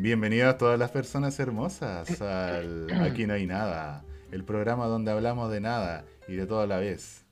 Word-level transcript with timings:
Bienvenidas 0.00 0.56
todas 0.58 0.78
las 0.78 0.92
personas 0.92 1.40
hermosas 1.40 2.22
al 2.22 2.86
Aquí 3.02 3.26
no 3.26 3.34
hay 3.34 3.46
nada, 3.46 4.04
el 4.30 4.44
programa 4.44 4.86
donde 4.86 5.10
hablamos 5.10 5.50
de 5.50 5.60
nada 5.60 6.04
y 6.28 6.36
de 6.36 6.46
todo 6.46 6.60
a 6.60 6.68
la 6.68 6.76
vez. 6.76 7.26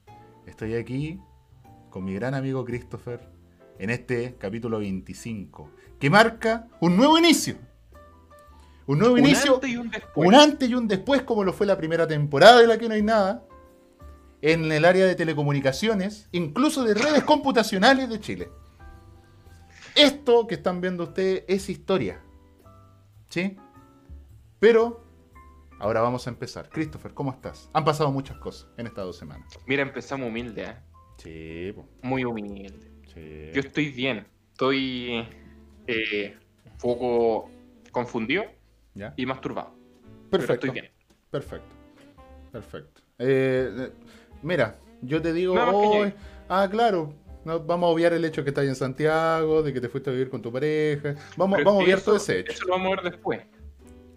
Estoy 0.46 0.74
aquí 0.74 1.20
con 1.90 2.04
mi 2.04 2.12
gran 2.14 2.34
amigo 2.34 2.64
Christopher 2.64 3.20
en 3.78 3.90
este 3.90 4.34
capítulo 4.36 4.80
25, 4.80 5.70
que 6.00 6.10
marca 6.10 6.66
un 6.80 6.96
nuevo 6.96 7.16
inicio. 7.16 7.54
Un 8.86 8.98
nuevo 8.98 9.16
inicio, 9.16 9.54
antes 9.54 9.70
y 9.70 9.76
un 9.76 9.88
después. 9.88 10.26
un 10.28 10.34
antes 10.34 10.68
y 10.68 10.74
un 10.74 10.88
después, 10.88 11.22
como 11.22 11.44
lo 11.44 11.52
fue 11.52 11.68
la 11.68 11.76
primera 11.76 12.08
temporada 12.08 12.60
de 12.60 12.66
la 12.66 12.78
que 12.78 12.88
no 12.88 12.94
hay 12.94 13.02
nada, 13.02 13.44
en 14.42 14.72
el 14.72 14.84
área 14.84 15.06
de 15.06 15.14
telecomunicaciones, 15.14 16.28
incluso 16.32 16.82
de 16.82 16.94
redes 16.94 17.22
computacionales 17.22 18.08
de 18.08 18.18
Chile. 18.18 18.48
Esto 19.94 20.48
que 20.48 20.56
están 20.56 20.80
viendo 20.80 21.04
ustedes 21.04 21.44
es 21.46 21.70
historia. 21.70 22.25
¿Sí? 23.28 23.56
Pero 24.60 25.04
ahora 25.78 26.00
vamos 26.00 26.26
a 26.26 26.30
empezar. 26.30 26.68
Christopher, 26.70 27.12
¿cómo 27.14 27.30
estás? 27.32 27.70
Han 27.72 27.84
pasado 27.84 28.10
muchas 28.10 28.38
cosas 28.38 28.68
en 28.76 28.86
estas 28.86 29.04
dos 29.04 29.16
semanas. 29.16 29.58
Mira, 29.66 29.82
empezamos 29.82 30.28
humilde, 30.28 30.64
¿eh? 30.64 30.76
Sí, 31.18 31.72
po, 31.74 31.88
muy 32.02 32.24
humilde. 32.24 32.90
sí. 33.12 33.50
Yo 33.54 33.60
estoy 33.60 33.90
bien, 33.90 34.26
estoy 34.52 35.26
eh, 35.86 36.36
un 36.64 36.78
poco 36.78 37.50
confundido 37.90 38.44
¿Ya? 38.94 39.14
y 39.16 39.24
masturbado. 39.26 39.74
Pero 40.30 40.42
Perfecto. 40.44 40.66
estoy 40.66 40.70
bien. 40.80 40.92
Perfecto. 41.30 41.74
Perfecto. 42.52 43.00
Eh, 43.18 43.70
eh, 43.78 43.92
mira, 44.42 44.78
yo 45.02 45.20
te 45.22 45.32
digo, 45.32 45.54
"Oh, 45.54 45.92
llegue". 46.04 46.14
ah, 46.48 46.68
claro, 46.70 47.14
no, 47.46 47.60
vamos 47.60 47.86
a 47.86 47.90
obviar 47.92 48.12
el 48.12 48.24
hecho 48.24 48.42
que 48.42 48.50
estás 48.50 48.64
en 48.64 48.74
Santiago, 48.74 49.62
de 49.62 49.72
que 49.72 49.80
te 49.80 49.88
fuiste 49.88 50.10
a 50.10 50.12
vivir 50.12 50.28
con 50.28 50.42
tu 50.42 50.52
pareja. 50.52 51.14
Vamos, 51.36 51.60
vamos 51.64 51.80
a 51.80 51.84
obviar 51.84 52.00
todo 52.00 52.16
ese 52.16 52.40
hecho. 52.40 52.50
Eso 52.50 52.64
lo 52.64 52.72
vamos 52.72 52.98
a 52.98 53.02
ver 53.02 53.12
después. 53.12 53.40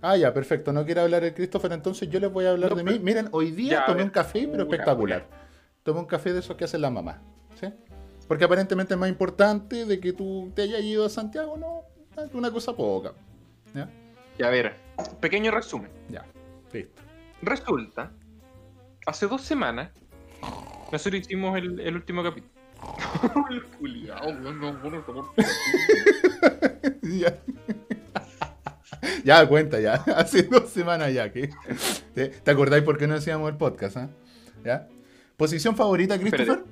Ah, 0.01 0.17
ya, 0.17 0.33
perfecto. 0.33 0.73
No 0.73 0.83
quiere 0.83 1.01
hablar 1.01 1.23
el 1.23 1.35
Christopher, 1.35 1.73
entonces 1.73 2.09
yo 2.09 2.19
les 2.19 2.31
voy 2.31 2.45
a 2.45 2.51
hablar 2.51 2.71
No, 2.71 2.77
de 2.77 2.83
mí. 2.83 2.97
Miren, 2.97 3.29
hoy 3.31 3.51
día 3.51 3.81
Ya, 3.81 3.85
tomé 3.85 4.01
un 4.01 4.09
café, 4.09 4.47
pero 4.51 4.63
espectacular. 4.63 5.27
Tomé 5.83 5.99
un 5.99 6.07
café 6.07 6.33
de 6.33 6.39
esos 6.39 6.57
que 6.57 6.63
hacen 6.63 6.81
la 6.81 6.89
mamá. 6.89 7.21
¿sí? 7.59 7.67
Porque 8.27 8.45
aparentemente 8.45 8.95
es 8.95 8.99
más 8.99 9.09
importante 9.09 9.85
de 9.85 9.99
que 9.99 10.11
tú 10.11 10.51
te 10.55 10.63
hayas 10.63 10.81
ido 10.81 11.05
a 11.05 11.09
Santiago, 11.09 11.55
no, 11.55 11.83
una 12.33 12.49
cosa 12.49 12.75
poca. 12.75 13.13
¿Ya? 13.75 13.87
Y 14.39 14.43
a 14.43 14.49
ver, 14.49 14.73
pequeño 15.19 15.51
resumen. 15.51 15.91
Ya, 16.09 16.25
listo. 16.73 16.99
Resulta, 17.43 18.11
hace 19.05 19.27
dos 19.27 19.43
semanas, 19.43 19.91
nosotros 20.91 21.21
hicimos 21.21 21.55
el, 21.59 21.79
el 21.79 21.95
último 21.95 22.23
capítulo. 22.23 22.58
El 23.49 23.63
culiao, 23.63 24.33
no, 24.33 24.51
ya. 27.03 27.37
ya, 29.23 29.47
cuenta, 29.47 29.79
ya. 29.79 29.93
Hace 30.15 30.43
dos 30.43 30.69
semanas 30.69 31.13
ya. 31.13 31.31
que 31.31 31.49
¿Te, 32.13 32.29
te 32.29 32.51
acordáis 32.51 32.83
por 32.83 32.97
qué 32.97 33.07
no 33.07 33.15
hacíamos 33.15 33.49
el 33.49 33.57
podcast? 33.57 33.97
ah? 33.97 34.09
¿Ya? 34.63 34.87
¿Posición 35.37 35.75
favorita, 35.75 36.17
Christopher? 36.17 36.41
Espérate. 36.49 36.69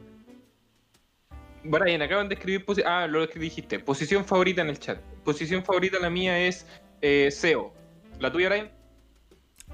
Brian, 1.64 2.02
acaban 2.02 2.30
de 2.30 2.36
escribir. 2.36 2.66
Ah, 2.86 3.08
lo 3.08 3.27
que 3.27 3.39
dijiste. 3.39 3.80
Posición 3.80 4.25
favorita 4.25 4.61
en 4.61 4.69
el 4.69 4.80
chat. 4.80 4.99
Posición 5.23 5.64
favorita, 5.64 5.99
la 5.99 6.09
mía 6.09 6.39
es 6.39 6.66
eh, 7.02 7.30
SEO. 7.31 7.73
¿La 8.19 8.31
tuya, 8.31 8.49
Brian? 8.49 8.69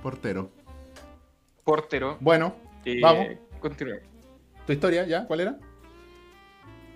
Portero. 0.01 0.51
Portero. 1.63 2.17
Bueno, 2.19 2.55
Eh, 2.85 2.99
Vamos. 3.01 3.27
Continuemos. 3.59 4.03
¿tu 4.65 4.73
historia 4.73 5.05
ya? 5.05 5.25
¿Cuál 5.25 5.39
era? 5.41 5.57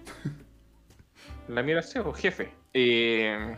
La 1.48 1.64
mía 1.64 1.74
era 1.74 1.82
SEO, 1.82 2.12
jefe. 2.14 2.52
Eh, 2.74 3.56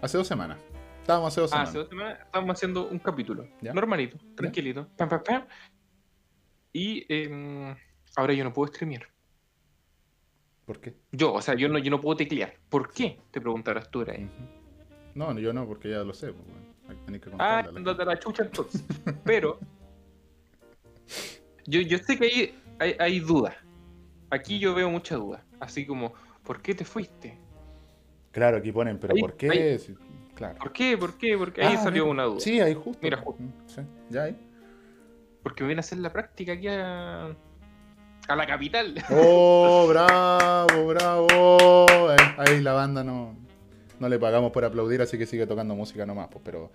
Hace 0.00 0.16
dos 0.18 0.26
semanas. 0.28 0.58
Estábamos 1.00 1.32
hace 1.32 1.40
dos 1.40 1.50
ah, 1.52 1.56
semanas. 1.56 1.68
hace 1.70 1.78
dos 1.78 1.88
semanas 1.88 2.18
estábamos 2.24 2.56
haciendo 2.56 2.88
un 2.88 2.98
capítulo. 2.98 3.48
Ya. 3.60 3.72
Normalito, 3.72 4.18
tranquilito. 4.36 4.88
Pam, 4.96 5.08
pam, 5.08 5.22
pam. 5.24 5.44
Y 6.72 7.04
eh, 7.08 7.74
ahora 8.16 8.34
yo 8.34 8.44
no 8.44 8.52
puedo 8.52 8.72
streamear. 8.72 9.08
¿Por 10.66 10.80
qué? 10.80 10.94
Yo, 11.12 11.32
o 11.32 11.40
sea, 11.40 11.54
yo 11.54 11.68
no, 11.68 11.78
yo 11.78 11.90
no 11.90 12.00
puedo 12.00 12.16
teclear. 12.16 12.54
¿Por 12.68 12.92
qué? 12.92 13.18
Te 13.30 13.40
preguntarás 13.40 13.90
tú. 13.90 14.02
Ujú. 14.02 14.28
No, 15.14 15.36
yo 15.38 15.52
no, 15.52 15.66
porque 15.66 15.90
ya 15.90 16.04
lo 16.04 16.12
sé. 16.12 16.32
pues, 16.32 16.44
bueno. 16.46 16.68
Que 17.20 17.30
Ah, 17.38 17.62
la 17.62 17.76
andate 17.78 18.02
a 18.02 18.04
la 18.04 18.18
chucha 18.18 18.44
entonces. 18.44 18.84
Pero 19.24 19.58
yo, 21.66 21.80
yo 21.80 21.98
sé 21.98 22.18
que 22.18 22.24
hay, 22.26 22.58
hay, 22.78 22.96
hay 22.98 23.20
dudas. 23.20 23.54
Aquí 24.30 24.58
yo 24.58 24.74
veo 24.74 24.90
mucha 24.90 25.16
duda. 25.16 25.42
Así 25.60 25.86
como, 25.86 26.12
¿por 26.44 26.60
qué 26.62 26.74
te 26.74 26.84
fuiste? 26.84 27.38
Claro, 28.32 28.58
aquí 28.58 28.70
ponen, 28.72 28.98
pero 28.98 29.14
Ahí- 29.14 29.20
¿por 29.20 29.36
qué? 29.36 29.50
ahí. 29.50 29.78
Sí, 29.78 29.94
claro. 30.34 30.58
¿Por 30.58 30.72
qué? 30.72 30.96
¿Por 30.98 31.16
qué? 31.18 31.36
Porque 31.38 31.62
ahí 31.64 31.74
Ah, 31.78 31.82
salió 31.82 32.04
mira. 32.04 32.12
una 32.12 32.22
duda. 32.24 32.40
Sí, 32.40 32.60
ahí 32.60 32.74
justo. 32.74 32.98
Mira, 33.02 33.16
justo. 33.18 33.42
Sí, 33.66 33.80
ya 34.10 34.24
ahí. 34.24 34.36
Porque 35.42 35.62
me 35.62 35.68
viene 35.68 35.80
a 35.80 35.80
hacer 35.80 35.98
la 35.98 36.12
práctica 36.12 36.52
aquí 36.52 36.68
a, 36.68 37.26
a 38.28 38.36
la 38.36 38.46
capital. 38.46 38.94
¡Oh, 39.10 39.86
bravo, 39.88 40.86
bravo! 40.88 41.86
Ahí, 42.10 42.34
ahí 42.36 42.60
la 42.60 42.72
banda 42.74 43.02
no, 43.02 43.34
no 43.98 44.08
le 44.08 44.18
pagamos 44.18 44.52
por 44.52 44.64
aplaudir, 44.64 45.00
así 45.00 45.16
que 45.16 45.24
sigue 45.26 45.46
tocando 45.46 45.74
música 45.74 46.04
nomás. 46.04 46.28
Pues, 46.28 46.42
pero 46.44 46.70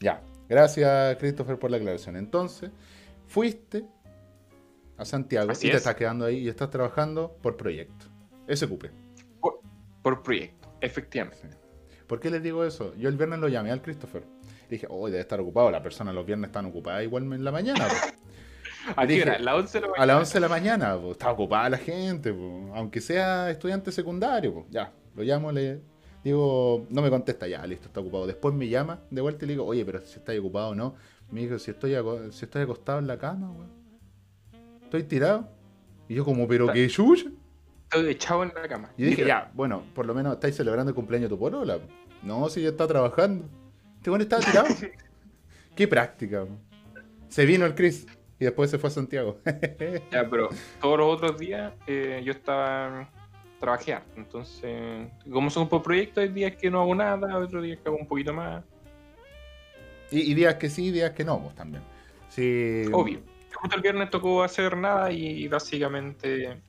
ya. 0.00 0.20
Gracias, 0.48 1.16
Christopher, 1.18 1.58
por 1.58 1.70
la 1.70 1.76
aclaración. 1.76 2.16
Entonces, 2.16 2.70
fuiste 3.26 3.84
a 4.96 5.04
Santiago 5.04 5.50
Así 5.50 5.68
y 5.68 5.70
te 5.70 5.76
es. 5.76 5.78
estás 5.78 5.94
quedando 5.96 6.24
ahí 6.26 6.38
y 6.38 6.48
estás 6.48 6.70
trabajando 6.70 7.36
por 7.42 7.56
proyecto. 7.56 8.06
Ese 8.46 8.68
cupe. 8.68 8.90
Por, 9.40 9.60
por 10.02 10.22
proyecto, 10.22 10.68
efectivamente. 10.80 11.50
¿Por 12.06 12.20
qué 12.20 12.30
les 12.30 12.42
digo 12.42 12.64
eso? 12.64 12.94
Yo 12.96 13.08
el 13.08 13.16
viernes 13.16 13.38
lo 13.40 13.48
llamé 13.48 13.70
al 13.72 13.82
Christopher. 13.82 14.24
Dije, 14.70 14.86
oh, 14.90 15.06
debe 15.06 15.20
estar 15.20 15.40
ocupado. 15.40 15.70
Las 15.70 15.82
personas 15.82 16.14
los 16.14 16.24
viernes 16.26 16.48
están 16.48 16.66
ocupadas 16.66 17.02
igual 17.02 17.24
en 17.32 17.44
la 17.44 17.52
mañana. 17.52 17.86
¿A 18.96 19.06
dije, 19.06 19.22
hora? 19.22 19.38
¿La 19.38 19.56
11 19.56 19.78
de 19.80 19.82
la 19.82 19.88
A 19.96 20.04
mañana? 20.04 20.06
las 20.06 20.18
11 20.18 20.34
de 20.34 20.40
la 20.40 20.48
mañana, 20.48 20.98
pues, 21.00 21.12
está 21.12 21.30
ocupada 21.32 21.70
la 21.70 21.78
gente, 21.78 22.30
aunque 22.74 23.00
sea 23.00 23.50
estudiante 23.50 23.90
secundario, 23.92 24.54
pues, 24.54 24.66
ya, 24.70 24.92
lo 25.14 25.22
llamo, 25.24 25.50
le 25.52 25.82
digo, 26.22 26.86
no 26.90 27.02
me 27.02 27.10
contesta, 27.10 27.48
ya, 27.48 27.66
listo, 27.66 27.88
está 27.88 28.00
ocupado. 28.00 28.26
Después 28.26 28.54
me 28.54 28.68
llama 28.68 29.00
de 29.10 29.20
vuelta 29.20 29.44
y 29.44 29.48
le 29.48 29.54
digo, 29.54 29.64
oye, 29.66 29.84
pero 29.84 30.00
si 30.04 30.18
está 30.18 30.32
ocupado 30.38 30.68
o 30.70 30.74
no. 30.74 30.94
Me 31.30 31.40
dijo, 31.40 31.58
si 31.58 31.72
estoy, 31.72 31.94
si 32.32 32.44
estoy 32.44 32.62
acostado 32.62 32.98
en 33.00 33.06
la 33.08 33.18
cama, 33.18 33.50
weón. 33.50 33.70
Estoy 34.86 35.02
tirado. 35.02 35.48
Y 36.08 36.14
yo 36.14 36.24
como, 36.24 36.46
pero 36.46 36.72
qué 36.72 36.88
chucha. 36.88 37.26
Estoy 37.84 38.08
echado 38.08 38.44
en 38.44 38.52
la 38.54 38.68
cama. 38.68 38.90
Y 38.96 39.04
dije, 39.04 39.26
ya, 39.26 39.50
bueno, 39.52 39.82
por 39.94 40.06
lo 40.06 40.14
menos 40.14 40.34
estáis 40.34 40.56
celebrando 40.56 40.90
el 40.90 40.94
cumpleaños 40.94 41.28
de 41.28 41.34
tu 41.34 41.38
polola. 41.38 41.78
No, 42.22 42.48
si 42.48 42.62
ya 42.62 42.68
está 42.68 42.86
trabajando. 42.86 43.48
Este 43.96 44.10
weón 44.10 44.22
estaba 44.22 44.42
tirado. 44.42 44.68
qué 45.76 45.88
práctica. 45.88 46.46
Se 47.28 47.44
vino 47.44 47.66
el 47.66 47.74
Chris 47.74 48.06
y 48.38 48.44
después 48.44 48.70
se 48.70 48.78
fue 48.78 48.88
a 48.88 48.92
Santiago. 48.92 49.38
Ya, 50.12 50.28
pero 50.30 50.50
todos 50.80 50.98
los 50.98 51.14
otros 51.14 51.38
días 51.38 51.72
eh, 51.88 52.22
yo 52.24 52.32
estaba 52.32 53.10
trabajando. 53.58 54.06
Entonces, 54.16 55.08
como 55.30 55.50
son 55.50 55.68
por 55.68 55.82
proyectos, 55.82 56.22
hay 56.22 56.28
días 56.28 56.54
que 56.54 56.70
no 56.70 56.80
hago 56.80 56.94
nada, 56.94 57.36
otros 57.38 57.64
días 57.64 57.78
que 57.82 57.88
hago 57.88 57.98
un 57.98 58.06
poquito 58.06 58.32
más. 58.32 58.62
Y, 60.12 60.30
y 60.30 60.34
días 60.34 60.54
que 60.54 60.70
sí, 60.70 60.92
días 60.92 61.10
que 61.10 61.24
no, 61.24 61.42
pues 61.42 61.56
también. 61.56 61.82
Sí. 62.28 62.84
Obvio. 62.92 63.20
Justo 63.60 63.76
el 63.76 63.82
viernes 63.82 64.10
tocó 64.10 64.42
hacer 64.42 64.76
nada 64.76 65.10
y 65.12 65.46
básicamente 65.48 66.60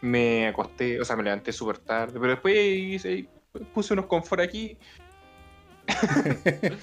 me 0.00 0.48
acosté, 0.48 1.00
o 1.00 1.04
sea, 1.04 1.16
me 1.16 1.22
levanté 1.22 1.52
súper 1.52 1.78
tarde, 1.78 2.18
pero 2.18 2.32
después 2.32 2.56
hice- 2.56 3.28
puse 3.72 3.92
unos 3.94 4.06
confort 4.06 4.42
aquí. 4.42 4.76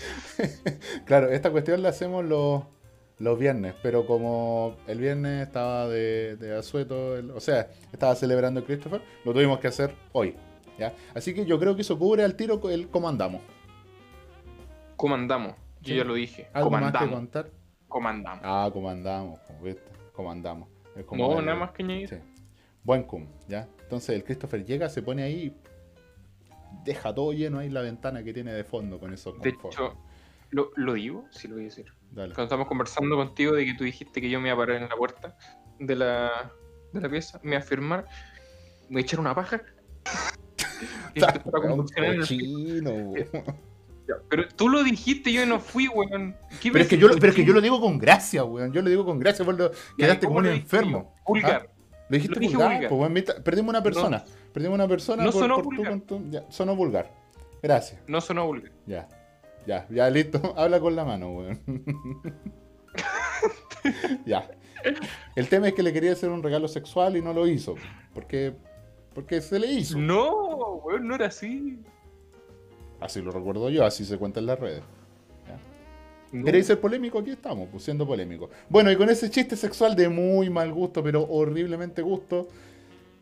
claro, 1.05 1.29
esta 1.29 1.51
cuestión 1.51 1.81
la 1.81 1.89
hacemos 1.89 2.23
los, 2.25 2.63
los 3.19 3.39
viernes, 3.39 3.73
pero 3.81 4.05
como 4.05 4.77
el 4.87 4.99
viernes 4.99 5.47
estaba 5.47 5.87
de, 5.87 6.35
de 6.37 6.57
asueto, 6.57 7.17
el- 7.17 7.31
o 7.31 7.39
sea, 7.39 7.67
estaba 7.91 8.15
celebrando 8.15 8.59
el 8.59 8.65
Christopher, 8.65 9.01
lo 9.25 9.33
tuvimos 9.33 9.59
que 9.59 9.67
hacer 9.67 9.93
hoy. 10.13 10.35
¿ya? 10.77 10.93
Así 11.13 11.33
que 11.33 11.45
yo 11.45 11.59
creo 11.59 11.75
que 11.75 11.81
eso 11.81 11.97
cubre 11.97 12.23
al 12.23 12.35
tiro 12.35 12.61
el 12.69 12.87
cómo 12.89 13.09
andamos. 13.09 13.41
Comandamos. 14.95 15.55
Yo 15.81 15.93
Sí. 15.93 15.95
ya 15.95 16.03
lo 16.03 16.13
dije. 16.13 16.47
¿Algo 16.53 16.69
más 16.69 16.91
que 16.91 16.97
Comandamos. 16.99 17.15
contar? 17.15 17.49
Comandamos. 17.91 18.41
Ah, 18.43 18.69
comandamos, 18.73 19.39
como 19.41 19.61
¿viste? 19.61 19.83
Comandamos. 20.13 20.69
Es 20.95 21.05
como 21.05 21.27
No, 21.33 21.39
el- 21.39 21.45
nada 21.45 21.57
más 21.59 21.71
que 21.71 21.83
añadir. 21.83 22.09
Sí. 22.09 22.15
Buen 22.83 23.03
cum, 23.03 23.27
¿ya? 23.47 23.67
Entonces 23.83 24.15
el 24.15 24.23
Christopher 24.23 24.65
llega, 24.65 24.89
se 24.89 25.01
pone 25.03 25.21
ahí 25.23 25.55
deja 26.85 27.13
todo 27.13 27.33
lleno 27.33 27.59
ahí 27.59 27.69
la 27.69 27.81
ventana 27.81 28.23
que 28.23 28.33
tiene 28.33 28.53
de 28.53 28.63
fondo 28.63 28.97
con 28.99 29.13
esos 29.13 29.39
De 29.41 29.53
confort. 29.53 29.73
hecho, 29.73 29.97
¿lo, 30.51 30.71
lo 30.77 30.93
digo? 30.93 31.25
Sí, 31.29 31.47
lo 31.47 31.55
voy 31.55 31.63
a 31.63 31.65
decir. 31.65 31.85
Dale. 32.11 32.33
Cuando 32.33 32.43
estamos 32.45 32.67
conversando 32.67 33.15
contigo 33.17 33.53
de 33.53 33.65
que 33.65 33.73
tú 33.75 33.83
dijiste 33.83 34.19
que 34.21 34.29
yo 34.29 34.39
me 34.39 34.47
iba 34.47 34.55
a 34.55 34.57
parar 34.57 34.81
en 34.81 34.89
la 34.89 34.95
puerta 34.95 35.35
de 35.79 35.95
la, 35.95 36.51
de 36.93 37.01
la 37.01 37.09
pieza, 37.09 37.39
me 37.43 37.51
iba 37.51 37.59
a 37.59 37.61
firmar, 37.61 38.05
me 38.89 38.93
iba 38.93 38.99
a 38.99 39.03
echar 39.03 39.19
una 39.19 39.35
paja. 39.35 39.61
Y 41.13 41.19
esto 41.19 41.37
es 41.37 41.43
para 41.43 41.59
Weón, 41.59 41.69
convulsionar 41.85 42.15
weón. 44.07 44.21
Pero 44.29 44.47
tú 44.55 44.69
lo 44.69 44.83
dijiste, 44.83 45.31
yo 45.31 45.45
no 45.45 45.59
fui, 45.59 45.87
weón. 45.87 46.35
¿Qué 46.61 46.71
Pero 46.71 46.83
es, 46.83 46.89
que 46.89 46.97
yo, 46.97 47.07
decís, 47.07 47.21
pero 47.21 47.29
es 47.31 47.35
que 47.35 47.41
yo 47.41 47.53
cochino? 47.53 47.55
lo 47.55 47.61
digo 47.61 47.81
con 47.81 47.97
gracia, 47.97 48.43
weón. 48.43 48.71
Yo 48.73 48.81
lo 48.81 48.89
digo 48.89 49.05
con 49.05 49.19
gracia, 49.19 49.45
lo- 49.45 49.71
Ya, 49.71 49.75
quedaste 49.97 50.25
¿y 50.25 50.27
como 50.27 50.39
un 50.39 50.45
enfermo. 50.47 51.13
yo? 51.17 51.23
Vulgar. 51.27 51.69
Lo 52.09 52.15
dijiste 52.17 52.39
Lo 52.39 52.47
vulgar, 52.49 52.71
vulgar. 52.73 52.89
pues, 52.89 53.01
weón, 53.01 53.43
perdimos 53.43 53.69
una 53.69 53.83
persona. 53.83 54.17
No. 54.27 54.51
Perdimos 54.53 54.75
una 54.75 54.87
persona 54.87 55.23
No 55.23 55.31
por, 55.31 55.41
sonó 55.41 55.55
por 55.61 55.75
vulgar. 55.75 55.99
tu- 56.01 56.29
ya, 56.29 56.43
sonó 56.49 56.75
vulgar. 56.75 57.11
Gracias. 57.63 58.01
No 58.07 58.19
sonó 58.21 58.45
vulgar. 58.45 58.71
Ya. 58.85 59.07
Ya, 59.65 59.87
ya, 59.89 60.09
listo. 60.09 60.41
Habla 60.57 60.79
con 60.79 60.95
la 60.95 61.05
mano, 61.05 61.31
weón. 61.31 61.61
ya. 64.25 64.49
El 65.35 65.47
tema 65.47 65.67
es 65.67 65.73
que 65.73 65.83
le 65.83 65.93
quería 65.93 66.11
hacer 66.13 66.29
un 66.29 66.41
regalo 66.43 66.67
sexual 66.67 67.15
y 67.17 67.21
no 67.21 67.33
lo 67.33 67.47
hizo. 67.47 67.75
Porque, 68.13 68.53
porque 69.13 69.41
se 69.41 69.59
le 69.59 69.67
hizo. 69.67 69.97
No, 69.97 70.75
weón, 70.83 71.07
no 71.07 71.15
era 71.15 71.27
así. 71.27 71.79
Así 73.01 73.19
lo 73.19 73.31
recuerdo 73.31 73.69
yo, 73.69 73.83
así 73.83 74.05
se 74.05 74.17
cuenta 74.17 74.39
en 74.39 74.45
las 74.45 74.59
redes. 74.59 74.83
No. 76.31 76.45
¿Queréis 76.45 76.67
ser 76.67 76.79
polémico? 76.79 77.19
Aquí 77.19 77.31
estamos, 77.31 77.67
pues 77.69 77.83
siendo 77.83 78.07
polémico. 78.07 78.49
Bueno, 78.69 78.89
y 78.89 78.95
con 78.95 79.09
ese 79.09 79.29
chiste 79.29 79.57
sexual 79.57 79.95
de 79.97 80.07
muy 80.07 80.49
mal 80.49 80.71
gusto, 80.71 81.03
pero 81.03 81.23
horriblemente 81.23 82.01
gusto. 82.01 82.47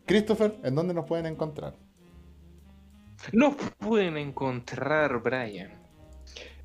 Christopher, 0.06 0.56
¿en 0.64 0.76
dónde 0.76 0.94
nos 0.94 1.06
pueden 1.06 1.26
encontrar? 1.26 1.74
Nos 3.31 3.56
pueden 3.80 4.18
encontrar, 4.18 5.22
Brian, 5.24 5.72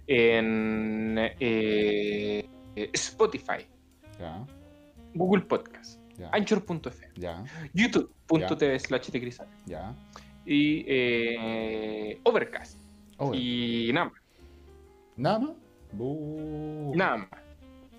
en 0.07 1.17
eh, 1.19 2.47
Spotify, 2.93 3.67
Ya, 4.19 4.45
Google 5.15 5.45
Podcast, 5.45 6.01
Anchor.fm, 6.33 7.13
YouTube.tv 7.73 8.79
slash 8.81 9.09
de 9.09 9.33
y 10.47 10.85
eh, 10.87 12.21
Overcast 12.25 12.84
Oh, 13.31 13.35
y 13.35 13.91
nada 13.93 14.07
más. 14.07 14.23
¿Nada 15.17 15.39
más? 15.39 15.51
Nada 16.95 17.17
más. 17.17 17.29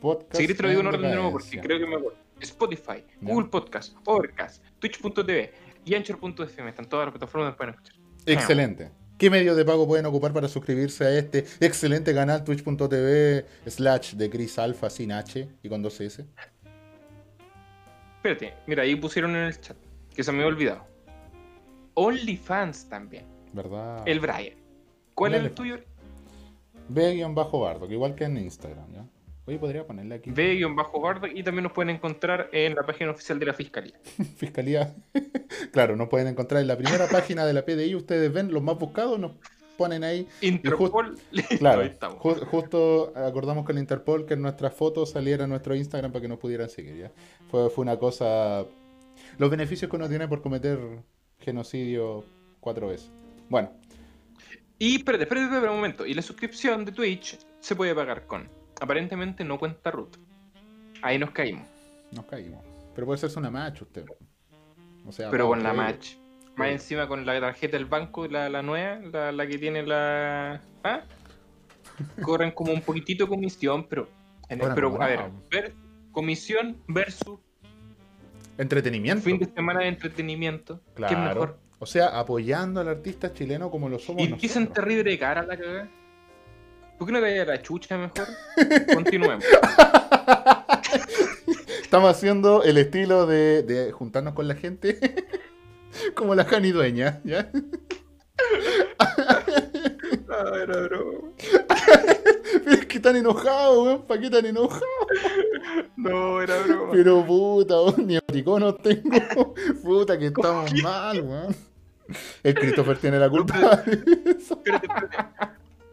Podcast 0.01 0.35
Si 0.35 0.41
querés 0.41 0.57
te 0.57 0.63
lo 0.63 0.69
digo 0.69 0.81
en 0.81 0.87
en 0.87 0.93
orden 0.93 1.09
de 1.09 1.15
nuevo 1.15 1.31
porque 1.31 1.59
creo 1.61 1.79
que 1.79 1.85
me 1.85 1.95
acuerdo. 1.95 2.17
Spotify. 2.41 3.03
Google 3.21 3.47
Podcast, 3.49 3.95
Overcast, 4.05 4.63
Twitch.tv 4.79 5.53
y 5.85 5.95
Anchor.fm. 5.95 6.69
Están 6.69 6.89
todas 6.89 7.07
las 7.07 7.13
plataformas 7.13 7.47
donde 7.47 7.57
pueden 7.57 7.73
escuchar. 7.73 7.95
Excelente. 8.25 8.91
¿Qué 9.17 9.29
medios 9.29 9.55
de 9.55 9.63
pago 9.63 9.87
pueden 9.87 10.05
ocupar 10.05 10.33
para 10.33 10.49
suscribirse 10.49 11.05
a 11.05 11.17
este 11.17 11.45
excelente 11.61 12.13
canal 12.13 12.43
twitch.tv 12.43 13.45
slash 13.65 14.15
de 14.15 14.29
Chris 14.29 14.59
Alpha 14.59 14.89
sin 14.89 15.13
H 15.13 15.47
y 15.63 15.69
con 15.69 15.81
dos 15.81 16.01
S? 16.01 16.25
Espérate, 18.17 18.55
mira, 18.67 18.83
ahí 18.83 18.95
pusieron 18.95 19.31
en 19.35 19.43
el 19.43 19.61
chat 19.61 19.77
que 20.13 20.23
se 20.23 20.31
me 20.31 20.39
había 20.39 20.47
olvidado. 20.47 20.87
OnlyFans 21.93 22.89
también. 22.89 23.25
¿Verdad? 23.53 24.03
El 24.05 24.19
Brian. 24.19 24.64
¿Cuál 25.15 25.35
es 25.35 25.43
el 25.43 25.51
tuyo? 25.51 25.79
B-Bardo, 26.89 27.87
que 27.87 27.93
igual 27.93 28.15
que 28.15 28.25
en 28.25 28.37
Instagram, 28.37 28.91
¿ya? 28.93 29.05
Oye, 29.47 29.57
podría 29.57 29.85
ponerle 29.85 30.15
aquí. 30.15 30.31
B-Bardo 30.31 31.27
y 31.27 31.41
también 31.43 31.63
nos 31.63 31.71
pueden 31.71 31.95
encontrar 31.95 32.49
en 32.51 32.75
la 32.75 32.83
página 32.83 33.11
oficial 33.11 33.39
de 33.39 33.45
la 33.45 33.53
Fiscalía. 33.53 33.93
Fiscalía. 34.37 34.93
claro, 35.71 35.95
nos 35.95 36.09
pueden 36.09 36.27
encontrar 36.27 36.61
en 36.61 36.67
la 36.67 36.77
primera 36.77 37.07
página 37.07 37.45
de 37.45 37.53
la 37.53 37.63
PDI. 37.63 37.95
Ustedes 37.95 38.31
ven 38.33 38.51
los 38.51 38.61
más 38.61 38.77
buscados, 38.77 39.17
nos 39.17 39.31
ponen 39.77 40.03
ahí. 40.03 40.27
Interpol. 40.41 41.15
listo, 41.31 41.57
Claro, 41.59 41.81
ahí 41.81 41.95
justo 42.19 43.13
acordamos 43.15 43.65
con 43.65 43.77
Interpol 43.77 44.25
que 44.25 44.33
en 44.33 44.41
nuestras 44.41 44.73
fotos 44.73 45.11
saliera 45.11 45.45
en 45.45 45.49
nuestro 45.49 45.75
Instagram 45.75 46.11
para 46.11 46.21
que 46.23 46.27
nos 46.27 46.39
pudieran 46.39 46.69
seguir. 46.69 46.97
¿ya? 46.97 47.11
Fue, 47.49 47.69
fue 47.69 47.83
una 47.83 47.97
cosa. 47.97 48.65
Los 49.37 49.49
beneficios 49.49 49.89
que 49.89 49.95
uno 49.95 50.09
tiene 50.09 50.27
por 50.27 50.41
cometer 50.41 50.79
genocidio 51.39 52.25
cuatro 52.59 52.87
veces. 52.87 53.11
Bueno, 53.47 53.71
Y 54.79 54.97
espérate, 54.97 55.23
espérate, 55.23 55.45
espérate 55.45 55.69
un 55.69 55.75
momento. 55.77 56.05
Y 56.05 56.13
la 56.13 56.21
suscripción 56.21 56.83
de 56.85 56.91
Twitch 56.91 57.37
se 57.59 57.75
puede 57.75 57.95
pagar 57.95 58.25
con. 58.27 58.49
Aparentemente 58.81 59.43
no 59.43 59.57
cuenta 59.57 59.91
root. 59.91 60.17
Ahí 61.01 61.17
nos 61.17 61.31
caímos. 61.31 61.67
nos 62.11 62.25
caímos. 62.25 62.63
Pero 62.93 63.05
puede 63.07 63.15
hacerse 63.17 63.39
una 63.39 63.49
match 63.51 63.81
usted. 63.83 64.05
O 65.05 65.11
sea, 65.11 65.29
Pero 65.31 65.47
con 65.47 65.63
la 65.63 65.73
match. 65.73 66.15
Más 66.55 66.69
encima 66.69 67.07
con 67.07 67.25
la 67.25 67.39
tarjeta 67.39 67.75
del 67.77 67.85
banco, 67.85 68.27
la, 68.27 68.47
la 68.49 68.61
nueva, 68.61 68.99
la, 69.11 69.31
la 69.31 69.47
que 69.47 69.57
tiene 69.57 69.85
la. 69.85 70.61
¿Ah? 70.83 71.01
Corren 72.21 72.51
como 72.51 72.71
un 72.73 72.81
poquitito 72.81 73.25
de 73.25 73.29
comisión, 73.29 73.85
pero. 73.87 74.09
en- 74.49 74.59
pero 74.59 75.01
a 75.01 75.07
ver, 75.07 75.19
ver, 75.51 75.73
comisión 76.11 76.77
versus 76.87 77.39
Entretenimiento. 78.57 79.23
fin 79.23 79.37
de 79.37 79.45
semana 79.47 79.81
de 79.81 79.87
entretenimiento. 79.89 80.79
¿Qué 80.95 81.03
es 81.03 81.09
Claro. 81.09 81.23
mejor? 81.41 81.59
O 81.79 81.85
sea, 81.85 82.19
apoyando 82.19 82.79
al 82.79 82.87
artista 82.87 83.33
chileno 83.33 83.69
como 83.69 83.89
lo 83.89 83.99
somos 83.99 84.23
¿Y 84.23 84.27
dicen 84.33 84.67
terrible 84.67 85.11
de 85.11 85.19
cara 85.19 85.43
la 85.43 85.57
cagada? 85.57 85.89
¿Por 86.97 87.07
qué 87.07 87.13
no 87.13 87.19
te 87.19 87.41
a 87.41 87.45
la 87.45 87.61
chucha 87.61 87.97
mejor? 87.97 88.27
Continuemos. 88.93 89.43
Estamos 91.81 92.09
haciendo 92.11 92.63
el 92.63 92.77
estilo 92.77 93.25
de, 93.25 93.63
de 93.63 93.91
juntarnos 93.91 94.33
con 94.33 94.47
la 94.47 94.55
gente 94.55 94.97
como 96.15 96.35
la 96.35 96.45
Jani 96.45 96.71
Dueña, 96.71 97.21
¿ya? 97.23 97.51
Ah, 100.27 100.51
era 100.61 100.81
broma. 100.81 101.29
Pero 102.51 102.71
es 102.79 102.85
que 102.85 102.97
están 102.97 103.15
enojados, 103.15 103.85
weón. 103.85 104.01
¿Para 104.03 104.21
qué 104.21 104.29
tan 104.29 104.45
enojados? 104.45 104.83
No, 105.95 106.41
era 106.41 106.61
broma. 106.63 106.91
Pero 106.91 107.25
puta, 107.25 107.81
weón, 107.81 108.07
ni 108.07 108.15
emoticonos 108.15 108.77
tengo. 108.81 109.53
Puta, 109.83 110.17
que 110.17 110.27
estamos 110.27 110.73
mal, 110.81 111.21
weón. 111.21 111.55
El 112.43 112.53
Christopher 112.53 112.97
tiene 112.97 113.17
la 113.17 113.29
culpa 113.29 113.77
de 113.77 114.03
eso. 114.37 114.55
Espérate, 114.55 114.85
espérate. 114.87 115.27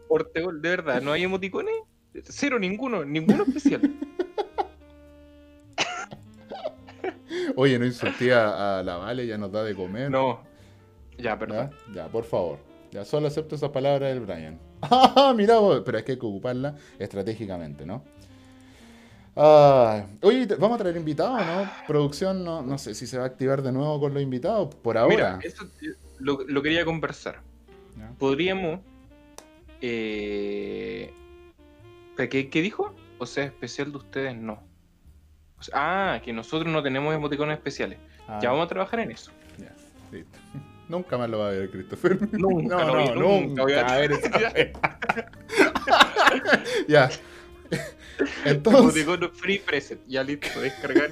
Ortegol, 0.09 0.61
de 0.61 0.69
verdad, 0.69 1.01
¿no 1.01 1.11
hay 1.11 1.23
emoticones? 1.23 1.73
Cero, 2.25 2.59
ninguno, 2.59 3.03
ninguno 3.03 3.43
especial. 3.43 3.81
Oye, 7.55 7.79
no 7.79 7.85
insulté 7.85 8.31
a, 8.33 8.79
a 8.79 8.83
la 8.83 8.97
Vale, 8.97 9.25
ya 9.25 9.37
nos 9.39 9.51
da 9.51 9.63
de 9.63 9.73
comer. 9.73 10.11
No. 10.11 10.41
Ya, 11.17 11.37
perdón. 11.37 11.71
¿Ya? 11.87 12.03
Ya, 12.03 12.07
por 12.09 12.25
favor. 12.25 12.59
Ya 12.91 13.03
solo 13.05 13.27
acepto 13.27 13.55
esas 13.55 13.71
palabras 13.71 14.13
del 14.13 14.19
Brian. 14.19 14.59
¡Ah, 14.89 15.33
mira 15.35 15.57
vos! 15.59 15.81
Pero 15.85 15.97
es 15.97 16.03
que 16.03 16.13
hay 16.13 16.19
que 16.19 16.25
ocuparla 16.25 16.75
estratégicamente, 16.99 17.85
¿no? 17.85 18.03
Ah, 19.35 20.05
oye, 20.21 20.45
vamos 20.59 20.75
a 20.75 20.83
traer 20.83 20.95
invitados, 20.97 21.43
¿no? 21.45 21.69
Producción, 21.87 22.43
no, 22.43 22.61
no 22.61 22.77
sé 22.77 22.93
si 22.93 23.07
se 23.07 23.17
va 23.17 23.23
a 23.23 23.27
activar 23.27 23.61
de 23.63 23.71
nuevo 23.71 23.99
con 23.99 24.13
los 24.13 24.21
invitados. 24.21 24.75
Por 24.75 24.97
ahora. 24.97 25.37
Mira, 25.37 25.39
eso 25.43 25.65
lo, 26.19 26.39
lo 26.47 26.61
quería 26.61 26.85
conversar. 26.85 27.41
¿Ya? 27.97 28.11
Podríamos. 28.19 28.79
Eh... 29.81 31.11
¿pero 32.15 32.29
¿Qué, 32.29 32.49
¿Qué 32.49 32.61
dijo? 32.61 32.93
O 33.17 33.25
sea, 33.25 33.45
especial 33.45 33.91
de 33.91 33.97
ustedes 33.97 34.35
no. 34.35 34.61
O 35.59 35.63
sea, 35.63 36.13
ah, 36.15 36.21
que 36.21 36.31
nosotros 36.31 36.71
no 36.71 36.83
tenemos 36.83 37.13
emoticones 37.15 37.57
especiales. 37.57 37.97
Ah, 38.27 38.39
Ya 38.41 38.49
vamos 38.51 38.65
a 38.65 38.69
trabajar 38.69 38.99
en 38.99 39.11
eso. 39.11 39.31
ya, 39.57 39.73
listo. 40.11 40.37
Nunca 40.93 41.17
más 41.17 41.27
lo 41.27 41.39
va 41.39 41.47
a 41.47 41.51
ver 41.51 41.71
Christopher. 41.71 42.19
Nunca, 42.37 42.75
no, 42.77 42.85
no, 42.93 43.05
yo 43.07 43.15
nunca. 43.15 43.47
nunca 43.47 43.61
voy 43.63 43.73
a- 43.73 43.83
ver, 43.97 44.11
esa- 44.11 44.73
ya. 46.87 47.09
Entonces, 48.45 49.03
Emoticono 49.03 49.29
free 49.33 49.57
preset. 49.57 49.99
Ya 50.07 50.23
listo, 50.23 50.61
descargar. 50.61 51.09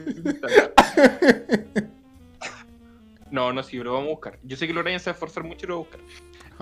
no, 3.32 3.52
no, 3.54 3.64
sí, 3.64 3.78
lo 3.78 3.94
vamos 3.94 4.08
a 4.08 4.12
buscar. 4.12 4.40
Yo 4.44 4.56
sé 4.56 4.68
que 4.68 4.74
Lorraine 4.74 5.00
se 5.00 5.10
va 5.10 5.14
a 5.14 5.16
esforzar 5.16 5.44
mucho 5.44 5.66
y 5.66 5.70
lo 5.70 5.76
va 5.76 5.82
a 5.82 5.84
buscar. 5.86 6.02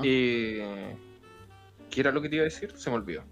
Eh, 0.04 0.96
¿Qué 1.90 2.00
era 2.00 2.12
lo 2.12 2.22
que 2.22 2.30
te 2.30 2.36
iba 2.36 2.44
a 2.44 2.46
decir? 2.46 2.72
Se 2.78 2.90
me 2.90 2.96
olvidó. 2.96 3.24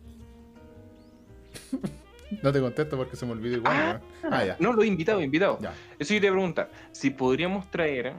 no 2.42 2.52
te 2.52 2.60
contesto 2.60 2.98
porque 2.98 3.16
se 3.16 3.26
me 3.26 3.32
olvidó 3.32 3.56
igual. 3.58 3.74
Ah, 3.78 4.02
¿no? 4.24 4.30
Ah, 4.36 4.46
ya. 4.46 4.58
No, 4.60 4.74
los 4.74 4.86
invitados, 4.86 5.24
invitados. 5.24 5.60
Ya. 5.62 5.74
Eso 5.98 6.14
yo 6.14 6.20
te 6.20 6.26
iba 6.28 6.34
a 6.36 6.38
preguntar. 6.40 6.72
Si 6.92 7.10
podríamos 7.12 7.72
traer 7.72 8.14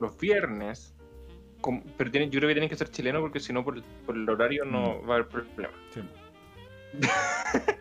los 0.00 0.16
viernes, 0.18 0.93
pero 1.96 2.10
tienen- 2.10 2.30
yo 2.30 2.38
creo 2.40 2.48
que 2.48 2.54
tienen 2.54 2.68
que 2.70 2.76
ser 2.76 2.90
chilenos 2.90 3.20
porque 3.22 3.40
si 3.40 3.52
no 3.52 3.64
por, 3.64 3.76
el- 3.76 3.84
por 4.06 4.16
el 4.16 4.28
horario 4.28 4.64
no 4.64 5.00
Mm. 5.02 5.08
va 5.08 5.14
a 5.14 5.16
haber 5.18 5.28
problema. 5.28 5.72
Sí. 5.92 6.00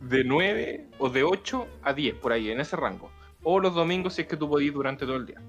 De 0.00 0.24
9 0.24 0.86
o 0.98 1.08
de 1.08 1.22
8 1.22 1.66
a 1.82 1.94
10, 1.94 2.14
por 2.16 2.32
ahí, 2.32 2.50
en 2.50 2.60
ese 2.60 2.76
rango. 2.76 3.10
O 3.42 3.58
los 3.58 3.74
domingos 3.74 4.14
si 4.14 4.22
es 4.22 4.28
que 4.28 4.36
tú 4.36 4.48
podís 4.48 4.72
durante 4.72 5.06
todo 5.06 5.16
el 5.16 5.26
día. 5.26 5.40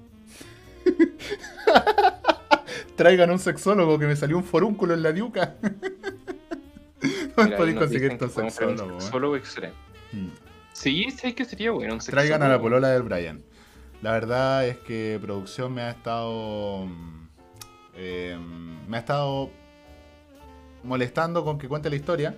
Traigan 2.95 3.31
un 3.31 3.39
sexólogo 3.39 3.98
que 4.00 4.05
me 4.07 4.15
salió 4.15 4.38
un 4.38 4.43
forúnculo 4.43 4.93
en 4.93 5.03
la 5.03 5.12
diuca. 5.12 5.55
no 7.38 7.43
Mira, 7.43 7.57
podéis 7.57 7.77
conseguir 7.77 8.12
estos 8.12 8.36
un 8.38 8.50
sexólogos. 8.51 8.98
¿eh? 8.98 9.01
Sexólogo 9.01 9.36
extremo. 9.36 9.74
Mm. 10.13 10.27
Sí, 10.74 11.07
sí 11.12 11.33
que 11.33 11.45
sería 11.45 11.71
bueno. 11.71 11.95
Un 11.95 12.00
Traigan 12.00 12.43
a 12.43 12.48
la 12.48 12.60
polola 12.62 12.89
del 12.89 13.03
Brian. 13.03 13.41
La 14.01 14.13
verdad 14.13 14.65
es 14.67 14.77
que 14.77 15.19
producción 15.21 15.74
me 15.74 15.81
ha 15.81 15.91
estado. 15.91 16.88
Eh, 17.95 18.38
me 18.88 18.98
ha 18.98 19.00
estado 19.00 19.50
molestando 20.83 21.43
con 21.43 21.57
que 21.57 21.67
cuente 21.67 21.89
la 21.89 21.95
historia. 21.95 22.36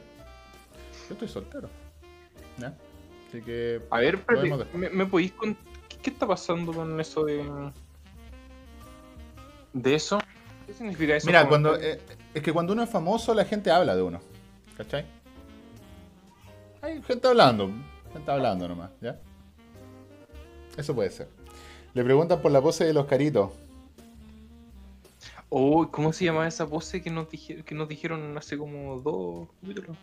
Yo 1.08 1.14
estoy 1.14 1.28
soltero. 1.28 1.70
¿Ya? 2.58 2.76
Así 3.28 3.42
que. 3.42 3.82
A 3.90 4.00
ver, 4.00 4.16
espérate. 4.16 4.78
¿me, 4.78 4.90
me 4.90 5.06
podéis 5.06 5.32
contar 5.34 5.64
¿qué, 5.90 5.98
qué 5.98 6.10
está 6.10 6.28
pasando 6.28 6.72
con 6.74 7.00
eso 7.00 7.26
de. 7.26 7.72
de 9.74 9.96
eso? 9.96 10.20
¿Qué 10.66 10.74
significa 10.74 11.16
eso? 11.16 11.28
Mira, 11.28 11.48
cuando, 11.48 11.76
eh, 11.76 12.00
es 12.34 12.42
que 12.42 12.54
cuando 12.54 12.74
uno 12.74 12.84
es 12.84 12.90
famoso, 12.90 13.34
la 13.34 13.46
gente 13.46 13.72
habla 13.72 13.96
de 13.96 14.02
uno. 14.02 14.22
¿Cachai? 14.78 15.06
Hay 16.82 17.02
gente 17.04 17.28
hablando. 17.28 17.70
Gente 18.14 18.32
hablando 18.32 18.68
nomás, 18.68 18.92
¿ya? 19.02 19.18
Eso 20.78 20.94
puede 20.94 21.10
ser. 21.12 21.28
Le 21.94 22.04
preguntan 22.04 22.42
por 22.42 22.52
la 22.52 22.62
pose 22.62 22.86
de 22.86 22.94
los 22.94 23.06
caritos. 23.06 23.52
Oh, 25.56 25.88
¿cómo 25.92 26.12
se 26.14 26.26
llama 26.26 26.48
esa 26.48 26.66
pose 26.66 27.02
que 27.04 27.12
nos, 27.12 27.30
dije- 27.30 27.64
que 27.64 27.76
nos 27.76 27.88
dijeron 27.88 28.36
hace 28.38 28.58
como 28.58 29.00
dos 29.02 29.50
capítulos? 29.62 29.96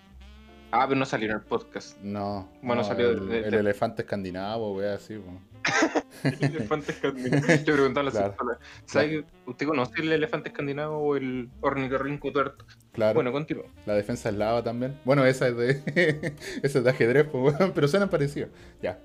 Ah, 0.71 0.87
pero 0.87 0.97
no 1.01 1.05
salió 1.05 1.29
en 1.29 1.35
el 1.35 1.41
podcast. 1.43 1.99
No. 2.01 2.49
Bueno, 2.63 2.83
no, 2.83 2.89
salió 2.89 3.11
el, 3.11 3.29
de- 3.29 3.43
de- 3.43 3.49
el 3.49 3.55
elefante 3.55 4.03
escandinavo, 4.03 4.77
wea, 4.77 4.95
así, 4.95 5.17
po. 5.19 5.33
El 6.23 6.45
elefante 6.55 6.93
escandinavo. 6.93 7.47
Yo 7.67 7.75
preguntaba 7.75 8.03
a 8.03 8.05
la 8.05 8.11
Claro. 8.13 8.31
psicóloga, 8.33 8.59
¿sabe 8.85 9.09
que 9.11 9.25
¿Usted 9.47 9.67
conoce 9.67 9.93
el 10.03 10.13
elefante 10.13 10.51
escandinavo 10.51 10.99
o 10.99 11.17
el 11.17 11.49
ornitorrinco 11.63 12.31
tuerto? 12.31 12.65
Claro. 12.93 13.15
Bueno, 13.15 13.33
continúa. 13.33 13.65
La 13.87 13.95
defensa 13.95 14.29
eslava 14.29 14.63
también. 14.63 15.01
Bueno, 15.05 15.25
esa 15.25 15.49
es 15.49 15.57
de. 15.57 16.35
esa 16.63 16.79
es 16.79 16.85
de 16.85 16.91
ajedrez, 16.91 17.27
weón, 17.33 17.73
pero 17.75 17.89
suenan 17.89 18.09
parecidos. 18.09 18.51
Ya. 18.81 19.01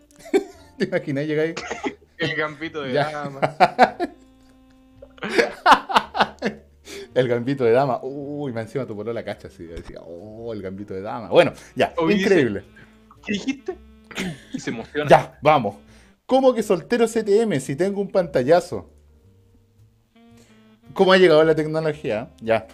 ¿Te 0.77 0.85
imaginas 0.85 1.25
llegar 1.25 1.45
ahí? 1.47 1.55
El 2.19 2.35
gambito 2.35 2.83
de 2.83 2.93
dama. 2.93 3.39
El 7.15 7.27
gambito 7.29 7.63
de 7.63 7.72
dama. 7.72 8.00
Uy, 8.03 8.51
me 8.51 8.62
encima 8.62 8.86
tu 8.86 9.01
la 9.03 9.24
cacha 9.24 9.48
así. 9.48 9.63
Decía, 9.63 10.01
oh, 10.05 10.53
el 10.53 10.62
gambito 10.62 10.93
de 10.93 11.01
dama. 11.01 11.29
Bueno, 11.29 11.53
ya, 11.75 11.93
Oye, 11.98 12.17
increíble. 12.17 12.63
¿Qué 13.25 13.34
dijiste? 13.34 13.77
Y 14.53 14.60
se 14.60 14.69
emociona. 14.69 15.10
Ya, 15.10 15.39
vamos. 15.41 15.77
¿Cómo 16.25 16.53
que 16.53 16.62
soltero 16.62 17.05
CTM 17.07 17.60
si 17.62 17.75
tengo 17.75 18.01
un 18.01 18.12
pantallazo? 18.12 18.89
¿Cómo 20.93 21.13
ha 21.13 21.17
llegado 21.17 21.43
la 21.43 21.55
tecnología? 21.55 22.31
Ya. 22.41 22.67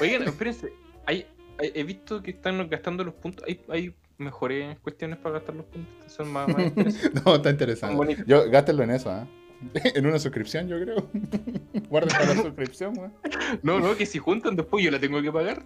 Oigan, 0.00 0.22
espérense. 0.24 0.72
Hay, 1.06 1.26
hay- 1.58 1.72
he 1.74 1.84
visto 1.84 2.22
que 2.22 2.32
están 2.32 2.68
gastando 2.68 3.04
los 3.04 3.14
puntos. 3.14 3.44
Hay, 3.48 3.60
hay 3.68 3.94
mejores 4.18 4.78
cuestiones 4.80 5.18
para 5.18 5.36
gastar 5.36 5.54
los 5.54 5.64
puntos. 5.66 6.12
Son 6.12 6.30
más, 6.30 6.46
más 6.48 6.62
interesantes. 6.66 7.24
No, 7.24 7.34
está 7.36 7.50
interesante. 7.50 8.24
Yo, 8.26 8.50
gástenlo 8.50 8.82
en 8.82 8.90
eso, 8.90 9.10
¿ah? 9.10 9.26
En 9.94 10.06
una 10.06 10.18
suscripción, 10.18 10.68
yo 10.68 10.80
creo. 10.80 11.08
Guarden 11.88 12.10
para 12.10 12.34
la 12.34 12.42
suscripción, 12.42 12.96
weón. 12.96 13.14
No, 13.62 13.80
no, 13.80 13.96
que 13.96 14.06
si 14.06 14.18
juntan 14.18 14.56
después 14.56 14.84
yo 14.84 14.90
la 14.90 14.98
tengo 14.98 15.20
que 15.22 15.32
pagar. 15.32 15.62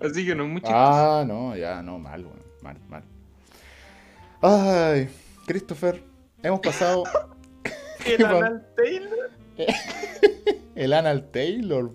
Así 0.00 0.26
que 0.26 0.34
no 0.34 0.44
es 0.44 0.50
mucho. 0.50 0.66
Ah, 0.70 1.24
no, 1.26 1.56
ya, 1.56 1.82
no, 1.82 1.98
mal, 1.98 2.24
weón. 2.24 2.42
Mal, 2.62 2.78
mal. 2.88 3.04
Ay, 4.42 5.08
Christopher, 5.46 6.02
hemos 6.42 6.60
pasado 6.60 7.04
el 8.04 8.24
Anal 8.24 8.66
Taylor. 8.76 9.30
el 10.74 10.92
Anal 10.92 11.30
Taylor. 11.30 11.90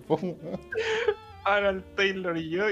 Anal 1.44 1.84
Taylor 1.96 2.36
y 2.36 2.50
yo. 2.50 2.64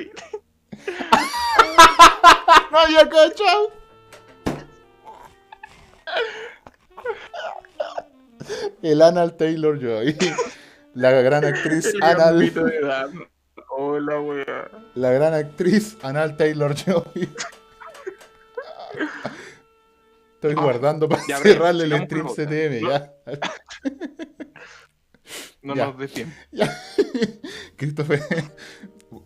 No 2.71 2.79
había 2.79 3.09
cachado. 3.09 3.73
El 8.83 9.03
Anal 9.03 9.37
Taylor 9.37 9.79
Joy. 9.81 10.17
La 10.95 11.11
gran 11.13 11.45
actriz 11.45 11.87
El 11.95 12.03
Anal. 12.03 12.39
de. 12.53 13.29
Hola, 13.77 14.21
weá. 14.21 14.71
La 14.95 15.11
gran 15.13 15.35
actriz 15.35 15.97
Anal 16.03 16.37
Taylor 16.37 16.75
Joy. 16.75 17.29
Estoy 20.35 20.55
Ah, 20.57 20.63
guardando 20.63 21.09
para 21.09 21.23
ya, 21.29 21.39
cerrarle 21.39 21.85
el 21.85 22.05
stream 22.05 22.27
CTM, 22.29 22.81
ya. 22.89 23.13
No 25.63 25.75
Ya. 25.75 25.87
nos 25.87 25.99
dé 25.99 26.09
tiempo. 26.09 26.35
Christopher. 27.77 28.21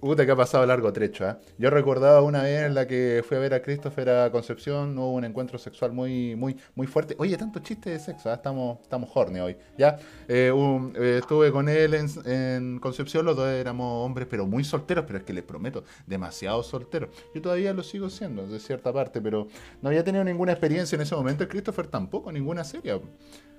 Puta 0.01 0.25
que 0.25 0.33
ha 0.33 0.37
pasado 0.37 0.65
largo 0.65 0.91
trecho, 0.95 1.29
¿eh? 1.29 1.37
Yo 1.59 1.69
recordaba 1.69 2.23
una 2.23 2.43
vez 2.43 2.63
en 2.63 2.75
la 2.75 2.87
que 2.87 3.23
fui 3.27 3.37
a 3.37 3.41
ver 3.41 3.53
a 3.53 3.61
Christopher 3.61 4.09
a 4.09 4.33
Concepción, 4.33 4.97
hubo 4.97 5.13
un 5.13 5.25
encuentro 5.25 5.59
sexual 5.59 5.93
muy, 5.93 6.35
muy, 6.37 6.57
muy 6.75 6.87
fuerte. 6.87 7.15
Oye, 7.19 7.37
tanto 7.37 7.61
chiste 7.61 7.91
de 7.91 7.99
sexo, 7.99 8.31
¿eh? 8.31 8.35
estamos, 8.35 8.81
estamos 8.81 9.11
horny 9.13 9.41
hoy, 9.41 9.57
¿ya? 9.77 9.99
Eh, 10.27 10.51
eh, 10.95 11.19
estuve 11.21 11.53
con 11.53 11.69
él 11.69 11.93
en, 11.93 12.07
en 12.25 12.79
Concepción, 12.79 13.27
los 13.27 13.37
dos 13.37 13.47
éramos 13.49 14.07
hombres, 14.07 14.27
pero 14.31 14.47
muy 14.47 14.65
solteros, 14.65 15.05
pero 15.07 15.19
es 15.19 15.25
que 15.25 15.35
les 15.35 15.45
prometo, 15.45 15.85
demasiado 16.07 16.63
solteros. 16.63 17.11
Yo 17.35 17.43
todavía 17.43 17.75
lo 17.75 17.83
sigo 17.83 18.09
siendo, 18.09 18.47
de 18.47 18.61
cierta 18.61 18.91
parte, 18.91 19.21
pero 19.21 19.49
no 19.83 19.91
había 19.91 20.03
tenido 20.03 20.25
ninguna 20.25 20.53
experiencia 20.53 20.97
en 20.97 21.03
ese 21.03 21.15
momento. 21.15 21.47
Christopher 21.47 21.89
tampoco, 21.89 22.33
ninguna 22.33 22.65
seria. 22.65 22.99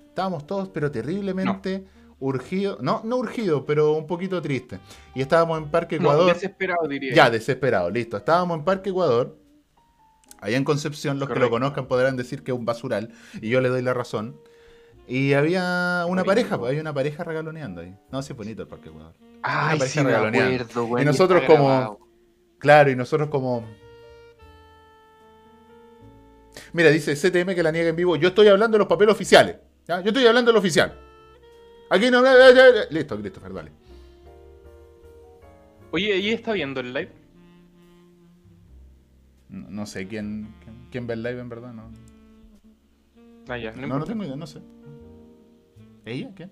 Estábamos 0.10 0.48
todos, 0.48 0.70
pero 0.70 0.90
terriblemente 0.90 1.86
urgidos. 2.20 2.82
No, 2.82 3.02
no 3.04 3.18
urgidos, 3.18 3.64
pero 3.68 3.94
un 3.94 4.08
poquito 4.08 4.42
tristes. 4.42 4.80
Y 5.14 5.22
estábamos 5.22 5.58
en 5.60 5.70
Parque 5.70 5.98
No, 6.00 6.12
Ecuador. 6.12 6.34
desesperado 6.34 6.88
diría. 6.88 7.14
Ya, 7.14 7.30
desesperado, 7.30 7.90
listo. 7.90 8.18
Estábamos 8.18 8.58
en 8.60 8.64
Parque 8.66 8.90
Ecuador, 8.90 9.38
allá 10.40 10.58
en 10.58 10.64
Concepción, 10.64 11.20
los 11.20 11.30
que 11.30 11.40
lo 11.40 11.50
conozcan 11.50 11.88
podrán 11.88 12.16
decir 12.18 12.44
que 12.44 12.52
es 12.52 12.58
un 12.58 12.66
basural, 12.66 13.12
y 13.42 13.50
yo 13.50 13.62
le 13.62 13.70
doy 13.70 13.82
la 13.82 13.94
razón. 13.94 14.40
Y 15.08 15.34
había 15.34 16.04
una 16.08 16.24
Bonito. 16.24 16.26
pareja, 16.26 16.58
pues, 16.58 16.72
hay 16.72 16.80
una 16.80 16.92
pareja 16.94 17.24
regaloneando 17.24 17.82
ahí. 17.82 17.96
No, 18.12 18.24
sí 18.24 18.34
es 18.34 18.38
bonito 18.38 18.64
el 18.64 18.68
Parque 18.68 18.90
Ecuador. 18.90 19.14
Ay, 19.44 19.80
sí 19.82 20.02
me 20.02 20.16
acuerdo, 20.16 20.86
weón. 20.86 21.02
Y 21.04 21.06
nosotros 21.06 21.44
como- 21.46 21.68
grabado. 21.68 22.00
Claro, 22.58 22.90
y 22.90 22.96
nosotros 22.96 23.30
como... 23.30 23.64
Mira, 26.74 26.90
dice 26.90 27.14
CTM 27.16 27.54
que 27.54 27.62
la 27.64 27.72
niega 27.72 27.90
en 27.90 27.96
vivo. 27.96 28.16
Yo 28.16 28.30
estoy 28.30 28.48
hablando 28.48 28.76
de 28.76 28.80
los 28.80 28.88
papeles 28.88 29.14
oficiales. 29.14 29.58
¿ya? 29.88 30.02
Yo 30.02 30.08
estoy 30.08 30.26
hablando 30.26 30.50
de 30.50 30.54
lo 30.54 30.60
oficial. 30.60 30.98
Aquí 31.90 32.10
no... 32.12 32.22
Listo, 32.90 33.18
Christopher, 33.20 33.54
dale. 33.54 33.72
Oye, 35.92 36.14
¿ahí 36.14 36.30
está 36.32 36.54
viendo 36.54 36.80
el 36.82 36.94
live? 36.94 37.12
No, 39.50 39.70
no 39.70 39.86
sé 39.86 40.08
quién, 40.08 40.54
quién, 40.64 40.88
quién 40.92 41.08
ve 41.08 41.14
el 41.14 41.24
live 41.24 41.40
en 41.40 41.50
verdad, 41.50 41.72
no. 41.74 41.90
Ah, 43.48 43.58
ya, 43.58 43.72
no, 43.74 43.88
No, 43.88 44.00
no 44.00 44.06
tengo 44.06 44.24
idea, 44.24 44.36
no 44.36 44.48
sé. 44.48 44.60
¿Ella? 46.04 46.32
¿Quién? 46.36 46.52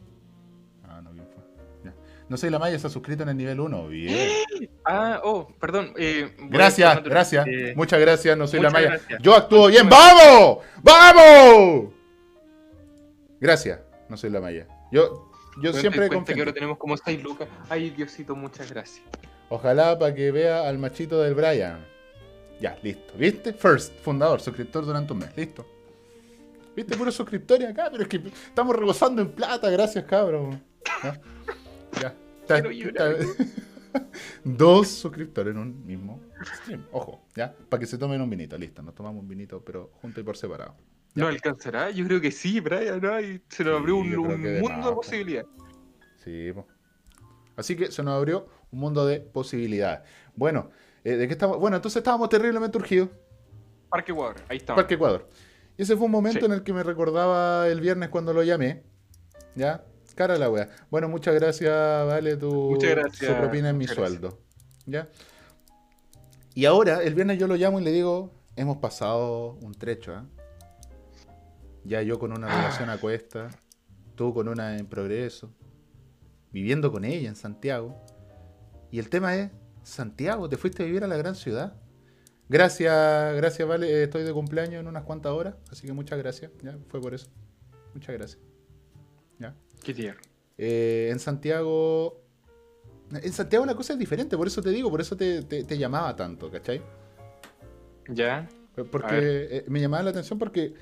Ah, 0.84 1.02
no, 1.02 1.12
bien 1.12 1.26
fue. 1.34 1.44
Ya. 1.84 1.94
No 2.30 2.38
sé, 2.38 2.50
la 2.52 2.60
Maya 2.60 2.78
se 2.80 2.88
ha 2.88 2.90
suscrito 2.90 3.24
en 3.24 3.30
el 3.30 3.38
nivel 3.38 3.60
1. 3.60 3.88
Bien. 3.88 4.30
Ah, 4.86 5.22
oh, 5.24 5.48
perdón. 5.62 5.94
eh, 5.98 6.36
Gracias, 6.50 7.02
gracias. 7.06 7.48
eh, 7.48 7.74
Muchas 7.76 8.00
gracias, 8.02 8.38
no 8.38 8.48
soy 8.48 8.60
la 8.60 8.70
Maya. 8.70 8.90
gracias. 8.90 9.22
Yo 9.22 9.34
actúo 9.34 9.68
bien. 9.68 9.88
¡Vamos! 9.90 10.58
¡Vamos! 10.82 11.94
Gracias, 13.40 13.80
no 14.10 14.18
soy 14.18 14.30
la 14.30 14.42
Maya. 14.42 14.68
Yo, 14.94 15.28
yo 15.58 15.72
Cuenta- 15.72 15.80
siempre 15.82 16.08
confío. 16.10 16.36
que 16.36 16.42
ahora 16.42 16.54
tenemos 16.54 16.78
como 16.78 16.96
6 16.96 17.24
lucas. 17.24 17.48
Ay, 17.70 17.90
Diosito, 17.90 18.36
muchas 18.36 18.72
gracias. 18.72 19.04
Ojalá 19.50 19.98
para 19.98 20.14
que 20.14 20.32
vea 20.32 20.68
al 20.70 20.78
machito 20.78 21.20
del 21.22 21.34
Brian. 21.34 21.84
Ya, 22.62 22.78
listo. 22.84 23.14
¿Viste? 23.18 23.54
First, 23.54 23.94
fundador, 24.00 24.40
suscriptor 24.40 24.86
durante 24.86 25.12
un 25.14 25.20
mes. 25.20 25.36
Listo. 25.36 25.66
¿Viste? 26.76 26.96
Puro 26.96 27.12
suscriptores 27.12 27.70
acá, 27.70 27.90
pero 27.92 28.04
es 28.04 28.10
que 28.10 28.18
estamos 28.48 28.76
rebosando 28.76 29.22
en 29.22 29.32
plata, 29.32 29.70
gracias, 29.70 30.06
cabrón. 30.06 30.64
Ya. 32.00 32.16
Llorar. 32.72 33.18
está- 33.20 33.44
Dos 34.44 34.88
suscriptores 34.90 35.54
en 35.54 35.60
un 35.60 35.86
mismo 35.86 36.20
stream. 36.62 36.84
Ojo, 36.92 37.22
¿ya? 37.36 37.54
Para 37.70 37.80
que 37.80 37.86
se 37.86 37.98
tomen 37.98 38.22
un 38.22 38.30
vinito. 38.30 38.58
Listo, 38.58 38.82
nos 38.82 38.96
tomamos 38.96 39.22
un 39.22 39.28
vinito, 39.28 39.62
pero 39.64 39.92
junto 40.02 40.20
y 40.20 40.24
por 40.24 40.36
separado. 40.38 40.76
¿No 41.16 41.28
alcanzará? 41.28 41.92
Yo 41.92 42.06
creo 42.06 42.20
que 42.22 42.32
sí, 42.32 42.60
Brian. 42.60 43.04
Ay, 43.06 43.42
se 43.50 43.64
nos 43.64 43.74
Sí, 43.76 43.80
abrió 43.80 43.98
un, 43.98 44.10
mundo 44.10 44.30
más, 44.30 44.42
de 44.42 44.62
po. 44.62 44.96
posibilidades. 44.96 45.48
Sí, 46.24 46.52
po. 46.54 46.68
Así 47.56 47.76
que 47.76 47.92
se 47.92 48.02
nos 48.02 48.16
abrió 48.16 48.48
un 48.72 48.80
mundo 48.80 49.06
de 49.06 49.20
posibilidades. 49.20 50.02
Bueno, 50.36 50.72
eh, 51.04 51.12
¿de 51.16 51.28
qué 51.28 51.34
estamos? 51.34 51.60
Bueno, 51.60 51.76
entonces 51.76 51.98
estábamos 51.98 52.30
terriblemente 52.30 52.78
urgidos. 52.78 53.10
Parque 53.90 54.12
Water, 54.12 54.44
ahí 54.50 54.58
está. 54.58 54.74
Parque 54.74 54.96
Ecuador. 54.96 55.30
Y 55.78 55.84
ese 55.84 55.96
fue 55.96 56.06
un 56.06 56.12
momento 56.12 56.40
Sí. 56.40 56.46
en 56.46 56.52
el 56.54 56.64
que 56.64 56.74
me 56.74 56.82
recordaba 56.82 57.68
el 57.68 57.80
viernes 57.80 58.10
cuando 58.10 58.34
lo 58.34 58.42
llamé. 58.44 58.82
¿Ya? 59.56 59.84
Cara 60.16 60.36
a 60.36 60.38
la 60.38 60.50
wea. 60.50 60.70
Bueno, 60.90 61.10
muchas 61.10 61.34
gracias, 61.36 61.72
vale, 62.08 62.38
tu 62.38 62.52
Muchas 62.72 62.92
gracias, 62.92 63.32
su 63.32 63.38
propina 63.40 63.70
en 63.70 63.78
mi 63.78 63.86
gracias. 63.86 64.08
sueldo. 64.10 64.40
¿Ya? 64.88 65.10
Y 66.56 66.66
ahora, 66.66 67.02
el 67.04 67.14
viernes 67.16 67.38
yo 67.40 67.48
lo 67.48 67.56
llamo 67.56 67.80
y 67.80 67.84
le 67.84 67.92
digo, 67.92 68.32
hemos 68.56 68.78
pasado 68.78 69.54
un 69.62 69.74
trecho, 69.74 70.14
¿ah? 70.16 70.26
Ya 71.86 72.02
yo 72.02 72.18
con 72.20 72.32
una 72.32 72.48
relación 72.48 72.90
a 72.90 72.98
cuesta, 72.98 73.50
tú 74.16 74.34
con 74.34 74.48
una 74.48 74.78
en 74.78 74.86
progreso, 74.88 75.52
viviendo 76.52 76.92
con 76.92 77.04
ella 77.06 77.28
en 77.30 77.36
Santiago. 77.36 77.96
Y 78.92 79.00
el 79.00 79.10
tema 79.10 79.36
es, 79.36 79.52
Santiago, 79.84 80.48
te 80.50 80.58
fuiste 80.58 80.84
a 80.84 80.86
vivir 80.86 81.04
a 81.04 81.08
la 81.08 81.18
gran 81.18 81.36
ciudad. 81.36 81.76
Gracias, 82.50 83.36
gracias, 83.36 83.68
Vale. 83.68 83.88
eh, 83.90 84.04
Estoy 84.04 84.24
de 84.24 84.32
cumpleaños 84.34 84.80
en 84.82 84.88
unas 84.88 85.04
cuantas 85.04 85.32
horas, 85.34 85.56
así 85.72 85.88
que 85.88 85.94
muchas 85.94 86.18
gracias. 86.20 86.52
Ya, 86.62 86.78
fue 86.90 87.02
por 87.02 87.14
eso. 87.14 87.28
Muchas 87.94 88.16
gracias. 88.16 88.40
Ya. 89.40 89.56
Qué 89.84 89.94
tierno. 89.94 90.22
Eh, 90.58 91.10
en 91.12 91.20
Santiago. 91.20 92.22
En 93.12 93.34
Santiago 93.34 93.66
la 93.66 93.76
cosa 93.76 93.94
es 93.94 94.00
diferente, 94.00 94.38
por 94.38 94.48
eso 94.48 94.62
te 94.62 94.70
digo, 94.72 94.90
por 94.90 95.02
eso 95.02 95.16
te, 95.18 95.44
te- 95.44 95.64
te 95.66 95.78
llamaba 95.78 96.16
tanto, 96.16 96.50
¿cachai? 96.50 96.82
¿Ya? 98.08 98.48
Porque 98.92 99.18
eh, 99.58 99.66
me 99.68 99.80
llamaba 99.82 100.04
la 100.04 100.10
atención 100.12 100.40
porque. 100.40 100.74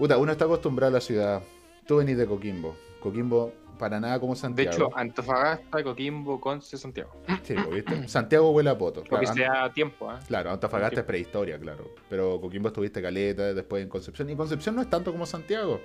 Puta, 0.00 0.16
uno 0.18 0.32
está 0.32 0.46
acostumbrado 0.46 0.90
a 0.90 0.94
la 0.94 1.00
ciudad. 1.00 1.42
Tú 1.86 1.98
venís 1.98 2.16
de 2.16 2.26
Coquimbo. 2.26 2.74
Coquimbo, 3.00 3.52
para 3.78 4.00
nada 4.00 4.18
como 4.18 4.32
De 4.34 4.40
Santiago. 4.40 4.72
hecho, 4.72 4.90
Antofagasta, 4.96 5.82
Coquimbo, 5.84 6.40
Conce, 6.40 6.76
Santiago. 6.78 7.12
Sí, 7.42 7.54
pues, 7.54 7.68
¿viste? 7.84 8.08
Santiago 8.08 8.50
huele 8.50 8.70
a 8.70 8.78
poto. 8.78 9.00
Lo 9.00 9.04
que 9.20 9.26
Claro, 9.26 9.34
sea 9.34 9.72
tiempo, 9.74 10.10
¿ah? 10.10 10.18
Claro, 10.26 10.50
Antofagasta 10.52 11.00
es 11.00 11.06
prehistoria, 11.06 11.58
claro. 11.58 11.84
Pero 12.08 12.40
Coquimbo 12.40 12.68
estuviste 12.68 13.02
caleta, 13.02 13.52
después 13.52 13.82
en 13.82 13.90
Concepción. 13.90 14.30
Y 14.30 14.36
Concepción 14.36 14.74
no 14.74 14.80
es 14.82 14.88
tanto 14.88 15.12
como 15.12 15.26
Santiago. 15.26 15.80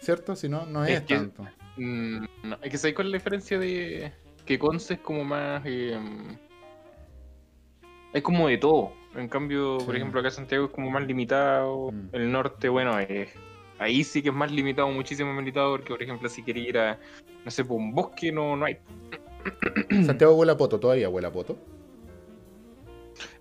¿Cierto? 0.00 0.36
Si 0.36 0.48
no, 0.48 0.64
no 0.66 0.84
es, 0.84 0.92
Es 0.92 1.02
que- 1.02 1.16
tanto. 1.16 1.44
Mm, 1.78 2.24
no, 2.44 2.58
es 2.62 2.70
que 2.70 2.78
¿sabes 2.78 2.94
cuál 2.94 3.08
es 3.08 3.12
la 3.12 3.18
diferencia 3.18 3.58
de 3.58 4.12
que 4.44 4.58
Conce 4.60 4.94
es 4.94 5.00
como 5.00 5.24
más... 5.24 5.60
eh, 5.66 5.98
es 8.12 8.22
como 8.22 8.46
de 8.48 8.58
todo. 8.58 8.92
En 9.16 9.28
cambio, 9.28 9.78
por 9.84 9.96
ejemplo, 9.96 10.20
acá 10.20 10.30
Santiago 10.30 10.66
es 10.66 10.70
como 10.72 10.90
más 10.90 11.06
limitado. 11.06 11.90
Mm. 11.92 12.08
El 12.12 12.32
norte, 12.32 12.68
bueno, 12.68 12.98
es- 12.98 13.30
ahí 13.78 14.04
sí 14.04 14.22
que 14.22 14.28
es 14.30 14.34
más 14.34 14.50
limitado, 14.52 14.88
muchísimo 14.90 15.30
más 15.32 15.38
limitado, 15.44 15.72
porque 15.72 15.88
por 15.88 16.02
ejemplo, 16.02 16.28
si 16.28 16.42
quería 16.42 16.68
ir 16.68 16.78
a, 16.78 16.98
no 17.44 17.50
sé, 17.50 17.64
por 17.64 17.76
un 17.78 17.92
bosque, 17.94 18.30
no, 18.32 18.56
no 18.56 18.64
hay. 18.64 18.78
Santiago 20.06 20.34
huele 20.34 20.52
a 20.52 20.56
poto, 20.56 20.78
todavía 20.80 21.08
huele 21.08 21.28
a 21.28 21.32
poto. 21.32 21.56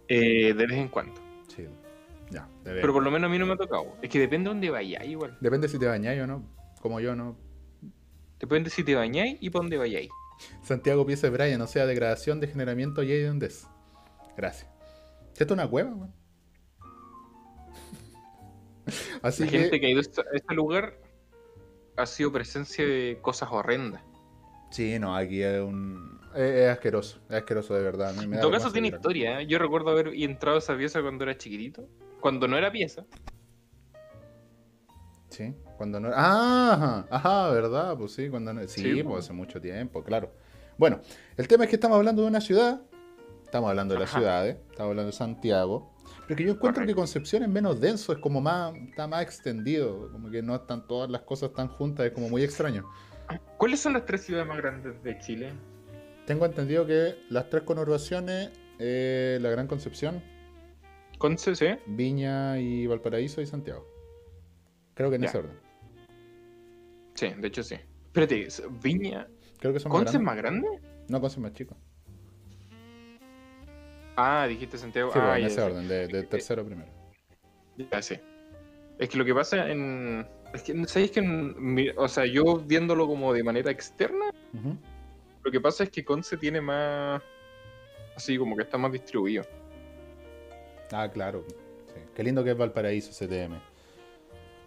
Eh, 0.08 0.54
de 0.54 0.68
vez 0.68 0.78
en 0.78 0.88
cuando. 0.88 1.14
Sí. 1.48 1.66
Ya. 2.30 2.48
Pero 2.64 2.94
por 2.94 3.04
lo 3.04 3.12
menos 3.12 3.28
a 3.28 3.32
mí 3.32 3.38
no 3.40 3.46
me 3.46 3.54
ha 3.54 3.58
tocado. 3.58 3.96
Es 4.02 4.10
que 4.10 4.20
depende 4.20 4.50
de 4.50 4.54
dónde 4.54 4.70
vayáis 4.70 5.10
igual. 5.10 5.38
Depende 5.42 5.68
si 5.68 5.80
te 5.80 5.86
bañáis 5.88 6.22
o 6.22 6.28
no. 6.28 6.44
Como 6.82 7.00
yo, 7.00 7.16
¿no? 7.16 7.36
Depende 8.40 8.70
si 8.70 8.84
te 8.84 8.96
bañáis 8.96 9.38
y 9.42 9.50
para 9.50 9.62
dónde 9.64 9.78
vayáis. 9.78 10.10
Santiago 10.64 11.06
pieza 11.06 11.28
de 11.28 11.32
Brian, 11.38 11.62
o 11.62 11.68
sea, 11.68 11.86
degradación, 11.86 12.40
degeneramiento 12.40 13.02
y 13.04 13.12
ahí 13.12 13.24
donde 13.24 13.48
es. 13.48 13.68
Gracias. 14.36 14.70
Esto 15.38 15.44
es 15.46 15.52
una 15.52 15.68
cueva, 15.68 15.94
weón. 15.94 16.14
Así 19.22 19.46
La 19.46 19.52
que, 19.52 19.60
gente 19.60 19.80
que 19.80 19.86
ha 19.88 19.90
ido 19.90 20.00
a 20.00 20.02
este- 20.02 20.54
lugar 20.54 20.98
ha 21.98 22.06
sido 22.06 22.32
presencia 22.32 22.86
de 22.86 23.20
cosas 23.22 23.50
horrendas. 23.52 24.02
sí, 24.70 25.00
no, 25.00 25.16
aquí 25.16 25.42
es 25.42 25.62
un. 25.62 26.20
Es, 26.36 26.70
asqueroso, 26.70 27.20
es 27.30 27.36
asqueroso 27.38 27.74
de 27.74 27.82
verdad. 27.82 28.10
a 28.10 28.14
mí 28.22 28.28
me 28.28 28.36
En 28.36 28.42
todo 28.42 28.52
caso 28.52 28.70
tiene 28.72 28.88
mirar. 28.90 29.00
historia. 29.00 29.40
¿eh? 29.42 29.48
Yo 29.48 29.58
recuerdo 29.58 29.90
haber 29.92 30.10
entrado 30.10 30.58
a 30.58 30.60
esa 30.60 30.76
pieza 30.76 31.02
cuando 31.02 31.24
era 31.24 31.38
chiquitito. 31.38 31.88
Cuando 32.20 32.48
no 32.48 32.58
era 32.58 32.70
pieza. 32.72 33.06
Sí, 35.30 35.54
cuando 35.78 36.00
no. 36.02 36.10
Ah, 36.14 37.06
ajá, 37.10 37.50
¿verdad? 37.52 37.98
Pues 37.98 38.12
sí, 38.14 38.30
cuando 38.30 38.54
no. 38.54 38.68
Sí, 38.68 38.82
Sí, 38.82 39.04
pues. 39.04 39.24
hace 39.26 39.34
mucho 39.34 39.62
tiempo, 39.62 40.04
claro. 40.04 40.32
Bueno, 40.78 41.00
el 41.38 41.48
tema 41.48 41.64
es 41.64 41.70
que 41.70 41.78
estamos 41.78 41.96
hablando 41.98 42.22
de 42.24 42.28
una 42.28 42.42
ciudad. 42.42 42.82
Estamos 43.56 43.70
hablando 43.70 43.94
de 43.94 44.02
las 44.02 44.10
ciudades, 44.12 44.58
estamos 44.70 44.90
hablando 44.90 45.06
de 45.06 45.12
Santiago. 45.14 45.94
Pero 46.28 46.36
que 46.36 46.44
yo 46.44 46.52
encuentro 46.52 46.82
Correcto. 46.82 46.88
que 46.88 46.94
Concepción 46.96 47.44
es 47.44 47.48
menos 47.48 47.80
denso, 47.80 48.12
es 48.12 48.20
como 48.20 48.42
más, 48.42 48.76
está 48.76 49.08
más 49.08 49.24
extendido, 49.24 50.12
como 50.12 50.30
que 50.30 50.42
no 50.42 50.56
están 50.56 50.86
todas 50.86 51.10
las 51.10 51.22
cosas 51.22 51.54
tan 51.54 51.70
juntas, 51.70 52.06
es 52.06 52.12
como 52.12 52.28
muy 52.28 52.44
extraño. 52.44 52.84
¿Cuáles 53.58 53.80
son 53.80 53.94
las 53.94 54.04
tres 54.06 54.24
ciudades 54.26 54.46
más 54.46 54.58
grandes 54.58 55.02
de 55.04 55.18
Chile? 55.20 55.54
Tengo 56.28 56.46
entendido 56.46 56.86
que 56.86 57.16
las 57.30 57.50
tres 57.50 57.64
conurbaciones, 57.64 58.52
eh, 58.78 59.40
la 59.42 59.50
Gran 59.52 59.68
Concepción, 59.68 60.22
Conce, 61.18 61.56
¿sí? 61.56 61.68
Viña 61.88 62.60
y 62.60 62.88
Valparaíso 62.88 63.40
y 63.40 63.46
Santiago. 63.46 63.88
Creo 64.96 65.10
que 65.10 65.16
en 65.16 65.22
Ya. 65.22 65.30
ese 65.30 65.38
orden. 65.38 65.58
Sí, 67.14 67.30
de 67.38 67.48
hecho 67.48 67.64
sí. 67.64 67.76
Espérate, 68.08 68.50
Viña. 68.84 69.30
Creo 69.60 69.72
que 69.72 69.80
son 69.80 69.94
más 69.94 70.00
¿Conce 70.02 70.18
es 70.18 70.24
más 70.24 70.36
grande? 70.36 70.68
No, 71.08 71.22
Conce 71.22 71.36
es 71.38 71.42
más 71.42 71.54
chico. 71.54 71.78
Ah, 74.16 74.46
dijiste 74.48 74.78
Santiago. 74.78 75.12
Sí, 75.12 75.20
pues, 75.20 75.30
ah, 75.30 75.40
en 75.40 75.46
ese 75.46 75.56
sí. 75.56 75.62
orden, 75.62 75.88
de, 75.88 76.08
de 76.08 76.24
tercero 76.24 76.62
a 76.62 76.66
primero. 76.66 76.90
Ya 77.92 78.02
sé. 78.02 78.22
Es 78.98 79.10
que 79.10 79.18
lo 79.18 79.26
que 79.26 79.34
pasa 79.34 79.70
en. 79.70 80.26
Es 80.54 80.64
que, 80.64 80.86
¿sabéis 80.88 81.12
que 81.12 81.20
en 81.20 81.94
O 81.98 82.08
sea, 82.08 82.26
yo 82.26 82.58
viéndolo 82.58 83.08
como 83.08 83.34
de 83.34 83.44
manera 83.44 83.72
externa, 83.72 84.32
lo 85.44 85.52
que 85.52 85.60
pasa 85.60 85.84
es 85.84 85.90
que 85.90 86.04
Conce 86.06 86.38
tiene 86.38 86.62
más. 86.62 87.22
Así 88.16 88.38
como 88.38 88.56
que 88.56 88.64
está 88.64 88.78
más 88.78 88.92
distribuido. 88.94 89.44
Ah, 90.92 91.10
claro. 91.12 91.44
Sí. 91.48 92.00
Qué 92.16 92.24
lindo 92.24 92.44
que 92.44 92.52
es 92.52 92.58
Valparaíso, 92.58 93.12
CTM. 93.12 93.60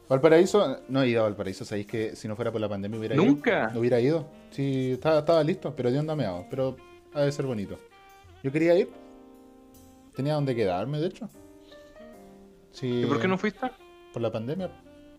Valparaíso, 0.09 0.83
no 0.89 1.03
he 1.03 1.09
ido 1.09 1.21
a 1.21 1.25
Valparaíso, 1.25 1.65
sabéis 1.65 1.87
que 1.87 2.17
si 2.17 2.29
no 2.29 2.37
fuera 2.37 2.51
por 2.51 2.61
la 2.61 2.69
pandemia 2.69 2.99
hubiera 2.99 3.15
¿Nunca? 3.17 3.71
ido. 3.71 3.81
Hubiera 3.81 4.01
ido. 4.01 4.31
Sí, 4.51 4.93
estaba, 4.93 5.21
estaba 5.21 5.43
listo, 5.45 5.75
pero 5.75 5.91
de 5.91 5.99
onda 5.99 6.15
meado. 6.17 6.47
Pero 6.51 6.77
ha 7.15 7.23
de 7.23 7.33
ser 7.33 7.47
bonito. 7.47 7.79
Yo 8.43 8.53
quería 8.53 8.75
ir. 8.75 8.89
Tenía 10.19 10.35
donde 10.35 10.53
quedarme, 10.57 10.99
de 10.99 11.07
hecho. 11.07 11.29
Sí, 12.73 13.03
¿Y 13.03 13.07
por 13.07 13.21
qué 13.21 13.29
no 13.29 13.39
fuiste? 13.39 13.71
Por 14.13 14.21
la 14.21 14.33
pandemia. 14.33 14.69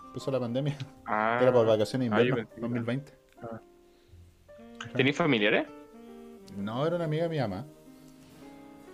Empezó 0.08 0.30
la 0.30 0.42
pandemia. 0.42 0.78
Ah, 1.06 1.40
Era 1.42 1.54
por 1.54 1.66
vacaciones 1.66 2.12
ah, 2.12 2.18
invierno, 2.20 2.36
pensé 2.36 2.56
que- 2.56 2.62
2020. 2.62 3.14
¿Tenéis 4.94 5.16
familiares? 5.16 5.68
No, 6.58 6.86
era 6.86 6.98
una 6.98 7.06
amiga 7.06 7.24
de 7.24 7.30
mi 7.30 7.40
mamá. 7.40 7.66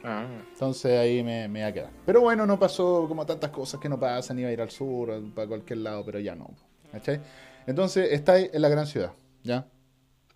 Ah, 0.04 0.28
Entonces 0.54 0.92
ahí 0.96 1.24
me, 1.24 1.48
me 1.48 1.62
iba 1.62 1.70
a 1.70 1.74
quedar. 1.74 1.90
Pero 2.06 2.22
bueno, 2.22 2.46
no 2.46 2.60
pasó 2.60 3.08
como 3.08 3.26
tantas 3.26 3.50
cosas 3.50 3.80
que 3.80 3.90
no 3.90 4.00
pasan. 4.00 4.38
Iba 4.38 4.50
a 4.50 4.52
ir 4.52 4.62
al 4.62 4.70
sur, 4.70 5.10
para 5.34 5.48
cualquier 5.48 5.80
lado, 5.80 6.06
pero 6.06 6.20
ya 6.20 6.36
no. 6.36 6.52
¿Cachai? 6.92 7.20
Entonces 7.66 8.12
está 8.12 8.34
ahí 8.34 8.48
en 8.54 8.62
la 8.62 8.70
gran 8.70 8.86
ciudad. 8.86 9.12
¿Ya? 9.42 9.68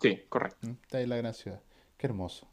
sí, 0.00 0.20
correcto. 0.28 0.66
¿Mm? 0.66 0.70
Está 0.82 0.98
ahí 0.98 1.04
en 1.04 1.10
la 1.10 1.16
gran 1.16 1.32
ciudad. 1.32 1.60
Qué 1.96 2.08
hermoso. 2.08 2.48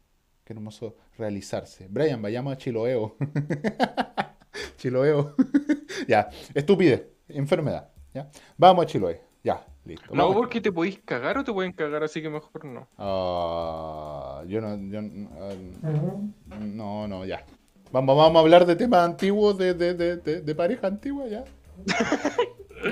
Qué 0.48 0.54
hermoso 0.54 0.96
realizarse. 1.18 1.88
Brian, 1.90 2.22
vayamos 2.22 2.54
a 2.54 2.56
Chiloeo. 2.56 3.16
Chiloeo. 4.78 5.34
ya. 6.08 6.30
Estupidez. 6.54 7.02
Enfermedad. 7.28 7.90
¿Ya? 8.14 8.30
Vamos 8.56 8.82
a 8.82 8.86
Chiloé. 8.86 9.20
Ya. 9.44 9.62
Listo. 9.84 10.06
No, 10.14 10.22
Vamos. 10.22 10.36
porque 10.36 10.62
te 10.62 10.72
podéis 10.72 11.00
cagar 11.04 11.36
o 11.36 11.44
te 11.44 11.52
pueden 11.52 11.72
cagar, 11.72 12.02
así 12.02 12.22
que 12.22 12.30
mejor 12.30 12.64
no. 12.64 12.88
Ah, 12.96 14.42
yo 14.46 14.62
no, 14.62 14.74
yo 14.90 15.02
no, 15.02 15.28
ah, 15.38 16.58
no, 16.60 17.06
no, 17.06 17.26
ya. 17.26 17.44
Vamos, 17.92 18.16
vamos 18.16 18.36
a 18.36 18.40
hablar 18.40 18.64
de 18.64 18.74
temas 18.74 19.00
antiguos, 19.00 19.58
de, 19.58 19.74
de, 19.74 19.92
de, 19.92 20.16
de, 20.16 20.40
de 20.40 20.54
pareja 20.54 20.86
antigua, 20.86 21.26
ya. 21.26 21.44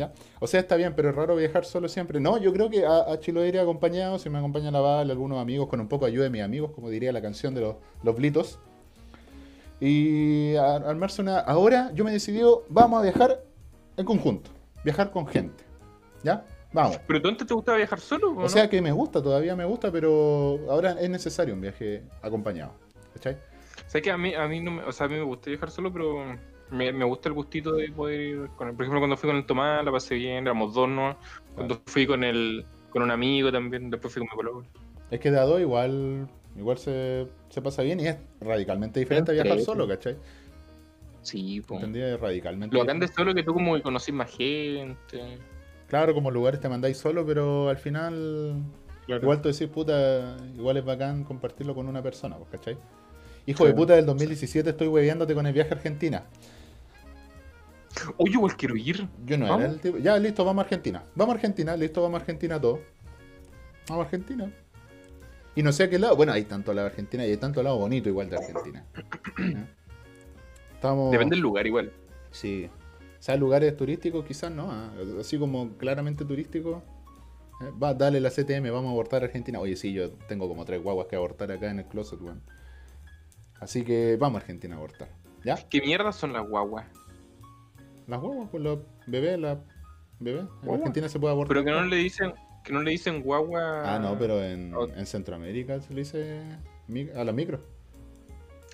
ya. 0.00 0.12
O 0.40 0.46
sea, 0.46 0.60
está 0.60 0.76
bien, 0.76 0.94
pero 0.96 1.10
es 1.10 1.14
raro 1.14 1.36
viajar 1.36 1.64
solo 1.64 1.88
siempre. 1.88 2.18
No, 2.20 2.38
yo 2.38 2.52
creo 2.52 2.68
que 2.70 2.84
a, 2.86 3.12
a 3.12 3.20
Chiloé 3.20 3.48
iré 3.48 3.60
acompañado, 3.60 4.18
si 4.18 4.28
me 4.30 4.38
acompaña 4.38 4.70
la 4.70 4.80
Val, 4.80 5.10
algunos 5.10 5.38
amigos, 5.40 5.68
con 5.68 5.78
un 5.80 5.88
poco 5.88 6.06
de 6.06 6.12
ayuda 6.12 6.24
de 6.24 6.30
mis 6.30 6.42
amigos, 6.42 6.70
como 6.72 6.88
diría 6.90 7.12
la 7.12 7.20
canción 7.22 7.54
de 7.54 7.60
los, 7.60 7.76
los 8.02 8.16
Blitos. 8.16 8.58
Y 9.80 10.54
a- 10.56 10.76
armarse 10.76 11.22
una... 11.22 11.38
Ahora 11.40 11.90
yo 11.94 12.04
me 12.04 12.10
he 12.10 12.14
decidido, 12.14 12.64
vamos 12.68 13.00
a 13.00 13.02
viajar 13.02 13.42
en 13.96 14.04
conjunto, 14.04 14.50
viajar 14.84 15.10
con 15.10 15.26
gente. 15.26 15.64
¿Ya? 16.22 16.44
Vamos. 16.72 16.98
¿Pero 17.06 17.20
tú 17.22 17.28
antes 17.28 17.46
te 17.46 17.54
gustaba 17.54 17.78
viajar 17.78 17.98
solo? 17.98 18.36
O 18.36 18.48
sea 18.48 18.68
que 18.68 18.80
me 18.82 18.92
gusta, 18.92 19.22
todavía 19.22 19.56
me 19.56 19.64
gusta, 19.64 19.90
pero 19.90 20.58
ahora 20.70 20.96
es 21.00 21.10
necesario 21.10 21.54
un 21.54 21.60
viaje 21.60 22.02
acompañado. 22.22 22.72
¿Cachai? 23.14 23.36
¿Sabes 23.86 24.02
que 24.04 24.10
a 24.10 24.16
mí, 24.18 24.34
a 24.34 24.46
mí 24.46 24.60
no 24.60 24.70
me, 24.70 24.84
o 24.84 24.92
sea, 24.92 25.06
a 25.06 25.08
mí 25.08 25.16
me 25.16 25.22
gusta 25.24 25.50
viajar 25.50 25.70
solo, 25.70 25.92
pero 25.92 26.24
me, 26.70 26.92
me 26.92 27.04
gusta 27.04 27.28
el 27.28 27.34
gustito 27.34 27.72
de 27.72 27.90
poder 27.92 28.20
ir 28.20 28.48
con 28.56 28.68
él. 28.68 28.74
Por 28.74 28.84
ejemplo, 28.84 29.00
cuando 29.00 29.16
fui 29.16 29.28
con 29.28 29.36
el 29.36 29.46
Tomás, 29.46 29.84
la 29.84 29.92
pasé 29.92 30.14
bien, 30.14 30.44
éramos 30.44 30.74
dos, 30.74 30.88
¿no? 30.88 31.16
Cuando 31.54 31.80
fui 31.86 32.06
con 32.06 32.24
el, 32.24 32.64
con 32.90 33.02
un 33.02 33.10
amigo 33.10 33.50
también, 33.52 33.90
después 33.90 34.12
fui 34.12 34.20
con 34.20 34.28
mi 34.30 34.36
colonia. 34.36 34.70
Es 35.10 35.20
que 35.20 35.30
de 35.30 35.38
a 35.38 35.42
dos 35.42 35.60
igual, 35.60 36.28
igual 36.56 36.78
se, 36.78 37.26
se 37.48 37.62
pasa 37.62 37.82
bien 37.82 38.00
y 38.00 38.06
es 38.06 38.16
radicalmente 38.40 39.00
diferente 39.00 39.32
a 39.32 39.34
viajar 39.34 39.60
solo, 39.60 39.88
¿cachai? 39.88 40.16
Sí, 41.22 41.60
pues. 41.66 41.82
¿Entendí? 41.82 42.00
Es 42.00 42.18
radicalmente 42.20 42.74
Lo 42.74 42.80
bacán 42.80 42.98
de 43.00 43.06
diferente. 43.06 43.14
solo 43.14 43.30
es 43.30 43.36
que 43.36 43.42
tú 43.42 43.54
como 43.54 43.74
que 43.74 43.82
conocís 43.82 44.14
más 44.14 44.30
gente. 44.30 45.38
Claro, 45.88 46.14
como 46.14 46.30
lugares 46.30 46.60
te 46.60 46.68
mandáis 46.68 46.96
solo, 46.96 47.26
pero 47.26 47.68
al 47.68 47.76
final 47.76 48.62
igual 49.08 49.42
tú 49.42 49.48
decís, 49.48 49.66
puta, 49.68 50.36
igual 50.56 50.76
es 50.76 50.84
bacán 50.84 51.24
compartirlo 51.24 51.74
con 51.74 51.88
una 51.88 52.02
persona, 52.02 52.36
pues, 52.36 52.50
¿cachai? 52.50 52.78
Hijo 53.46 53.66
de 53.66 53.74
puta, 53.74 53.94
del 53.94 54.06
2017 54.06 54.70
estoy 54.70 54.86
hueveándote 54.86 55.34
con 55.34 55.46
el 55.46 55.52
viaje 55.52 55.70
a 55.70 55.76
Argentina. 55.76 56.24
Oye, 58.18 58.32
igual 58.32 58.56
quiero 58.56 58.76
ir. 58.76 59.08
Yo 59.24 59.36
no 59.38 59.46
¿Vamos? 59.46 59.62
era 59.64 59.72
el 59.72 59.80
tipo. 59.80 59.98
Ya, 59.98 60.16
listo, 60.18 60.44
vamos 60.44 60.62
a 60.62 60.64
Argentina. 60.64 61.02
Vamos 61.14 61.32
a 61.34 61.36
Argentina, 61.36 61.76
listo, 61.76 62.02
vamos 62.02 62.18
a 62.18 62.20
Argentina 62.20 62.60
todo. 62.60 62.80
Vamos 63.88 64.04
a 64.04 64.06
Argentina. 64.06 64.52
Y 65.56 65.62
no 65.62 65.72
sé 65.72 65.84
a 65.84 65.90
qué 65.90 65.98
lado. 65.98 66.14
Bueno, 66.16 66.32
hay 66.32 66.44
tanto 66.44 66.72
lado 66.72 66.86
de 66.86 66.90
Argentina 66.92 67.26
y 67.26 67.30
hay 67.30 67.36
tanto 67.36 67.62
lado 67.62 67.76
bonito 67.78 68.08
igual 68.08 68.30
de 68.30 68.36
Argentina. 68.36 68.84
Estamos. 70.74 71.10
Depende 71.10 71.36
del 71.36 71.42
lugar 71.42 71.66
igual. 71.66 71.92
Sí. 72.30 72.68
O 73.18 73.22
sea, 73.22 73.36
lugares 73.36 73.76
turísticos 73.76 74.24
quizás 74.24 74.50
no. 74.50 74.70
ah, 74.70 74.90
Así 75.18 75.38
como 75.38 75.76
claramente 75.76 76.24
turísticos. 76.24 76.82
eh, 77.60 77.70
Va, 77.82 77.92
dale 77.94 78.20
la 78.20 78.30
CTM, 78.30 78.70
vamos 78.70 78.86
a 78.86 78.90
abortar 78.92 79.22
a 79.22 79.26
Argentina. 79.26 79.58
Oye, 79.60 79.76
sí, 79.76 79.92
yo 79.92 80.10
tengo 80.28 80.48
como 80.48 80.64
tres 80.64 80.82
guaguas 80.82 81.06
que 81.08 81.16
abortar 81.16 81.50
acá 81.52 81.70
en 81.70 81.80
el 81.80 81.86
closet, 81.86 82.20
weón. 82.22 82.42
Así 83.58 83.84
que 83.84 84.16
vamos 84.18 84.36
a 84.38 84.40
Argentina 84.42 84.76
a 84.76 84.78
abortar. 84.78 85.08
¿Ya? 85.44 85.56
¿Qué 85.68 85.80
mierda 85.82 86.12
son 86.12 86.32
las 86.32 86.46
guaguas? 86.48 86.86
Las 88.10 88.20
guaguas, 88.20 88.48
pues 88.50 88.62
los 88.62 88.80
bebés, 89.06 89.38
la 89.38 89.58
bebé. 90.18 90.40
En 90.40 90.46
Guagua. 90.62 90.76
Argentina 90.78 91.08
se 91.08 91.18
puede 91.20 91.32
abortar. 91.32 91.54
Pero 91.54 91.64
que 91.64 91.70
no 91.70 91.84
le 91.86 91.96
dicen, 91.96 92.32
que 92.64 92.72
no 92.72 92.82
le 92.82 92.90
dicen 92.90 93.22
guagua 93.22 93.94
Ah, 93.94 93.98
no, 93.98 94.18
pero 94.18 94.42
en, 94.44 94.74
o- 94.74 94.88
en 94.88 95.06
Centroamérica 95.06 95.80
se 95.80 95.94
le 95.94 96.00
dice 96.00 96.42
a 97.16 97.24
la 97.24 97.32
micro. 97.32 97.60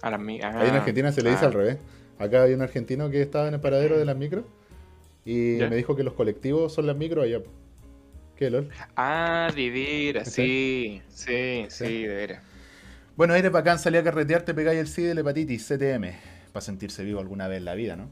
a 0.02 0.10
las 0.10 0.20
mi- 0.20 0.40
Ahí 0.42 0.68
en 0.68 0.74
ah, 0.74 0.78
Argentina 0.78 1.12
se 1.12 1.22
le 1.22 1.30
dice 1.30 1.44
ah. 1.44 1.48
al 1.48 1.52
revés. 1.54 1.78
Acá 2.18 2.42
hay 2.44 2.54
un 2.54 2.62
argentino 2.62 3.10
que 3.10 3.20
estaba 3.20 3.46
en 3.48 3.54
el 3.54 3.60
paradero 3.60 3.98
de 3.98 4.06
las 4.06 4.16
micros 4.16 4.44
y 5.26 5.58
¿Ya? 5.58 5.68
me 5.68 5.76
dijo 5.76 5.94
que 5.96 6.02
los 6.02 6.14
colectivos 6.14 6.72
son 6.72 6.86
las 6.86 6.96
micros 6.96 7.24
allá. 7.24 7.40
¿Qué, 8.36 8.48
LOL? 8.50 8.70
Ah, 8.96 9.50
de 9.54 9.70
veras, 9.70 10.30
sí, 10.32 11.02
sí, 11.08 11.66
Sí. 11.68 11.86
sí, 11.86 12.02
de 12.06 12.14
veras. 12.14 12.42
Bueno, 13.16 13.34
eres 13.34 13.50
bacán, 13.52 13.78
salí 13.78 13.96
a 13.98 14.02
carretear, 14.04 14.42
te 14.42 14.52
pegáis 14.54 14.78
el 14.80 14.88
SIDA 14.88 15.10
y 15.10 15.14
la 15.14 15.20
hepatitis, 15.22 15.66
CTM. 15.68 16.12
Para 16.52 16.60
sentirse 16.62 17.02
vivo 17.04 17.18
alguna 17.20 17.48
vez 17.48 17.58
en 17.58 17.64
la 17.66 17.74
vida, 17.74 17.96
¿no? 17.96 18.10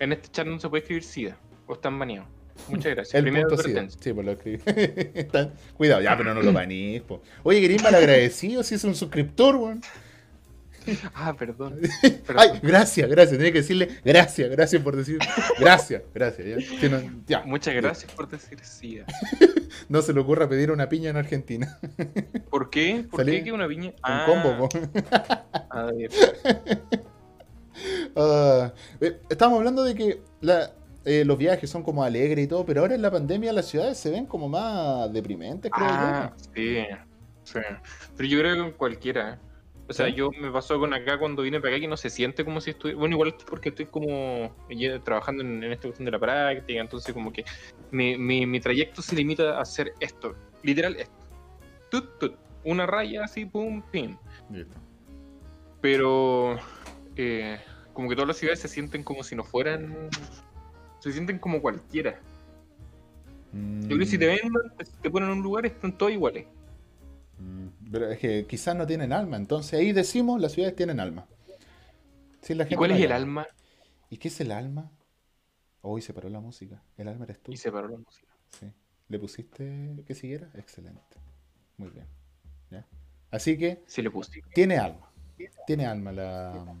En 0.00 0.12
este 0.12 0.28
chat 0.30 0.46
no 0.46 0.58
se 0.58 0.68
puede 0.68 0.80
escribir 0.80 1.04
SIDA, 1.04 1.36
o 1.66 1.74
están 1.74 1.98
baneados. 1.98 2.28
Muchas 2.68 2.94
gracias. 2.94 3.14
El 3.14 3.22
Primera 3.22 3.46
punto 3.46 3.62
advertencia. 3.62 4.00
sí, 4.02 4.12
pues 4.12 4.26
lo 4.26 4.32
escribí. 4.32 4.58
Cuidado, 5.76 6.02
ya, 6.02 6.16
pero 6.16 6.34
no 6.34 6.42
lo 6.42 6.52
banís, 6.52 7.02
po. 7.02 7.22
Oye, 7.42 7.60
querés 7.60 7.82
mal 7.82 7.94
agradecido 7.94 8.62
si 8.62 8.74
es 8.74 8.84
un 8.84 8.94
suscriptor, 8.94 9.56
weón. 9.56 9.80
Ah, 11.14 11.34
perdón. 11.38 11.78
Ay, 12.36 12.58
gracias, 12.62 13.08
gracias. 13.08 13.36
Tenía 13.36 13.52
que 13.52 13.58
decirle 13.58 14.00
gracias, 14.02 14.50
gracias 14.50 14.82
por 14.82 14.96
decir 14.96 15.18
gracias, 15.58 16.02
gracias. 16.14 16.46
Ya, 16.46 16.80
Que 16.80 16.88
no, 16.88 17.02
ya. 17.26 17.42
Muchas 17.44 17.74
gracias 17.74 18.10
por 18.12 18.28
decir 18.28 18.58
sí. 18.62 18.98
No 19.90 20.00
se 20.00 20.14
le 20.14 20.20
ocurra 20.20 20.48
pedir 20.48 20.70
una 20.70 20.88
piña 20.88 21.10
en 21.10 21.18
Argentina. 21.18 21.78
¿Por 22.48 22.70
qué? 22.70 23.04
¿Por 23.10 23.20
Salí 23.20 23.32
qué 23.32 23.44
que 23.44 23.52
una 23.52 23.66
viña? 23.66 23.92
Un 24.08 24.24
combo, 24.24 24.56
po. 24.56 24.68
A 25.68 25.92
ver. 25.92 26.10
Ah, 28.16 28.72
eh, 29.00 29.20
estábamos 29.28 29.58
hablando 29.58 29.84
de 29.84 29.94
que 29.94 30.22
la- 30.40 30.72
eh, 31.04 31.24
los 31.24 31.38
viajes 31.38 31.70
son 31.70 31.82
como 31.82 32.02
alegres 32.04 32.44
y 32.44 32.48
todo, 32.48 32.64
pero 32.66 32.82
ahora 32.82 32.94
en 32.94 33.02
la 33.02 33.10
pandemia 33.10 33.52
las 33.52 33.66
ciudades 33.68 33.96
se 33.98 34.10
ven 34.10 34.26
como 34.26 34.48
más 34.48 35.12
deprimentes, 35.12 35.70
creo 35.72 35.86
Ah, 35.88 36.34
sí, 36.54 36.84
sí. 37.44 37.58
Pero 38.16 38.28
yo 38.28 38.38
creo 38.40 38.54
que 38.54 38.60
con 38.60 38.72
cualquiera. 38.72 39.34
¿eh? 39.34 39.38
O 39.88 39.92
sea, 39.92 40.06
¿Sí? 40.06 40.14
yo 40.14 40.30
me 40.40 40.50
pasó 40.52 40.78
con 40.78 40.92
acá 40.94 41.18
cuando 41.18 41.42
vine 41.42 41.58
para 41.60 41.72
acá 41.74 41.80
que 41.80 41.88
no 41.88 41.96
se 41.96 42.10
siente 42.10 42.44
como 42.44 42.60
si 42.60 42.70
estuviera. 42.70 42.98
Bueno, 42.98 43.14
igual 43.14 43.34
es 43.36 43.44
porque 43.44 43.70
estoy 43.70 43.86
como 43.86 44.54
trabajando 45.04 45.42
en, 45.42 45.64
en 45.64 45.72
esta 45.72 45.88
cuestión 45.88 46.04
de 46.04 46.12
la 46.12 46.18
práctica, 46.18 46.80
entonces 46.80 47.12
como 47.12 47.32
que 47.32 47.44
mi, 47.90 48.16
mi, 48.16 48.46
mi 48.46 48.60
trayecto 48.60 49.02
se 49.02 49.16
limita 49.16 49.56
a 49.58 49.62
hacer 49.62 49.92
esto, 50.00 50.34
literal 50.62 50.96
esto. 50.96 51.14
Tut, 51.90 52.18
tut. 52.18 52.34
Una 52.62 52.86
raya 52.86 53.24
así, 53.24 53.46
pum, 53.46 53.82
pim. 53.90 54.16
Pero 55.80 56.56
eh, 57.16 57.58
como 57.92 58.08
que 58.08 58.14
todas 58.14 58.28
las 58.28 58.36
ciudades 58.36 58.60
se 58.60 58.68
sienten 58.68 59.02
como 59.04 59.22
si 59.22 59.34
no 59.36 59.44
fueran. 59.44 60.08
Se 61.00 61.12
sienten 61.12 61.38
como 61.38 61.60
cualquiera. 61.60 62.20
Yo 63.52 63.86
creo 63.88 63.98
que 63.98 64.06
si 64.06 64.16
te 64.18 64.26
ven, 64.26 64.38
te 65.02 65.10
ponen 65.10 65.30
en 65.30 65.38
un 65.38 65.42
lugar, 65.42 65.66
están 65.66 65.96
todos 65.96 66.12
iguales. 66.12 66.46
Mm, 67.38 67.68
Pero 67.90 68.10
es 68.10 68.18
que 68.18 68.46
quizás 68.46 68.76
no 68.76 68.86
tienen 68.86 69.12
alma, 69.12 69.36
entonces 69.36 69.80
ahí 69.80 69.92
decimos 69.92 70.40
las 70.40 70.52
ciudades 70.52 70.76
tienen 70.76 71.00
alma. 71.00 71.26
Sí, 72.42 72.54
la 72.54 72.66
¿Y 72.70 72.76
cuál 72.76 72.92
es 72.92 73.00
el 73.00 73.12
alma? 73.12 73.46
¿Y 74.08 74.18
qué 74.18 74.28
es 74.28 74.40
el 74.40 74.52
alma? 74.52 74.90
Hoy 75.82 76.00
se 76.02 76.12
paró 76.14 76.28
la 76.28 76.40
música. 76.40 76.82
El 76.96 77.08
alma 77.08 77.24
eres 77.24 77.42
tú. 77.42 77.52
Y 77.52 77.56
se 77.56 77.72
paró 77.72 77.88
la 77.88 77.98
música. 77.98 78.28
Sí. 78.58 78.66
¿Le 79.08 79.18
pusiste 79.18 80.04
que 80.06 80.14
siguiera? 80.14 80.48
Excelente. 80.54 81.16
Muy 81.76 81.90
bien. 81.90 82.06
¿Ya? 82.70 82.86
Así 83.30 83.58
que 83.58 83.82
Si 83.86 84.02
le 84.02 84.10
puse. 84.10 84.42
tiene 84.54 84.78
alma. 84.78 85.10
Tiene 85.66 85.86
alma 85.86 86.12
la. 86.12 86.76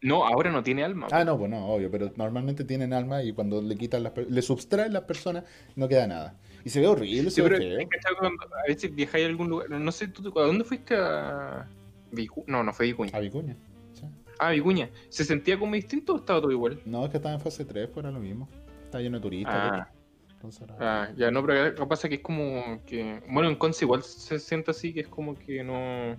No, 0.00 0.24
ahora 0.24 0.50
no 0.52 0.62
tiene 0.62 0.84
alma. 0.84 1.08
Ah, 1.10 1.24
no, 1.24 1.36
pues 1.36 1.50
no, 1.50 1.66
obvio, 1.66 1.90
pero 1.90 2.12
normalmente 2.16 2.64
tienen 2.64 2.92
alma 2.92 3.22
y 3.22 3.32
cuando 3.32 3.60
le 3.60 3.76
quitan 3.76 4.04
las 4.04 4.12
le 4.16 4.42
subtraen 4.42 4.92
las 4.92 5.02
personas, 5.02 5.44
no 5.74 5.88
queda 5.88 6.06
nada. 6.06 6.36
Y 6.64 6.70
se 6.70 6.80
ve 6.80 6.86
horrible, 6.86 7.30
Sí, 7.30 7.36
se 7.36 7.42
ve 7.42 7.48
pero 7.48 7.60
feo. 7.62 7.78
¿has 7.80 7.88
cachado 7.88 8.16
cuando 8.18 8.44
a 8.44 8.62
veces 8.68 8.94
viajáis 8.94 9.24
a 9.24 9.28
algún 9.28 9.48
lugar. 9.48 9.70
No 9.70 9.90
sé, 9.92 10.08
¿tú, 10.08 10.32
¿a 10.38 10.42
dónde 10.44 10.64
fuiste 10.64 10.94
a. 10.96 11.66
Vicu- 12.12 12.44
No, 12.46 12.62
no 12.62 12.72
fue 12.72 12.86
Vicuña. 12.86 13.10
A 13.14 13.20
Vicuña. 13.20 13.56
sí. 13.92 14.04
Ah, 14.38 14.50
Vicuña. 14.50 14.88
¿Se 15.08 15.24
sentía 15.24 15.58
como 15.58 15.74
distinto 15.74 16.14
o 16.14 16.16
estaba 16.18 16.40
todo 16.40 16.52
igual? 16.52 16.80
No, 16.84 17.04
es 17.04 17.10
que 17.10 17.16
estaba 17.16 17.34
en 17.34 17.40
fase 17.40 17.64
3, 17.64 17.90
fuera 17.90 18.10
lo 18.12 18.20
mismo. 18.20 18.48
Está 18.84 19.00
lleno 19.00 19.18
de 19.18 19.22
turistas. 19.22 19.54
Ah, 19.56 19.88
entonces 20.30 20.62
era- 20.62 20.76
ah, 20.80 21.12
ya 21.16 21.30
no, 21.32 21.44
pero 21.44 21.60
acá 21.64 21.86
pasa 21.88 22.08
que 22.08 22.16
es 22.16 22.20
como 22.22 22.80
que. 22.86 23.20
Bueno, 23.28 23.48
en 23.48 23.56
Conce 23.56 23.84
igual 23.84 24.02
se 24.04 24.38
siente 24.38 24.70
así, 24.70 24.94
que 24.94 25.00
es 25.00 25.08
como 25.08 25.36
que 25.36 25.64
no. 25.64 26.16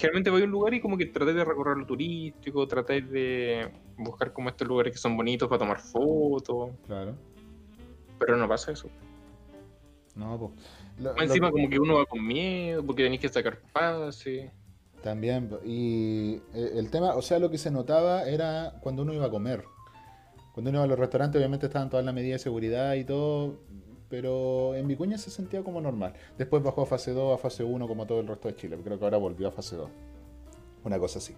Generalmente 0.00 0.30
voy 0.30 0.40
a 0.40 0.44
un 0.46 0.50
lugar 0.50 0.72
y 0.72 0.80
como 0.80 0.96
que 0.96 1.04
traté 1.06 1.34
de 1.34 1.44
recorrer 1.44 1.76
lo 1.76 1.84
turístico, 1.84 2.66
traté 2.66 3.02
de 3.02 3.68
buscar 3.98 4.32
como 4.32 4.48
estos 4.48 4.66
lugares 4.66 4.92
que 4.94 4.98
son 4.98 5.14
bonitos 5.14 5.46
para 5.46 5.58
tomar 5.58 5.78
fotos, 5.78 6.70
Claro. 6.86 7.14
pero 8.18 8.34
no 8.38 8.48
pasa 8.48 8.72
eso. 8.72 8.88
No, 10.14 10.38
pues. 10.38 10.52
lo- 10.98 11.16
Encima 11.22 11.50
como 11.50 11.68
que 11.68 11.78
uno 11.78 11.96
va 11.98 12.06
con 12.06 12.26
miedo 12.26 12.82
porque 12.84 13.02
tenéis 13.02 13.20
que 13.20 13.28
sacar 13.28 13.58
pase. 13.74 14.50
También, 15.02 15.50
y 15.64 16.36
eh, 16.54 16.72
el 16.76 16.90
tema, 16.90 17.14
o 17.14 17.20
sea, 17.22 17.38
lo 17.38 17.50
que 17.50 17.58
se 17.58 17.70
notaba 17.70 18.24
era 18.24 18.78
cuando 18.82 19.02
uno 19.02 19.12
iba 19.12 19.26
a 19.26 19.30
comer. 19.30 19.64
Cuando 20.54 20.70
uno 20.70 20.78
iba 20.78 20.84
a 20.84 20.88
los 20.88 20.98
restaurantes, 20.98 21.38
obviamente 21.38 21.66
estaban 21.66 21.90
todas 21.90 22.04
las 22.06 22.14
medidas 22.14 22.40
de 22.40 22.44
seguridad 22.44 22.94
y 22.94 23.04
todo, 23.04 23.60
pero 24.10 24.74
en 24.74 24.88
Vicuña 24.88 25.16
se 25.16 25.30
sentía 25.30 25.62
como 25.62 25.80
normal. 25.80 26.12
Después 26.36 26.62
bajó 26.62 26.82
a 26.82 26.86
fase 26.86 27.12
2, 27.12 27.34
a 27.34 27.38
fase 27.38 27.62
1, 27.62 27.86
como 27.86 28.06
todo 28.06 28.20
el 28.20 28.26
resto 28.26 28.48
de 28.48 28.56
Chile. 28.56 28.76
Creo 28.82 28.98
que 28.98 29.04
ahora 29.04 29.16
volvió 29.16 29.48
a 29.48 29.52
fase 29.52 29.76
2. 29.76 29.88
Una 30.84 30.98
cosa 30.98 31.20
así. 31.20 31.34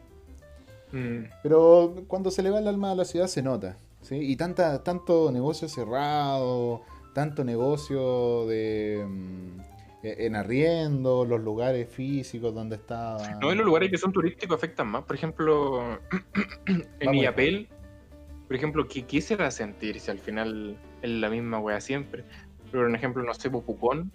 Mm. 0.91 1.25
Pero 1.43 1.95
cuando 2.09 2.31
se 2.31 2.43
le 2.43 2.51
va 2.51 2.59
el 2.59 2.67
alma 2.67 2.93
a 2.93 2.95
la 2.95 3.05
ciudad 3.05 3.27
se 3.27 3.43
nota. 3.43 3.77
¿sí? 4.01 4.17
Y 4.17 4.37
tanta, 4.37 4.83
tanto 4.83 5.31
negocio 5.31 5.69
cerrado, 5.69 6.83
tanto 7.15 7.45
negocio 7.45 8.47
de 8.47 9.05
mm, 9.07 9.61
e- 10.03 10.27
en 10.27 10.37
arriendo, 10.37 11.27
los 11.27 11.41
lugares 11.43 11.89
físicos 11.91 12.55
donde 12.55 12.77
estaban. 12.77 13.39
No, 13.39 13.53
en 13.53 13.59
los 13.59 13.67
lugares 13.67 13.91
que 13.91 13.99
son 13.99 14.13
turísticos 14.13 14.57
afectan 14.57 14.89
más. 14.89 15.05
Por 15.05 15.17
ejemplo, 15.17 15.99
en. 17.01 17.15
Illapel, 17.15 17.69
por 18.47 18.57
ejemplo, 18.57 18.89
¿qué, 18.89 19.05
qué 19.05 19.21
se 19.21 19.37
va 19.37 19.47
a 19.47 19.51
sentir 19.51 20.01
si 20.01 20.11
al 20.11 20.19
final 20.19 20.79
es 21.03 21.11
la 21.11 21.29
misma 21.29 21.59
wea 21.59 21.81
siempre? 21.81 22.25
Pero, 22.73 22.87
por 22.87 22.95
ejemplo, 22.97 23.23
no 23.23 23.35
sé, 23.35 23.51
pues, 23.51 23.63
Pucón, 23.65 24.11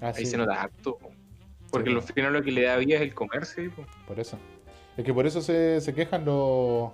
Ah, 0.00 0.12
ahí 0.16 0.24
sí, 0.24 0.26
se 0.26 0.38
nota 0.38 0.62
harto. 0.62 0.98
Porque 1.70 1.90
Sí, 1.90 1.96
al 1.96 2.02
final 2.02 2.32
lo 2.32 2.42
que 2.42 2.52
le 2.52 2.62
da 2.62 2.76
vida 2.76 2.96
es 2.96 3.02
el 3.02 3.14
comercio. 3.14 3.70
Por 4.06 4.18
eso. 4.18 4.38
Es 4.96 5.04
que 5.04 5.12
por 5.12 5.26
eso 5.26 5.40
se, 5.42 5.80
se 5.80 5.94
quejan 5.94 6.24
los, 6.24 6.90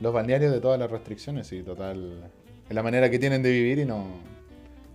los 0.00 0.12
balnearios 0.12 0.52
de 0.52 0.60
todas 0.60 0.78
las 0.78 0.90
restricciones 0.90 1.52
y 1.52 1.62
total. 1.62 2.30
Es 2.68 2.74
la 2.74 2.82
manera 2.82 3.10
que 3.10 3.18
tienen 3.18 3.42
de 3.42 3.50
vivir 3.50 3.78
y 3.78 3.84
no, 3.84 4.06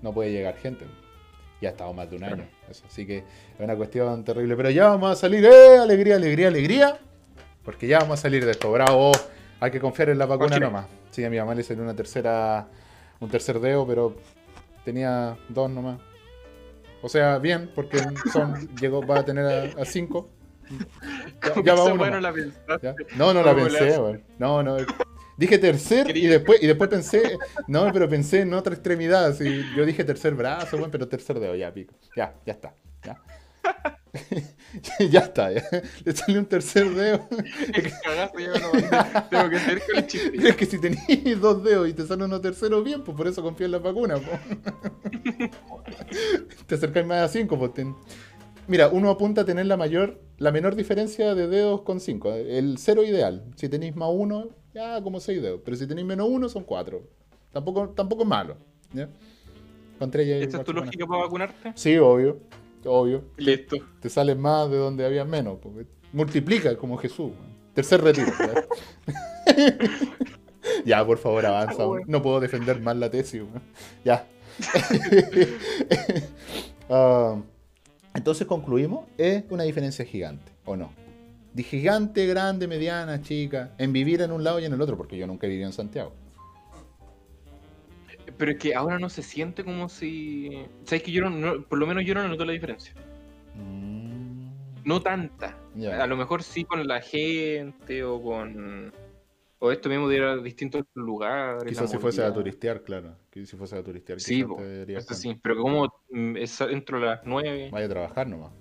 no 0.01 0.11
puede 0.11 0.31
llegar 0.31 0.57
gente. 0.57 0.85
Ya 1.61 1.69
ha 1.69 1.71
estado 1.73 1.93
más 1.93 2.09
de 2.09 2.17
un 2.17 2.23
año. 2.23 2.43
Eso. 2.69 2.83
Así 2.87 3.05
que 3.05 3.19
es 3.19 3.59
una 3.59 3.75
cuestión 3.75 4.23
terrible. 4.23 4.55
Pero 4.57 4.71
ya 4.71 4.87
vamos 4.89 5.11
a 5.11 5.15
salir. 5.15 5.45
¡Eh! 5.45 5.77
Alegría, 5.77 6.15
alegría, 6.15 6.47
alegría. 6.47 6.99
Porque 7.63 7.87
ya 7.87 7.99
vamos 7.99 8.19
a 8.19 8.21
salir 8.23 8.43
de 8.43 8.51
esto. 8.51 8.71
Bravo. 8.71 9.11
Hay 9.59 9.69
que 9.69 9.79
confiar 9.79 10.09
en 10.09 10.17
la 10.17 10.25
vacuna 10.25 10.57
nomás. 10.57 10.87
Sí, 11.11 11.23
a 11.23 11.29
mi 11.29 11.37
mamá 11.37 11.53
le 11.53 11.61
salió 11.61 11.83
una 11.83 11.95
tercera. 11.95 12.67
Un 13.19 13.29
tercer 13.29 13.59
dedo, 13.59 13.85
pero 13.85 14.15
tenía 14.83 15.37
dos 15.49 15.69
nomás. 15.69 15.99
O 17.01 17.09
sea, 17.09 17.39
bien, 17.39 17.71
porque 17.73 17.97
son, 18.31 18.69
llegó, 18.75 19.05
va 19.05 19.19
a 19.19 19.25
tener 19.25 19.45
a, 19.45 19.81
a 19.81 19.85
cinco. 19.85 20.29
Ya, 21.43 21.63
ya 21.63 21.73
va 21.73 21.83
uno 21.85 22.09
no 22.09 22.21
la 22.21 22.31
pensaste. 22.31 22.79
¿Ya? 22.81 22.95
No, 23.17 23.33
no 23.33 23.43
la 23.43 23.53
¿Cómo 23.53 23.67
le 23.67 23.77
pensé, 23.77 23.99
weón. 23.99 24.23
No, 24.37 24.63
no. 24.63 24.77
Dije 25.35 25.57
tercer 25.57 26.15
y 26.15 26.27
después, 26.27 26.63
y 26.63 26.67
después 26.67 26.89
pensé, 26.89 27.37
no, 27.67 27.91
pero 27.91 28.07
pensé 28.07 28.41
en 28.41 28.53
otra 28.53 28.73
extremidad. 28.73 29.35
yo 29.75 29.85
dije 29.85 30.03
tercer 30.05 30.33
brazo, 30.35 30.77
weón, 30.77 30.91
pero 30.91 31.07
tercer 31.09 31.39
dedo, 31.39 31.55
ya, 31.55 31.73
pico. 31.73 31.95
Ya, 32.15 32.35
ya 32.45 32.53
está. 32.53 32.73
Ya, 33.03 33.21
ya 35.09 35.19
está, 35.21 35.51
ya. 35.51 35.63
Le 36.03 36.11
salió 36.13 36.39
un 36.39 36.45
tercer 36.45 36.89
dedo. 36.93 37.27
Cagazo, 38.03 38.33
no- 38.39 39.29
Tengo 39.29 39.49
que 39.49 39.57
con 39.57 39.97
el 39.97 40.07
chiste. 40.07 40.49
Es 40.49 40.55
que 40.55 40.65
si 40.65 40.79
tenías 40.79 41.39
dos 41.39 41.63
dedos 41.63 41.87
y 41.87 41.93
te 41.93 42.05
sale 42.05 42.25
uno 42.25 42.41
tercero, 42.41 42.83
bien, 42.83 43.03
pues 43.03 43.15
por 43.15 43.27
eso 43.27 43.41
confío 43.41 43.65
en 43.67 43.71
las 43.73 43.81
vacunas. 43.81 44.21
te 46.67 46.75
acercáis 46.75 47.05
más 47.05 47.21
a 47.21 47.27
cinco, 47.27 47.57
pues. 47.57 47.73
ten- 47.73 47.95
Mira, 48.67 48.89
uno 48.89 49.09
apunta 49.09 49.41
a 49.41 49.45
tener 49.45 49.65
la 49.65 49.75
mayor, 49.75 50.21
la 50.37 50.51
menor 50.51 50.75
diferencia 50.75 51.35
de 51.35 51.47
dedos 51.47 51.81
con 51.81 51.99
cinco. 51.99 52.31
El 52.33 52.77
cero 52.77 53.03
ideal. 53.03 53.43
Si 53.55 53.67
tenéis 53.69 53.95
más 53.95 54.09
uno, 54.11 54.49
ya 54.73 55.01
como 55.01 55.19
seis 55.19 55.41
dedos. 55.41 55.61
Pero 55.65 55.75
si 55.77 55.87
tenéis 55.87 56.07
menos 56.07 56.27
uno, 56.29 56.47
son 56.47 56.63
cuatro. 56.63 57.03
Tampoco, 57.51 57.89
tampoco 57.89 58.23
es 58.23 58.29
malo. 58.29 58.57
¿ya? 58.93 59.09
¿Esta 59.99 60.57
es 60.59 60.63
tu 60.63 60.73
lógica 60.73 61.05
para 61.05 61.23
vacunarte? 61.23 61.73
Sí, 61.75 61.97
obvio. 61.97 62.39
Obvio. 62.85 63.23
Listo. 63.37 63.77
Te 63.99 64.09
sale 64.09 64.35
más 64.35 64.69
de 64.69 64.77
donde 64.77 65.05
había 65.05 65.25
menos. 65.25 65.57
porque 65.61 65.85
multiplica 66.13 66.75
como 66.77 66.97
Jesús. 66.97 67.31
Tercer 67.73 68.01
retiro. 68.01 68.31
¿ya? 70.85 71.05
Por 71.05 71.17
favor, 71.17 71.45
avanza. 71.45 71.83
No 72.07 72.21
puedo 72.21 72.39
defender 72.39 72.79
más 72.81 72.95
la 72.97 73.09
tesis. 73.09 73.43
Ya. 74.03 74.27
Ah, 76.93 77.37
entonces 78.13 78.45
concluimos, 78.45 79.05
es 79.17 79.45
una 79.49 79.63
diferencia 79.63 80.03
gigante, 80.03 80.51
¿o 80.65 80.75
no? 80.75 80.91
De 81.53 81.63
gigante, 81.63 82.27
grande, 82.27 82.67
mediana, 82.67 83.21
chica, 83.21 83.71
en 83.77 83.93
vivir 83.93 84.21
en 84.21 84.33
un 84.33 84.43
lado 84.43 84.59
y 84.59 84.65
en 84.65 84.73
el 84.73 84.81
otro, 84.81 84.97
porque 84.97 85.17
yo 85.17 85.25
nunca 85.25 85.47
vivido 85.47 85.67
en 85.67 85.71
Santiago. 85.71 86.11
Pero 88.41 88.53
es 88.53 88.57
que 88.57 88.73
ahora 88.73 88.97
no 88.97 89.07
se 89.07 89.21
siente 89.21 89.63
como 89.63 89.87
si. 89.87 90.49
¿Sabes 90.85 91.03
que 91.03 91.11
yo 91.11 91.21
no, 91.21 91.29
no- 91.29 91.63
por 91.63 91.77
lo 91.77 91.85
menos 91.85 92.03
yo 92.03 92.15
no 92.15 92.27
noto 92.27 92.43
la 92.43 92.53
diferencia? 92.53 92.91
Mm, 93.53 94.49
No 94.83 94.99
tanta. 94.99 95.55
A 95.99 96.07
lo 96.07 96.17
mejor 96.17 96.41
sí 96.41 96.63
con 96.65 96.87
la 96.87 97.01
gente 97.01 98.03
o 98.03 98.19
con. 98.19 98.91
O 99.59 99.71
esto 99.71 99.89
mismo 99.89 100.09
de 100.09 100.15
ir 100.15 100.23
a 100.23 100.37
distintos 100.37 100.81
lugares. 100.95 101.65
Quizás 101.65 101.91
si 101.91 101.99
fuese 101.99 102.23
a 102.23 102.33
turistear, 102.33 102.81
claro. 102.81 103.15
Que 103.29 103.45
si 103.45 103.55
fuese 103.55 103.77
a 103.77 103.83
turistear, 103.83 104.19
Sí, 104.19 104.37
quizás 104.37 104.47
po, 104.47 104.59
eso 104.59 105.13
sí. 105.13 105.39
Pero 105.39 105.57
como 105.61 105.93
mm, 106.09 106.37
es- 106.37 106.61
entro 106.61 106.97
a 106.97 107.01
las 107.01 107.19
9, 107.23 107.69
Vaya 107.71 107.85
a 107.85 107.89
trabajar 107.89 108.25
nomás. 108.27 108.53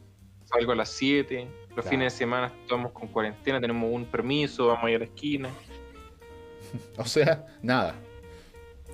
salgo 0.45 0.73
a 0.73 0.77
las 0.77 0.91
7, 0.91 1.47
los 1.69 1.77
Claro. 1.77 1.89
fines 1.89 2.13
de 2.13 2.19
semana 2.19 2.53
estamos 2.65 2.93
con 2.93 3.09
cuarentena, 3.09 3.59
tenemos 3.63 3.91
un 3.91 4.05
permiso, 4.05 4.67
vamos 4.67 4.85
a 4.85 4.91
ir 4.91 4.97
a 4.97 4.99
la 4.99 5.05
esquina. 5.07 5.49
O 6.99 7.05
sea, 7.07 7.47
nada. 7.63 7.95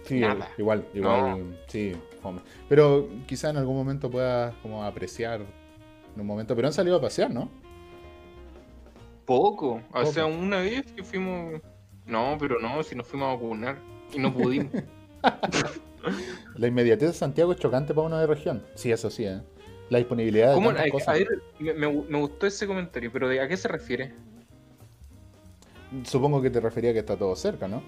Sí, 0.06 0.20
nada. 0.20 0.48
igual, 0.56 0.86
igual, 0.94 1.58
sí, 1.66 1.92
fome. 2.22 2.40
Pero 2.68 3.08
quizá 3.26 3.50
en 3.50 3.56
algún 3.56 3.76
momento 3.76 4.10
puedas 4.10 4.54
como 4.62 4.84
apreciar 4.84 5.40
en 6.14 6.20
un 6.20 6.26
momento. 6.26 6.54
Pero 6.54 6.68
han 6.68 6.74
salido 6.74 6.96
a 6.96 7.00
pasear, 7.00 7.30
¿no? 7.30 7.50
Poco. 9.24 9.82
O 9.92 10.06
sea, 10.06 10.26
una 10.26 10.58
vez 10.58 10.84
que 10.92 11.02
fuimos. 11.02 11.60
No, 12.06 12.36
pero 12.38 12.60
no, 12.60 12.82
si 12.84 12.94
nos 12.94 13.06
fuimos 13.06 13.28
a 13.28 13.34
vacunar 13.34 13.78
y 14.12 14.18
no 14.18 14.32
pudimos. 14.32 14.72
La 16.54 16.68
inmediatez 16.68 17.08
de 17.08 17.14
Santiago 17.14 17.52
es 17.52 17.58
chocante 17.58 17.92
para 17.94 18.06
una 18.06 18.20
de 18.20 18.26
región. 18.28 18.64
Sí, 18.74 18.92
eso 18.92 19.10
sí, 19.10 19.24
¿eh? 19.24 19.40
La 19.90 19.98
disponibilidad 19.98 20.48
de 20.50 20.54
¿Cómo? 20.54 20.68
tantas 20.68 20.86
A, 20.86 20.90
cosas. 20.90 21.08
a 21.08 21.12
ver, 21.14 21.42
me, 21.58 21.74
me- 21.74 22.18
gustó 22.20 22.46
ese 22.46 22.66
comentario, 22.66 23.10
pero 23.12 23.28
¿de 23.28 23.40
a 23.40 23.48
qué 23.48 23.56
se 23.56 23.68
refiere? 23.68 24.14
Supongo 26.04 26.42
que 26.42 26.50
te 26.50 26.60
refería 26.60 26.90
a 26.90 26.92
que 26.92 26.98
está 27.00 27.16
todo 27.16 27.34
cerca, 27.36 27.68
¿no? 27.68 27.82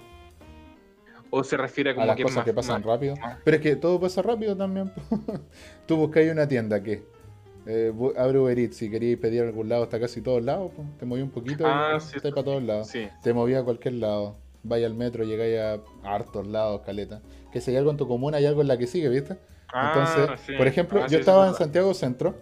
¿O 1.31 1.43
se 1.43 1.57
refiere 1.57 1.91
a 1.91 1.93
como 1.93 2.03
a 2.03 2.07
las 2.07 2.15
que 2.15 2.23
cosas 2.23 2.37
más, 2.37 2.45
que 2.45 2.53
pasan 2.53 2.81
más- 2.81 2.85
rápido. 2.85 3.15
más- 3.17 3.37
Pero 3.43 3.57
es 3.57 3.61
que 3.63 3.75
todo 3.75 3.99
pasa 3.99 4.21
rápido 4.21 4.55
también. 4.57 4.91
Tú 5.85 5.95
buscáis 5.97 6.31
una 6.31 6.47
tienda 6.47 6.81
que 6.81 7.03
eh, 7.67 7.93
abre 8.17 8.39
Uber 8.39 8.57
Eats 8.57 8.77
si 8.77 8.89
querías 8.89 9.19
pedir 9.19 9.41
a 9.43 9.45
algún 9.47 9.69
lado, 9.69 9.83
está 9.83 9.99
casi 9.99 10.21
todos 10.21 10.41
lados. 10.43 10.71
po. 10.75 10.83
Te 10.97 11.05
moví 11.05 11.21
un 11.21 11.29
poquito 11.29 11.65
Ah, 11.67 11.97
y 11.97 12.01
sí, 12.01 12.19
para 12.19 12.43
todos 12.43 12.63
lados. 12.63 12.87
Sí. 12.87 13.07
Te 13.21 13.33
moví 13.33 13.53
a 13.53 13.63
cualquier 13.63 13.95
lado. 13.95 14.37
Vais 14.63 14.83
al 14.85 14.93
metro, 14.95 15.23
llegáis 15.23 15.57
a 15.59 15.79
hartos 16.03 16.47
lados, 16.47 16.81
caleta. 16.85 17.21
Que 17.51 17.61
si 17.61 17.71
hay 17.71 17.77
algo 17.77 17.91
en 17.91 17.97
tu 17.97 18.07
comuna, 18.07 18.37
hay 18.37 18.45
algo 18.45 18.61
en 18.61 18.67
la 18.67 18.77
que 18.77 18.87
sigue, 18.87 19.07
¿viste? 19.09 19.37
Ah, 19.71 19.93
Entonces, 19.93 20.45
sí. 20.47 20.53
por 20.57 20.67
ejemplo, 20.67 21.01
Ah, 21.03 21.07
yo 21.07 21.19
estaba 21.19 21.45
es 21.45 21.51
en. 21.53 21.57
Santiago 21.59 21.93
Centro 21.93 22.35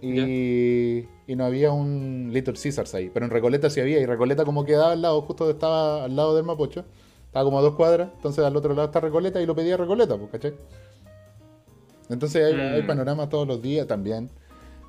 y, 0.00 1.00
y 1.26 1.36
no 1.36 1.44
había 1.44 1.70
un 1.72 2.30
Little 2.32 2.54
Caesars 2.54 2.94
ahí, 2.94 3.10
pero 3.12 3.26
en 3.26 3.30
Recoleta 3.30 3.68
sí 3.70 3.80
había, 3.80 3.98
y 4.00 4.06
Recoleta 4.06 4.44
como 4.44 4.64
quedaba 4.64 4.92
al 4.92 5.02
lado, 5.02 5.20
justo 5.22 5.50
estaba 5.50 6.04
al 6.04 6.16
lado 6.16 6.34
del 6.34 6.44
Mapocho, 6.46 6.84
estaba 7.30 7.44
como 7.44 7.58
a 7.60 7.62
dos 7.62 7.74
cuadras, 7.76 8.10
entonces 8.16 8.44
al 8.44 8.56
otro 8.56 8.74
lado 8.74 8.86
está 8.86 8.98
Recoleta 8.98 9.40
y 9.40 9.46
lo 9.46 9.54
pedía 9.54 9.76
Recoleta, 9.76 10.16
pues, 10.16 10.30
¿cachai? 10.32 10.54
Entonces 12.08 12.44
hay, 12.44 12.54
Mm. 12.54 12.74
hay 12.74 12.82
panorama 12.82 13.28
todos 13.28 13.46
los 13.46 13.62
días 13.62 13.86
también. 13.86 14.30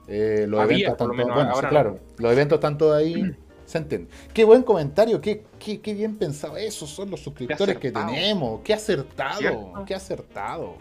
Eh, 0.07 0.45
los 0.47 0.59
Había, 0.59 0.87
eventos 0.87 1.07
lo 1.07 1.13
menos, 1.13 1.35
bueno, 1.35 1.49
sí, 1.51 1.55
ahora 1.55 1.67
no. 1.67 1.69
claro, 1.71 1.99
los 2.17 2.31
eventos 2.31 2.55
están 2.57 2.77
todos 2.77 2.95
ahí, 2.97 3.13
se 3.65 3.77
entiende. 3.77 4.09
Qué 4.33 4.43
buen 4.43 4.63
comentario, 4.63 5.21
qué, 5.21 5.45
qué, 5.59 5.79
qué 5.79 5.93
bien 5.93 6.17
pensado, 6.17 6.57
esos 6.57 6.89
son 6.89 7.11
los 7.11 7.19
suscriptores 7.19 7.77
que 7.77 7.91
tenemos, 7.91 8.61
qué 8.63 8.73
acertado, 8.73 9.37
¿Cierto? 9.37 9.83
qué 9.85 9.93
acertado. 9.95 10.73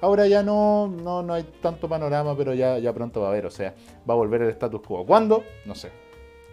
Ahora 0.00 0.26
ya 0.26 0.42
no, 0.42 0.88
no, 0.88 1.22
no 1.22 1.34
hay 1.34 1.44
tanto 1.62 1.88
panorama, 1.88 2.36
pero 2.36 2.52
ya, 2.54 2.78
ya 2.78 2.92
pronto 2.92 3.20
va 3.20 3.28
a 3.28 3.30
haber. 3.30 3.46
O 3.46 3.50
sea, 3.50 3.72
va 4.08 4.14
a 4.14 4.16
volver 4.16 4.42
el 4.42 4.48
status 4.50 4.80
quo. 4.82 5.06
¿Cuándo? 5.06 5.44
No 5.64 5.76
sé. 5.76 5.90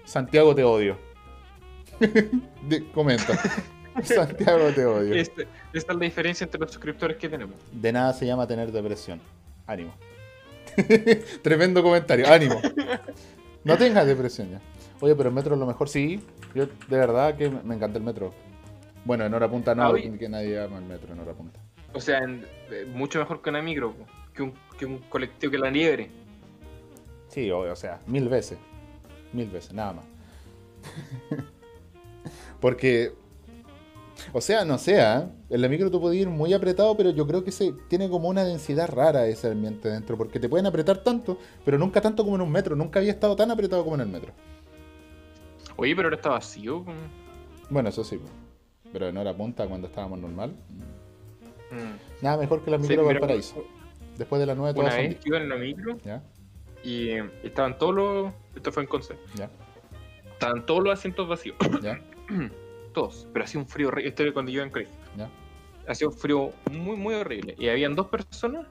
Santiago 0.05 0.53
te 0.53 0.63
odio. 0.63 0.97
De- 2.67 2.91
comenta. 2.91 3.33
Santiago 4.15 4.69
te 4.75 4.85
odio. 4.85 5.13
Este- 5.15 5.47
esta 5.73 5.93
es 5.93 5.99
la 5.99 6.05
diferencia 6.05 6.43
entre 6.45 6.59
los 6.59 6.71
suscriptores 6.71 7.17
que 7.17 7.29
tenemos. 7.29 7.55
De 7.71 7.91
nada 7.91 8.13
se 8.13 8.25
llama 8.25 8.47
tener 8.47 8.71
depresión. 8.71 9.19
Ánimo. 9.67 9.93
Tremendo 11.41 11.81
comentario. 11.83 12.27
Ánimo. 12.31 12.61
No 13.63 13.77
tengas 13.77 14.05
depresión 14.05 14.51
ya. 14.51 14.61
Oye, 15.01 15.15
pero 15.15 15.29
el 15.29 15.35
metro 15.35 15.53
es 15.53 15.59
lo 15.59 15.65
mejor. 15.65 15.87
Sí, 15.89 16.21
yo 16.53 16.65
de 16.65 16.97
verdad 16.97 17.35
que 17.35 17.49
me 17.49 17.75
encanta 17.75 17.97
el 17.97 18.03
metro. 18.03 18.33
Bueno, 19.05 19.25
en 19.25 19.33
hora 19.33 19.49
punta 19.49 19.73
no, 19.73 19.83
Ah, 19.87 19.93
que 20.19 20.27
nadie 20.29 20.61
ama 20.61 20.77
el 20.77 20.85
metro 20.85 21.13
en 21.13 21.19
hora 21.19 21.33
punta. 21.33 21.59
O 21.93 22.01
sea, 22.01 22.19
en- 22.19 22.45
eh, 22.71 22.85
mucho 22.93 23.17
mejor 23.19 23.41
que 23.41 23.49
una 23.49 23.61
micro, 23.61 23.93
que 24.33 24.43
un, 24.43 24.53
que 24.77 24.85
un 24.85 24.97
colectivo 25.09 25.51
que 25.51 25.57
la 25.57 25.71
liebre. 25.71 26.09
Sí, 27.29 27.49
o 27.51 27.75
sea, 27.75 27.99
mil 28.07 28.27
veces. 28.27 28.57
Mil 29.33 29.49
veces, 29.49 29.73
nada 29.73 29.93
más. 29.93 30.05
Porque, 32.59 33.13
o 34.33 34.41
sea, 34.41 34.65
no 34.65 34.77
sea, 34.77 35.31
en 35.49 35.61
la 35.61 35.67
micro 35.67 35.89
tú 35.89 35.99
puedes 35.99 36.19
ir 36.19 36.29
muy 36.29 36.53
apretado, 36.53 36.95
pero 36.95 37.11
yo 37.11 37.25
creo 37.27 37.43
que 37.43 37.51
se, 37.51 37.73
tiene 37.87 38.09
como 38.09 38.29
una 38.29 38.43
densidad 38.43 38.89
rara 38.89 39.27
ese 39.27 39.51
ambiente 39.51 39.89
dentro, 39.89 40.17
porque 40.17 40.39
te 40.39 40.49
pueden 40.49 40.65
apretar 40.65 40.97
tanto, 40.99 41.37
pero 41.65 41.77
nunca 41.77 42.01
tanto 42.01 42.23
como 42.23 42.35
en 42.35 42.41
un 42.41 42.51
metro. 42.51 42.75
Nunca 42.75 42.99
había 42.99 43.11
estado 43.11 43.35
tan 43.35 43.51
apretado 43.51 43.83
como 43.83 43.95
en 43.95 44.01
el 44.01 44.07
metro. 44.07 44.33
Oye, 45.75 45.95
pero 45.95 46.07
ahora 46.07 46.17
está 46.17 46.29
vacío. 46.29 46.83
Bueno, 47.69 47.89
eso 47.89 48.03
sí, 48.03 48.19
pero 48.91 49.07
en 49.07 49.17
hora 49.17 49.35
punta, 49.35 49.67
cuando 49.67 49.87
estábamos 49.87 50.19
normal, 50.19 50.53
Mm. 51.71 52.23
nada 52.23 52.37
mejor 52.37 52.63
que 52.63 52.71
la 52.71 52.77
Sí, 52.77 52.83
micro 52.83 53.03
mira, 53.03 53.19
Valparaíso. 53.19 53.63
Después 54.17 54.39
de 54.39 54.45
las 54.47 54.57
9 54.57 54.71
Una 54.71 54.89
todas 54.89 54.95
son 54.95 55.09
vez 55.09 55.25
iba 55.25 55.37
en 55.37 55.49
la 55.49 55.55
micro 55.55 55.97
¿Ya? 56.03 56.23
y 56.83 57.09
eh, 57.09 57.29
estaban 57.43 57.77
todos 57.77 57.95
los. 57.95 58.33
Esto 58.55 58.71
fue 58.71 58.83
en 58.83 58.89
Conce. 58.89 59.15
¿Ya? 59.35 59.49
Estaban 60.31 60.65
todos 60.65 60.83
los 60.83 60.97
asientos 60.97 61.27
vacíos. 61.27 61.55
¿Ya? 61.81 62.01
todos. 62.93 63.27
Pero 63.33 63.45
hacía 63.45 63.59
un 63.61 63.67
frío 63.67 63.87
horrible. 63.89 64.09
Esto 64.09 64.23
era 64.23 64.33
cuando 64.33 64.51
yo 64.51 64.63
iba 64.65 64.79
en. 64.79 64.87
¿Ya? 65.17 65.29
Hacía 65.87 66.07
un 66.07 66.13
frío 66.13 66.51
muy, 66.71 66.95
muy 66.97 67.15
horrible. 67.15 67.55
Y 67.57 67.67
habían 67.69 67.95
dos 67.95 68.07
personas 68.07 68.67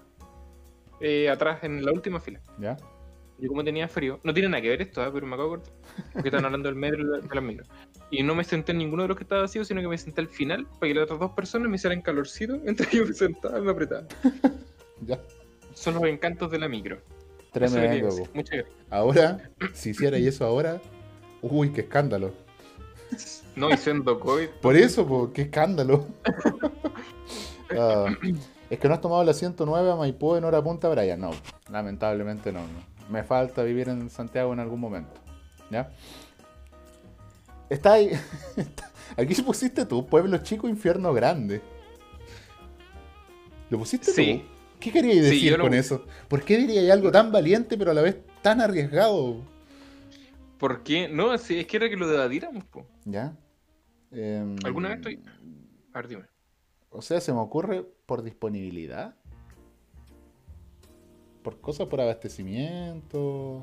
eh, 1.00 1.28
atrás 1.28 1.62
en 1.64 1.84
la 1.84 1.92
última 1.92 2.20
fila. 2.20 2.40
¿Ya? 2.58 2.76
Yo 3.40 3.48
como 3.48 3.62
tenía 3.62 3.86
frío, 3.86 4.18
no 4.24 4.34
tiene 4.34 4.48
nada 4.48 4.60
que 4.60 4.68
ver 4.68 4.82
esto, 4.82 5.00
¿eh? 5.04 5.10
pero 5.12 5.24
me 5.24 5.34
acabo 5.36 5.56
de 5.58 5.62
cortar. 5.62 5.74
Porque 6.12 6.28
están 6.28 6.44
hablando 6.44 6.68
del 6.68 6.74
metro 6.76 7.00
y 7.00 7.04
de 7.04 7.10
la- 7.10 7.18
de 7.18 7.34
las 7.34 7.44
micros. 7.44 7.68
Y 8.10 8.22
no 8.24 8.34
me 8.34 8.42
senté 8.42 8.72
en 8.72 8.78
ninguno 8.78 9.02
de 9.02 9.08
los 9.08 9.16
que 9.16 9.22
estaba 9.22 9.42
vacío, 9.42 9.64
sino 9.64 9.80
que 9.80 9.86
me 9.86 9.96
senté 9.98 10.20
al 10.20 10.28
final 10.28 10.66
para 10.80 10.88
que 10.88 10.94
las 10.94 11.04
otras 11.04 11.20
dos 11.20 11.30
personas 11.32 11.68
me 11.68 11.76
hicieran 11.76 12.02
calorcito 12.02 12.58
mientras 12.58 12.90
yo 12.90 13.06
me 13.06 13.12
sentaba 13.12 13.58
y 13.58 13.62
me 13.62 13.70
apretaba. 13.70 14.06
¿Ya? 15.02 15.20
Son 15.74 15.94
los 15.94 16.02
encantos 16.04 16.50
de 16.50 16.58
la 16.58 16.68
micro. 16.68 16.98
Tremendo. 17.52 18.08
Muchas 18.34 18.56
gracias. 18.58 18.66
Ahora, 18.90 19.50
si 19.72 19.90
hiciera 19.90 20.18
y 20.18 20.26
eso 20.26 20.44
ahora, 20.44 20.80
uy, 21.40 21.70
qué 21.72 21.82
escándalo. 21.82 22.32
No, 23.58 23.70
y 23.70 23.76
siendo 23.76 24.18
COVID. 24.20 24.48
Por 24.62 24.76
eso, 24.76 25.06
po, 25.06 25.32
qué 25.32 25.42
escándalo. 25.42 26.06
Ah, 27.78 28.06
es 28.70 28.78
que 28.78 28.88
no 28.88 28.94
has 28.94 29.00
tomado 29.02 29.22
la 29.24 29.34
109 29.34 29.90
a 29.90 29.94
Maipú 29.94 30.36
en 30.36 30.44
hora 30.44 30.62
punta, 30.64 30.88
Brian. 30.88 31.20
No, 31.20 31.32
lamentablemente 31.70 32.50
no, 32.50 32.60
no. 32.60 32.80
Me 33.10 33.22
falta 33.24 33.62
vivir 33.62 33.90
en 33.90 34.08
Santiago 34.08 34.54
en 34.54 34.60
algún 34.60 34.80
momento. 34.80 35.20
¿Ya? 35.70 35.90
Está 37.68 37.92
ahí. 37.92 38.10
Aquí 39.18 39.34
pusiste 39.42 39.84
tú, 39.84 40.06
pueblo 40.06 40.38
chico, 40.38 40.66
infierno 40.66 41.12
grande. 41.12 41.60
¿Lo 43.68 43.78
pusiste 43.78 44.10
Sí. 44.12 44.42
tú? 44.46 44.54
¿Qué 44.80 44.90
querías 44.92 45.16
Sí, 45.16 45.20
decir 45.22 45.58
con 45.58 45.74
eso? 45.74 46.06
¿Por 46.28 46.42
qué 46.42 46.56
dirías 46.56 46.90
algo 46.90 47.12
tan 47.12 47.30
valiente 47.30 47.76
pero 47.76 47.90
a 47.90 47.94
la 47.94 48.00
vez 48.00 48.16
tan 48.40 48.62
arriesgado? 48.62 49.42
¿Por 50.58 50.82
qué? 50.82 51.06
No, 51.08 51.34
es 51.34 51.42
que 51.42 51.66
era 51.76 51.90
que 51.90 51.96
lo 51.96 52.08
debatiéramos, 52.08 52.64
po. 52.64 52.86
¿Ya? 53.04 53.36
Em, 54.12 54.56
¿Alguna 54.64 54.88
vez 54.88 54.98
estoy.? 54.98 55.20
A 55.92 55.98
ver, 55.98 56.08
dime. 56.08 56.24
O 56.90 57.02
sea, 57.02 57.20
se 57.20 57.32
me 57.32 57.40
ocurre 57.40 57.84
por 58.06 58.22
disponibilidad. 58.22 59.14
Por 61.42 61.60
cosas 61.60 61.86
por 61.88 62.00
abastecimiento. 62.00 63.62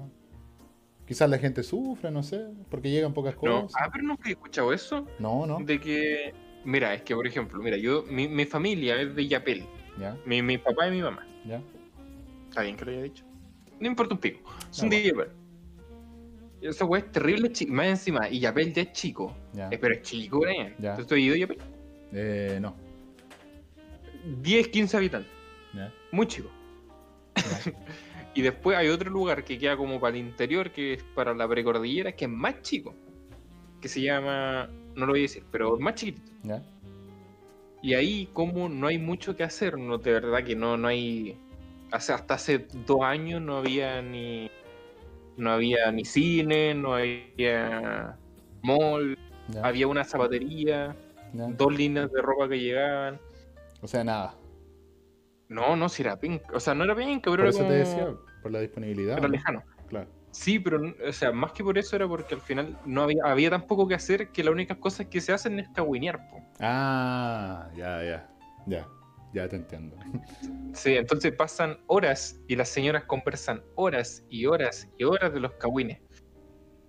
Quizás 1.07 1.29
la 1.29 1.37
gente 1.37 1.61
sufre, 1.63 2.09
no 2.09 2.23
sé, 2.23 2.47
porque 2.69 2.89
llegan 2.89 3.13
pocas 3.13 3.35
No. 3.35 3.39
cosas. 3.63 3.73
Ah, 3.79 3.89
pero 3.91 4.03
nunca 4.03 4.27
he 4.29 4.31
escuchado 4.33 4.73
eso. 4.73 5.07
No, 5.19 5.45
no. 5.45 5.59
De 5.59 5.79
que. 5.79 6.33
Mira, 6.63 6.95
es 6.95 7.03
que 7.03 7.13
por 7.15 7.27
ejemplo, 7.27 7.61
mira, 7.61 7.77
yo. 7.77 8.03
Mi, 8.03 8.27
mi 8.27 8.45
familia 8.45 8.99
es 9.01 9.15
de 9.15 9.27
Yapel. 9.27 9.65
Ya, 9.99 10.17
Mi, 10.25 10.41
mi 10.41 10.57
papá 10.57 10.87
y 10.87 10.91
mi 10.91 11.01
mamá. 11.01 11.25
ya. 11.45 11.61
Está 12.49 12.61
bien 12.63 12.75
que 12.75 12.85
lo 12.85 12.91
haya 12.91 13.03
dicho. 13.03 13.23
No 13.79 13.87
importa 13.87 14.13
un 14.15 14.19
pico. 14.21 14.49
Son 14.71 14.89
de 14.89 15.03
Yapel. 15.03 15.29
Esa 16.61 16.85
weá 16.85 17.01
es 17.01 17.11
terrible, 17.11 17.51
más 17.67 17.87
encima. 17.87 18.29
Y 18.29 18.39
Yapel 18.39 18.73
ya 18.73 18.81
es 18.83 18.91
chico. 18.93 19.35
Ya. 19.53 19.69
Eh, 19.69 19.77
pero 19.77 19.93
es 19.93 20.01
chico, 20.01 20.39
Brian. 20.39 20.73
Ya. 20.79 20.95
¿Tú 20.95 21.13
has 21.13 21.19
ido 21.19 21.35
a 21.35 21.37
Yapel? 21.37 21.57
Eh, 22.13 22.57
no. 22.61 22.75
10, 24.41 24.67
15 24.69 24.97
habitantes. 24.97 25.31
Ya, 25.73 25.93
Muy 26.11 26.27
chico. 26.27 26.49
Y 28.37 28.41
después 28.41 28.77
hay 28.77 28.89
otro 28.89 29.09
lugar 29.09 29.45
que 29.45 29.57
queda 29.57 29.77
como 29.77 29.97
para 29.97 30.17
el 30.17 30.25
interior, 30.25 30.69
que 30.71 30.95
es 30.95 31.03
para 31.15 31.33
la 31.33 31.47
precordillera, 31.47 32.11
que 32.11 32.25
es 32.25 32.31
más 32.31 32.61
chico. 32.63 32.93
Que 33.79 33.87
se 33.87 34.01
llama. 34.01 34.69
No 34.93 35.05
lo 35.05 35.13
voy 35.13 35.19
a 35.19 35.21
decir, 35.21 35.43
pero 35.51 35.79
más 35.79 35.95
chiquitito. 35.95 36.33
ya. 36.43 36.61
Y 37.81 37.93
ahí, 37.93 38.27
como 38.33 38.67
no 38.67 38.87
hay 38.87 38.97
mucho 38.97 39.37
que 39.37 39.43
hacer, 39.43 39.77
no, 39.77 39.99
de 39.99 40.11
verdad 40.11 40.43
que 40.43 40.53
no, 40.53 40.75
no 40.75 40.89
hay. 40.89 41.37
Hasta 41.91 42.33
hace 42.33 42.67
dos 42.85 43.03
años 43.03 43.41
no 43.41 43.55
había 43.57 44.01
ni. 44.01 44.51
No 45.37 45.51
había 45.51 45.91
ni 45.91 46.05
cine, 46.05 46.73
no 46.73 46.95
había 46.95 48.17
mall, 48.61 49.17
ya, 49.49 49.61
había 49.65 49.87
una 49.87 50.03
zapatería, 50.03 50.95
ya. 51.33 51.47
dos 51.47 51.73
líneas 51.73 52.11
de 52.11 52.21
ropa 52.21 52.47
que 52.49 52.59
llegaban. 52.59 53.19
O 53.81 53.87
sea, 53.87 54.03
nada. 54.03 54.35
No, 55.49 55.75
no, 55.75 55.89
si 55.89 56.01
era 56.01 56.17
penca. 56.19 56.47
O 56.53 56.59
sea, 56.59 56.73
no 56.73 56.83
era 56.83 56.95
penca, 56.95 57.29
pero 57.29 57.35
Por 57.35 57.39
era 57.41 57.49
eso 57.49 57.59
como. 57.59 57.69
te 57.69 57.75
decía, 57.75 58.07
por 58.41 58.51
la 58.51 58.59
disponibilidad. 58.61 59.17
Era 59.17 59.27
¿no? 59.27 59.33
lejano. 59.33 59.63
Claro. 59.87 60.07
Sí, 60.31 60.59
pero, 60.59 60.81
o 61.07 61.13
sea, 61.13 61.31
más 61.31 61.53
que 61.53 61.63
por 61.63 61.77
eso 61.77 61.95
era 61.95 62.07
porque 62.07 62.35
al 62.35 62.41
final 62.41 62.77
no 62.85 63.03
había, 63.03 63.23
había 63.23 63.49
tan 63.49 63.67
poco 63.67 63.87
que 63.87 63.95
hacer 63.95 64.29
que 64.29 64.43
las 64.43 64.51
únicas 64.51 64.77
cosas 64.77 65.07
que 65.07 65.21
se 65.21 65.31
hacen 65.31 65.59
es 65.59 65.69
cagüinear, 65.69 66.29
po. 66.29 66.41
Ah, 66.59 67.69
ya, 67.75 68.03
ya. 68.03 68.29
Ya, 68.67 68.87
ya 69.35 69.47
te 69.49 69.57
entiendo. 69.57 69.97
Sí, 70.73 70.95
entonces 70.95 71.33
pasan 71.33 71.77
horas 71.87 72.39
y 72.47 72.55
las 72.55 72.69
señoras 72.69 73.03
conversan 73.03 73.61
horas 73.75 74.23
y 74.29 74.45
horas 74.45 74.87
y 74.97 75.03
horas 75.03 75.33
de 75.33 75.39
los 75.41 75.51
cagüines. 75.53 75.99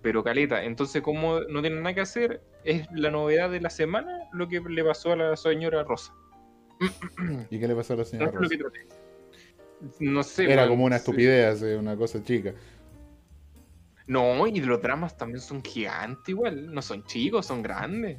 pero 0.01 0.23
caleta. 0.23 0.63
Entonces, 0.63 1.01
como 1.01 1.41
no 1.41 1.61
tienen 1.61 1.81
nada 1.83 1.93
que 1.93 2.01
hacer, 2.01 2.41
es 2.63 2.87
la 2.93 3.11
novedad 3.11 3.49
de 3.49 3.59
la 3.59 3.69
semana 3.69 4.29
lo 4.31 4.47
que 4.47 4.61
le 4.61 4.83
pasó 4.83 5.11
a 5.11 5.15
la 5.17 5.35
señora 5.35 5.83
Rosa. 5.83 6.13
¿Y 7.49 7.59
qué 7.59 7.67
le 7.67 7.75
pasó 7.75 7.93
a 7.93 7.97
la 7.97 8.03
No, 8.03 8.09
señora 8.09 8.31
es 8.31 8.33
lo 8.33 8.49
que 8.49 8.57
Rosa? 8.57 8.79
No 9.99 10.23
sé. 10.23 10.51
Era 10.51 10.67
como 10.67 10.85
una 10.85 10.95
estupidez, 10.95 11.61
eh, 11.61 11.75
una 11.75 11.95
cosa 11.97 12.23
chica. 12.23 12.53
No, 14.07 14.47
y 14.47 14.61
los 14.61 14.81
dramas 14.81 15.17
también 15.17 15.41
son 15.41 15.61
gigantes 15.61 16.29
igual. 16.29 16.73
No 16.73 16.81
son 16.81 17.03
chicos, 17.05 17.45
son 17.45 17.61
grandes. 17.61 18.17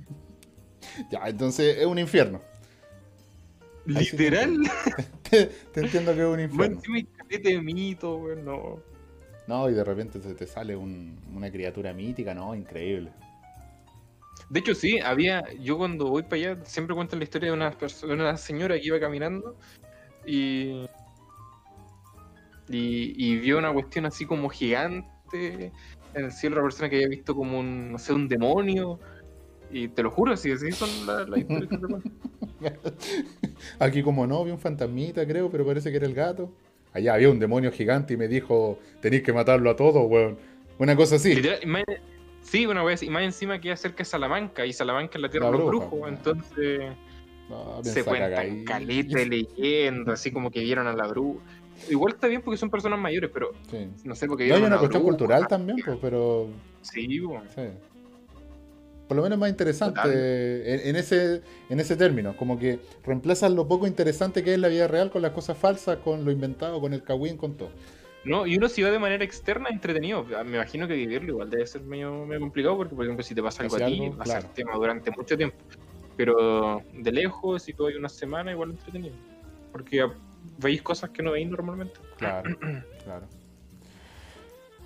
Ya, 1.10 1.20
entonces 1.26 1.78
es 1.78 1.86
un 1.86 1.98
infierno. 1.98 2.42
Literal. 3.88 4.58
Te, 5.28 5.46
te 5.46 5.80
entiendo 5.80 6.14
que 6.14 6.20
es 6.20 6.26
un 6.26 6.40
infierno. 6.40 6.80
de 7.28 7.60
mito, 7.60 8.20
no. 8.44 8.78
No, 9.46 9.68
y 9.70 9.74
de 9.74 9.84
repente 9.84 10.20
se 10.20 10.34
te 10.34 10.46
sale 10.46 10.74
un- 10.76 11.18
una 11.34 11.50
criatura 11.50 11.92
mítica, 11.92 12.34
¿no? 12.34 12.54
Increíble. 12.54 13.10
De 14.50 14.60
hecho, 14.60 14.74
sí, 14.74 14.98
había. 15.00 15.42
Yo 15.60 15.76
cuando 15.76 16.06
voy 16.08 16.22
para 16.22 16.36
allá 16.52 16.64
siempre 16.64 16.94
cuento 16.94 17.16
la 17.16 17.24
historia 17.24 17.48
de 17.50 17.56
una, 17.56 17.72
perso- 17.78 18.06
de 18.06 18.14
una 18.14 18.36
señora 18.36 18.78
que 18.78 18.86
iba 18.86 18.98
caminando 19.00 19.56
y. 20.26 20.86
Y, 22.70 23.14
y 23.16 23.36
vio 23.38 23.58
una 23.58 23.72
cuestión 23.72 24.04
así 24.06 24.26
como 24.26 24.48
gigante 24.50 25.72
en 26.14 26.24
el 26.24 26.32
cielo, 26.32 26.56
una 26.56 26.64
persona 26.64 26.88
que 26.90 26.96
había 26.96 27.08
visto 27.08 27.34
como 27.34 27.58
un, 27.58 27.92
no 27.92 27.98
sé, 27.98 28.12
un 28.12 28.28
demonio. 28.28 28.98
Y 29.70 29.88
te 29.88 30.02
lo 30.02 30.10
juro, 30.10 30.32
así, 30.32 30.50
así 30.50 30.72
son 30.72 30.88
las 31.06 31.28
las 31.28 31.40
historias 31.40 31.68
que. 32.60 32.72
Aquí 33.78 34.02
como 34.02 34.26
no, 34.26 34.44
vi 34.44 34.50
un 34.50 34.58
fantasmita, 34.58 35.26
creo, 35.26 35.50
pero 35.50 35.66
parece 35.66 35.90
que 35.90 35.96
era 35.98 36.06
el 36.06 36.14
gato. 36.14 36.50
Allá 36.92 37.14
había 37.14 37.28
un 37.30 37.38
demonio 37.38 37.70
gigante 37.70 38.14
y 38.14 38.16
me 38.16 38.28
dijo, 38.28 38.78
tenéis 39.00 39.22
que 39.22 39.32
matarlo 39.32 39.70
a 39.70 39.76
todos, 39.76 40.08
weón. 40.10 40.38
Una 40.78 40.96
cosa 40.96 41.16
así. 41.16 41.34
Literal, 41.34 41.58
y 41.62 41.66
más- 41.66 41.84
sí, 42.42 42.66
una 42.66 42.82
vez, 42.82 43.02
y 43.02 43.10
más 43.10 43.22
encima 43.22 43.60
queda 43.60 43.76
cerca 43.76 43.98
de 43.98 44.04
Salamanca, 44.06 44.64
y 44.64 44.72
Salamanca 44.72 45.12
es 45.18 45.22
la 45.22 45.28
tierra 45.28 45.46
La 45.46 45.52
de 45.52 45.58
los 45.58 45.66
bruja, 45.68 45.86
brujos, 45.86 46.08
entonces. 46.08 46.80
No, 47.48 47.82
se 47.82 48.04
cuentan 48.04 48.64
caleta 48.64 49.18
de 49.18 49.26
leyendas, 49.26 50.20
así 50.20 50.30
como 50.30 50.50
que 50.50 50.60
vieron 50.60 50.86
a 50.86 50.92
la 50.92 51.06
bruja. 51.06 51.40
Igual 51.88 52.14
está 52.14 52.26
bien 52.26 52.42
porque 52.42 52.58
son 52.58 52.68
personas 52.70 52.98
mayores, 52.98 53.30
pero 53.32 53.52
Sí. 53.70 53.88
no 54.04 54.14
sé, 54.14 54.26
porque 54.26 54.48
No, 54.48 54.54
hay 54.56 54.60
una 54.62 54.70
la 54.70 54.78
cuestión 54.78 55.02
bruja. 55.02 55.16
cultural 55.16 55.46
también, 55.48 55.78
pues, 55.84 55.96
pero 56.00 56.48
Sí, 56.82 57.18
bueno. 57.20 57.44
sí. 57.54 57.62
Por 59.08 59.16
lo 59.16 59.22
menos 59.22 59.38
más 59.38 59.48
interesante 59.48 60.00
en, 60.74 60.90
en 60.90 60.96
ese, 60.96 61.42
en 61.70 61.80
ese 61.80 61.96
término, 61.96 62.36
como 62.36 62.58
que 62.58 62.78
reemplazan 63.04 63.54
lo 63.54 63.66
poco 63.66 63.86
interesante 63.86 64.44
que 64.44 64.52
es 64.52 64.60
la 64.60 64.68
vida 64.68 64.86
real 64.86 65.10
con 65.10 65.22
las 65.22 65.32
cosas 65.32 65.56
falsas, 65.56 65.96
con 65.98 66.24
lo 66.24 66.30
inventado, 66.30 66.80
con 66.80 66.92
el 66.92 67.02
cagüín, 67.02 67.38
con 67.38 67.56
todo. 67.56 67.70
No, 68.24 68.46
y 68.46 68.56
uno 68.56 68.68
si 68.68 68.82
va 68.82 68.90
de 68.90 68.98
manera 68.98 69.24
externa 69.24 69.70
entretenido. 69.70 70.24
Me 70.24 70.56
imagino 70.56 70.86
que 70.86 70.94
vivirlo 70.94 71.32
igual 71.32 71.50
debe 71.50 71.66
ser 71.66 71.80
medio, 71.82 72.26
medio 72.26 72.40
complicado 72.40 72.76
porque, 72.76 72.94
por 72.94 73.04
ejemplo, 73.04 73.24
si 73.24 73.34
te 73.34 73.42
pasa 73.42 73.62
algo 73.62 73.74
Pase 73.74 73.84
a 73.84 73.86
ti, 73.86 74.04
algo, 74.04 74.16
va 74.16 74.22
a 74.22 74.26
ser 74.26 74.40
claro. 74.40 74.54
tema 74.54 74.74
durante 74.74 75.10
mucho 75.10 75.36
tiempo. 75.36 75.56
Pero 76.16 76.82
de 76.92 77.12
lejos, 77.12 77.62
si 77.62 77.72
tú 77.72 77.86
hay 77.86 77.94
una 77.94 78.08
semana, 78.08 78.52
igual 78.52 78.70
entretenido. 78.70 79.14
Porque 79.72 80.02
ah, 80.02 80.12
veis 80.58 80.82
cosas 80.82 81.10
que 81.10 81.22
no 81.22 81.32
veis 81.32 81.48
normalmente. 81.48 81.98
Claro, 82.18 82.50
claro. 83.04 83.26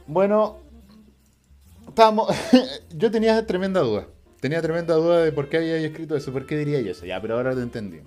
Bueno, 0.07 0.59
estábamos. 1.89 2.29
yo 2.97 3.11
tenía 3.11 3.45
tremenda 3.47 3.81
duda. 3.81 4.07
Tenía 4.41 4.61
tremenda 4.61 4.95
duda 4.95 5.23
de 5.25 5.33
por 5.33 5.49
qué 5.49 5.59
había 5.59 5.77
escrito 5.79 6.17
eso, 6.17 6.33
por 6.33 6.47
qué 6.47 6.57
diría 6.59 6.81
yo 6.81 6.91
eso. 6.91 7.07
Ya, 7.07 7.21
pero 7.21 7.37
ahora 7.37 7.55
te 7.55 7.63
entendí. 7.63 8.01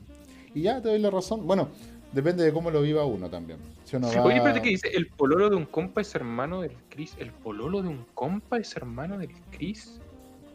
Y 0.53 0.63
ya 0.63 0.81
te 0.81 0.89
doy 0.89 0.99
la 0.99 1.09
razón. 1.09 1.47
Bueno, 1.47 1.69
depende 2.11 2.43
de 2.43 2.51
cómo 2.51 2.71
lo 2.71 2.81
viva 2.81 3.05
uno 3.05 3.29
también. 3.29 3.59
Si 3.85 3.95
uno 3.95 4.07
va... 4.11 4.23
Oye, 4.23 4.37
espérate 4.37 4.61
que 4.61 4.69
dice, 4.69 4.89
el 4.93 5.07
pololo 5.07 5.49
de 5.49 5.55
un 5.55 5.65
compa 5.65 6.01
es 6.01 6.13
hermano 6.15 6.61
del 6.61 6.73
Chris. 6.89 7.15
¿El 7.17 7.31
pololo 7.31 7.81
de 7.81 7.87
un 7.89 8.05
compa 8.13 8.57
es 8.57 8.75
hermano 8.75 9.17
del 9.17 9.31
Chris? 9.51 9.99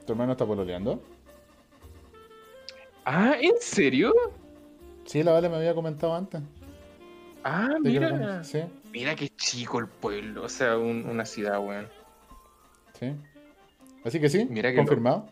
¿Tu 0.06 0.12
hermano 0.12 0.32
está 0.32 0.44
pololeando? 0.44 1.02
Ah, 3.04 3.34
¿en 3.40 3.54
serio? 3.60 4.12
Sí, 5.04 5.22
la 5.22 5.32
Vale 5.32 5.48
me 5.48 5.56
había 5.56 5.74
comentado 5.74 6.14
antes. 6.14 6.40
Ah, 7.42 7.68
que 7.82 7.88
mira. 7.88 8.44
Sí, 8.44 8.60
Mira 8.92 9.14
qué 9.14 9.28
chico 9.30 9.78
el 9.78 9.86
pueblo. 9.86 10.44
O 10.44 10.48
sea, 10.48 10.76
un- 10.76 11.06
una 11.08 11.24
ciudad, 11.24 11.58
weón. 11.60 11.88
Sí. 13.00 13.16
Así 14.04 14.20
que 14.20 14.28
sí, 14.28 14.46
Mira 14.48 14.70
que 14.70 14.76
confirmado. 14.76 15.28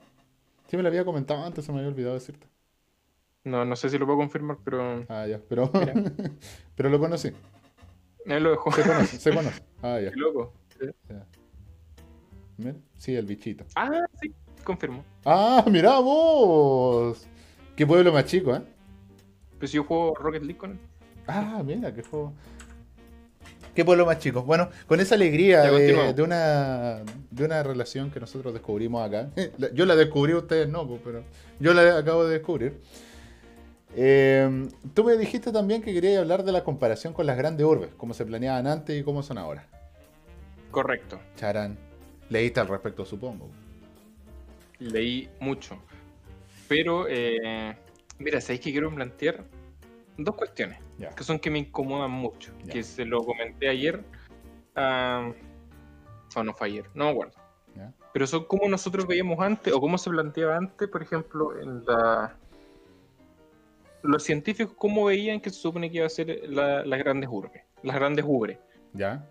Sí, 0.67 0.77
me 0.77 0.83
lo 0.83 0.89
había 0.89 1.05
comentado 1.05 1.45
antes, 1.45 1.65
se 1.65 1.73
me 1.73 1.79
había 1.79 1.91
olvidado 1.91 2.15
decirte. 2.15 2.47
No, 3.45 3.65
no 3.65 3.77
sé 3.77 3.89
si 3.89 3.99
lo 3.99 4.05
puedo 4.07 4.19
confirmar, 4.19 4.59
pero. 4.65 5.05
Ah, 5.09 5.27
ya, 5.27 5.41
pero, 5.49 5.71
pero 6.77 6.89
lo 6.91 6.99
conocí. 6.99 7.33
Lo. 8.27 8.63
Se 8.73 8.83
conoce, 8.83 9.19
se 9.19 9.35
conoce. 9.35 9.63
Ah, 9.83 10.01
ya. 10.01 10.11
Qué 10.11 10.17
loco. 10.17 10.53
Sí, 12.99 13.15
el 13.15 13.25
bichito. 13.25 13.65
Ah, 13.77 14.05
sí, 14.21 14.33
confirmo. 14.65 15.05
Ah, 15.25 15.65
mirá 15.71 15.99
vos. 16.01 17.27
Qué 17.77 17.87
pueblo 17.87 18.13
más 18.13 18.25
chico, 18.27 18.55
¿eh? 18.55 18.63
Pues 19.59 19.73
yo 19.73 19.85
juego 19.85 20.15
Rocket 20.17 20.43
League 20.43 20.59
con 20.59 20.73
él. 20.73 20.79
Ah, 21.27 21.63
mira, 21.65 21.95
qué 21.95 22.03
juego. 22.03 22.33
Qué 23.79 23.85
pueblo 23.85 24.05
más 24.05 24.19
chico. 24.19 24.43
Bueno, 24.43 24.71
con 24.89 24.99
esa 24.99 25.15
alegría 25.15 25.63
de, 25.63 26.21
una, 26.21 27.05
de 27.31 27.45
una 27.45 27.63
relación 27.63 28.11
que 28.11 28.19
nosotros 28.19 28.53
descubrimos 28.53 29.07
acá. 29.07 29.31
Yo 29.73 29.87
la 29.87 29.95
descubrí, 29.95 30.35
ustedes 30.35 30.69
no, 30.69 30.85
pues, 30.85 31.01
pero 31.05 31.23
yo 31.61 31.73
la 31.73 31.97
acabo 31.97 32.27
de 32.27 32.33
descubrir. 32.33 32.81
Eh, 33.95 34.69
tú 34.95 35.05
me 35.05 35.17
dijiste 35.17 35.53
también 35.53 35.81
que 35.81 35.95
querías 35.95 36.19
hablar 36.19 36.43
de 36.43 36.51
la 36.51 36.65
comparación 36.65 37.13
con 37.13 37.25
las 37.27 37.37
grandes 37.37 37.65
urbes, 37.65 37.91
cómo 37.97 38.15
se 38.15 38.27
planeaban 38.27 38.67
antes 38.67 39.01
y 39.01 39.05
cómo 39.05 39.23
son 39.23 39.39
ahora. 39.39 39.65
Correcto. 40.73 41.21
Charán. 41.37 41.79
Leíste 42.31 42.59
al 42.59 42.67
respecto, 42.67 43.05
supongo. 43.05 43.49
Leí 44.81 45.29
mucho. 45.39 45.79
Pero, 46.67 47.07
eh, 47.09 47.77
mira, 48.19 48.41
¿sabéis 48.41 48.61
que 48.61 48.73
quiero 48.73 48.93
plantear? 48.93 49.45
Dos 50.17 50.35
cuestiones 50.35 50.88
Que 51.17 51.25
son 51.25 51.39
que 51.39 51.51
me 51.51 51.59
incomodan 51.61 52.11
mucho. 52.11 52.53
Ya. 52.65 52.73
Que 52.73 52.83
se 52.83 53.05
lo 53.05 53.23
comenté 53.25 53.69
ayer. 53.69 54.03
ah, 54.75 55.31
o 56.37 56.45
no 56.45 56.53
fue 56.55 56.67
ayer, 56.69 56.85
no 56.95 57.05
me 57.07 57.11
acuerdo. 57.11 57.35
Pero 58.13 58.27
son 58.27 58.45
como 58.45 58.69
nosotros 58.69 59.07
veíamos 59.07 59.39
antes, 59.41 59.73
o 59.73 59.81
cómo 59.81 59.97
se 59.99 60.11
planteaba 60.11 60.57
antes, 60.57 60.89
por 60.89 61.03
ejemplo, 61.03 61.59
en 61.61 61.85
la. 61.85 62.35
Los 64.03 64.23
científicos, 64.23 64.75
cómo 64.77 65.05
veían 65.07 65.41
que 65.41 65.51
se 65.51 65.61
supone 65.61 65.91
que 65.91 65.99
iba 65.99 66.07
a 66.07 66.11
ser 66.11 66.41
la- 66.49 66.85
las 66.85 66.99
grandes 67.01 67.29
urbes, 67.31 67.63
las 67.83 67.95
grandes 67.97 68.25
ubres, 68.27 68.59
¿Ya? 68.93 69.25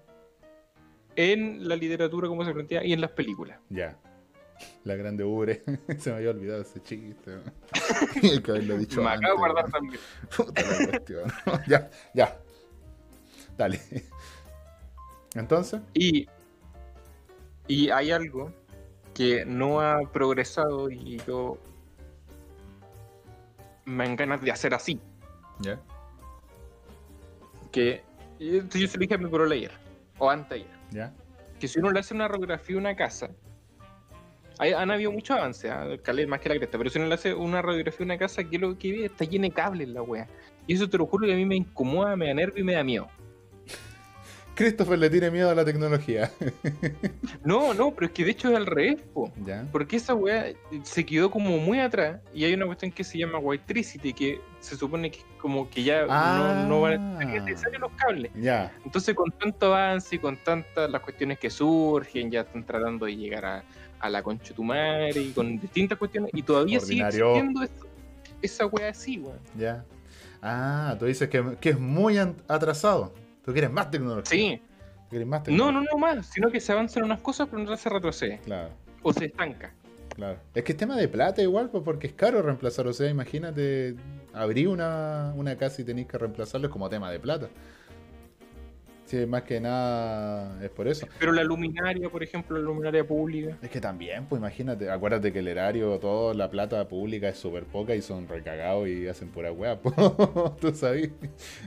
en 1.15 1.67
la 1.67 1.75
literatura, 1.75 2.27
cómo 2.27 2.43
se 2.45 2.53
plantea, 2.53 2.83
y 2.83 2.93
en 2.93 3.01
las 3.01 3.11
películas. 3.11 3.59
Ya. 3.69 3.97
La 4.83 4.95
grande 4.95 5.23
ubre. 5.23 5.63
se 5.99 6.09
me 6.11 6.17
había 6.17 6.29
olvidado 6.31 6.61
ese 6.61 6.81
chiste. 6.81 7.37
Hay 8.23 8.39
que 8.43 8.51
haberlo 8.51 8.77
dicho 8.77 9.01
me 9.01 9.09
acabo 9.11 9.33
de 9.33 9.37
guardar 9.39 9.65
¿no? 9.65 9.71
también. 9.71 9.99
Puta 10.35 10.61
la 10.61 10.87
cuestión. 10.89 11.31
ya, 11.67 11.89
ya. 12.13 12.37
Dale. 13.57 13.79
Entonces, 15.35 15.81
Y, 15.93 16.27
y 17.67 17.89
hay 17.89 18.11
algo 18.11 18.51
que 19.13 19.45
no 19.45 19.81
ha 19.81 20.01
progresado 20.11 20.89
y 20.89 21.17
yo 21.27 21.57
me 23.85 24.05
dan 24.05 24.15
ganas 24.15 24.41
de 24.41 24.51
hacer 24.51 24.73
así. 24.73 24.99
ya. 25.59 25.79
Que 27.71 28.03
esto 28.39 28.77
yo 28.77 28.87
se 28.87 28.97
lo 28.97 29.01
dije 29.01 29.15
a 29.15 29.17
mi 29.17 29.29
ayer, 29.53 29.71
o 30.19 30.29
antes 30.29 30.51
ayer, 30.61 30.77
Ya. 30.91 31.13
que 31.59 31.67
si 31.67 31.79
uno 31.79 31.91
le 31.91 31.99
hace 31.99 32.13
una 32.13 32.27
radiografía 32.27 32.75
a 32.75 32.79
una 32.79 32.95
casa, 32.95 33.29
hay- 34.59 34.73
han 34.73 34.91
habido 34.91 35.11
muchos 35.11 35.37
avances, 35.37 35.69
¿ah? 35.71 35.85
Calé 36.03 36.25
más 36.27 36.39
que 36.39 36.49
la 36.49 36.55
cresta, 36.55 36.77
pero 36.77 36.89
si 36.89 36.97
uno 36.99 37.07
le 37.07 37.15
hace 37.15 37.33
una 37.33 37.61
radiografía 37.61 38.03
a 38.03 38.05
una 38.05 38.17
casa, 38.17 38.43
que 38.43 38.57
lo 38.57 38.77
que 38.77 38.91
ve 38.91 39.05
está 39.05 39.25
llena 39.25 39.47
de 39.47 39.51
cables 39.53 39.87
la 39.89 40.01
wea. 40.01 40.27
Y 40.65 40.73
eso 40.73 40.89
te 40.89 40.97
lo 40.97 41.05
juro 41.05 41.25
que 41.27 41.33
a 41.33 41.35
mí 41.37 41.45
me 41.45 41.55
incomoda, 41.55 42.15
me 42.15 42.27
da 42.27 42.33
nervio 42.33 42.61
y 42.61 42.65
me 42.65 42.73
da 42.73 42.83
miedo. 42.83 43.07
Christopher 44.55 44.97
le 44.97 45.09
tiene 45.09 45.29
miedo 45.29 45.49
a 45.51 45.55
la 45.55 45.63
tecnología. 45.63 46.31
No, 47.43 47.73
no, 47.73 47.91
pero 47.91 48.07
es 48.07 48.11
que 48.11 48.25
de 48.25 48.31
hecho 48.31 48.49
es 48.49 48.57
al 48.57 48.65
revés, 48.65 48.97
po. 49.13 49.31
ya. 49.45 49.65
Porque 49.71 49.95
esa 49.95 50.13
weá 50.13 50.47
se 50.83 51.05
quedó 51.05 51.31
como 51.31 51.57
muy 51.59 51.79
atrás 51.79 52.19
y 52.33 52.43
hay 52.43 52.53
una 52.55 52.65
cuestión 52.65 52.91
que 52.91 53.03
se 53.05 53.17
llama 53.17 53.37
Whitetricity 53.39 54.11
que 54.11 54.41
se 54.59 54.75
supone 54.75 55.09
que 55.11 55.19
como 55.39 55.69
que 55.69 55.83
ya 55.83 56.05
Ah. 56.09 56.63
no, 56.63 56.67
no 56.67 56.81
van 56.81 57.15
a 57.15 57.17
ser 57.31 57.43
necesarios 57.43 57.79
los 57.81 57.91
cables. 57.93 58.31
Ya. 58.35 58.73
Entonces 58.83 59.15
con 59.15 59.31
tanto 59.31 59.67
avance 59.73 60.15
y 60.17 60.19
con 60.19 60.35
tantas 60.43 60.89
las 60.89 61.01
cuestiones 61.01 61.39
que 61.39 61.49
surgen, 61.49 62.29
ya 62.31 62.41
están 62.41 62.65
tratando 62.65 63.05
de 63.05 63.15
llegar 63.15 63.45
a, 63.45 63.63
a 63.99 64.09
la 64.09 64.21
concha 64.23 64.49
de 64.49 64.53
tu 64.55 64.63
madre 64.63 65.21
y 65.21 65.31
con 65.31 65.59
distintas 65.59 65.97
cuestiones 65.97 66.31
y 66.33 66.41
todavía 66.43 66.79
sigue 66.79 67.03
Ordinario. 67.03 67.27
existiendo 67.35 67.63
eso- 67.63 67.87
esa 68.41 68.65
weá 68.67 68.89
así, 68.89 69.17
weón. 69.19 69.39
Ya. 69.57 69.83
Ah, 70.41 70.95
tú 70.99 71.05
dices 71.05 71.29
que, 71.29 71.57
que 71.59 71.71
es 71.71 71.79
muy 71.79 72.17
atrasado. 72.47 73.13
Tú 73.43 73.51
quieres 73.53 73.71
más 73.71 73.89
tecnología. 73.89 74.29
Sí, 74.29 74.61
Tú 75.03 75.09
quieres 75.11 75.27
más 75.27 75.39
no, 75.39 75.43
tecnología. 75.45 75.79
no, 75.79 75.85
no 75.91 75.97
más, 75.97 76.25
sino 76.27 76.51
que 76.51 76.59
se 76.59 76.71
avanzan 76.71 77.03
unas 77.03 77.21
cosas 77.21 77.47
pero 77.49 77.63
no 77.63 77.75
se 77.77 77.89
retrocede 77.89 78.39
Claro, 78.45 78.69
o 79.01 79.13
se 79.13 79.25
estanca. 79.25 79.73
claro. 80.13 80.37
Es 80.53 80.63
que 80.63 80.73
es 80.73 80.77
tema 80.77 80.95
de 80.97 81.07
plata 81.07 81.41
igual, 81.41 81.69
pues, 81.69 81.83
porque 81.83 82.07
es 82.07 82.13
caro 82.13 82.41
reemplazar. 82.41 82.85
O 82.87 82.93
sea, 82.93 83.09
imagínate 83.09 83.95
abrir 84.33 84.67
una, 84.67 85.33
una 85.35 85.55
casa 85.55 85.81
y 85.81 85.85
tenéis 85.85 86.07
que 86.07 86.17
reemplazarlo 86.17 86.67
es 86.67 86.73
como 86.73 86.89
tema 86.89 87.09
de 87.09 87.19
plata. 87.19 87.47
Sí, 89.07 89.25
más 89.25 89.43
que 89.43 89.61
nada 89.61 90.61
es 90.61 90.69
por 90.69 90.85
eso. 90.85 91.07
Pero 91.17 91.31
la 91.31 91.41
luminaria, 91.41 92.09
por 92.09 92.23
ejemplo, 92.23 92.57
la 92.57 92.63
luminaria 92.63 93.07
pública. 93.07 93.57
Es 93.61 93.69
que 93.69 93.79
también, 93.79 94.25
pues 94.25 94.41
imagínate, 94.41 94.89
acuérdate 94.89 95.31
que 95.31 95.39
el 95.39 95.47
erario, 95.47 95.97
toda 95.97 96.33
la 96.33 96.49
plata 96.49 96.85
pública 96.89 97.29
es 97.29 97.37
súper 97.37 97.63
poca 97.63 97.95
y 97.95 98.01
son 98.01 98.27
recagados 98.27 98.89
y 98.89 99.07
hacen 99.07 99.29
pura 99.29 99.49
hueá, 99.53 99.79
tú 100.59 100.75
sabes. 100.75 101.09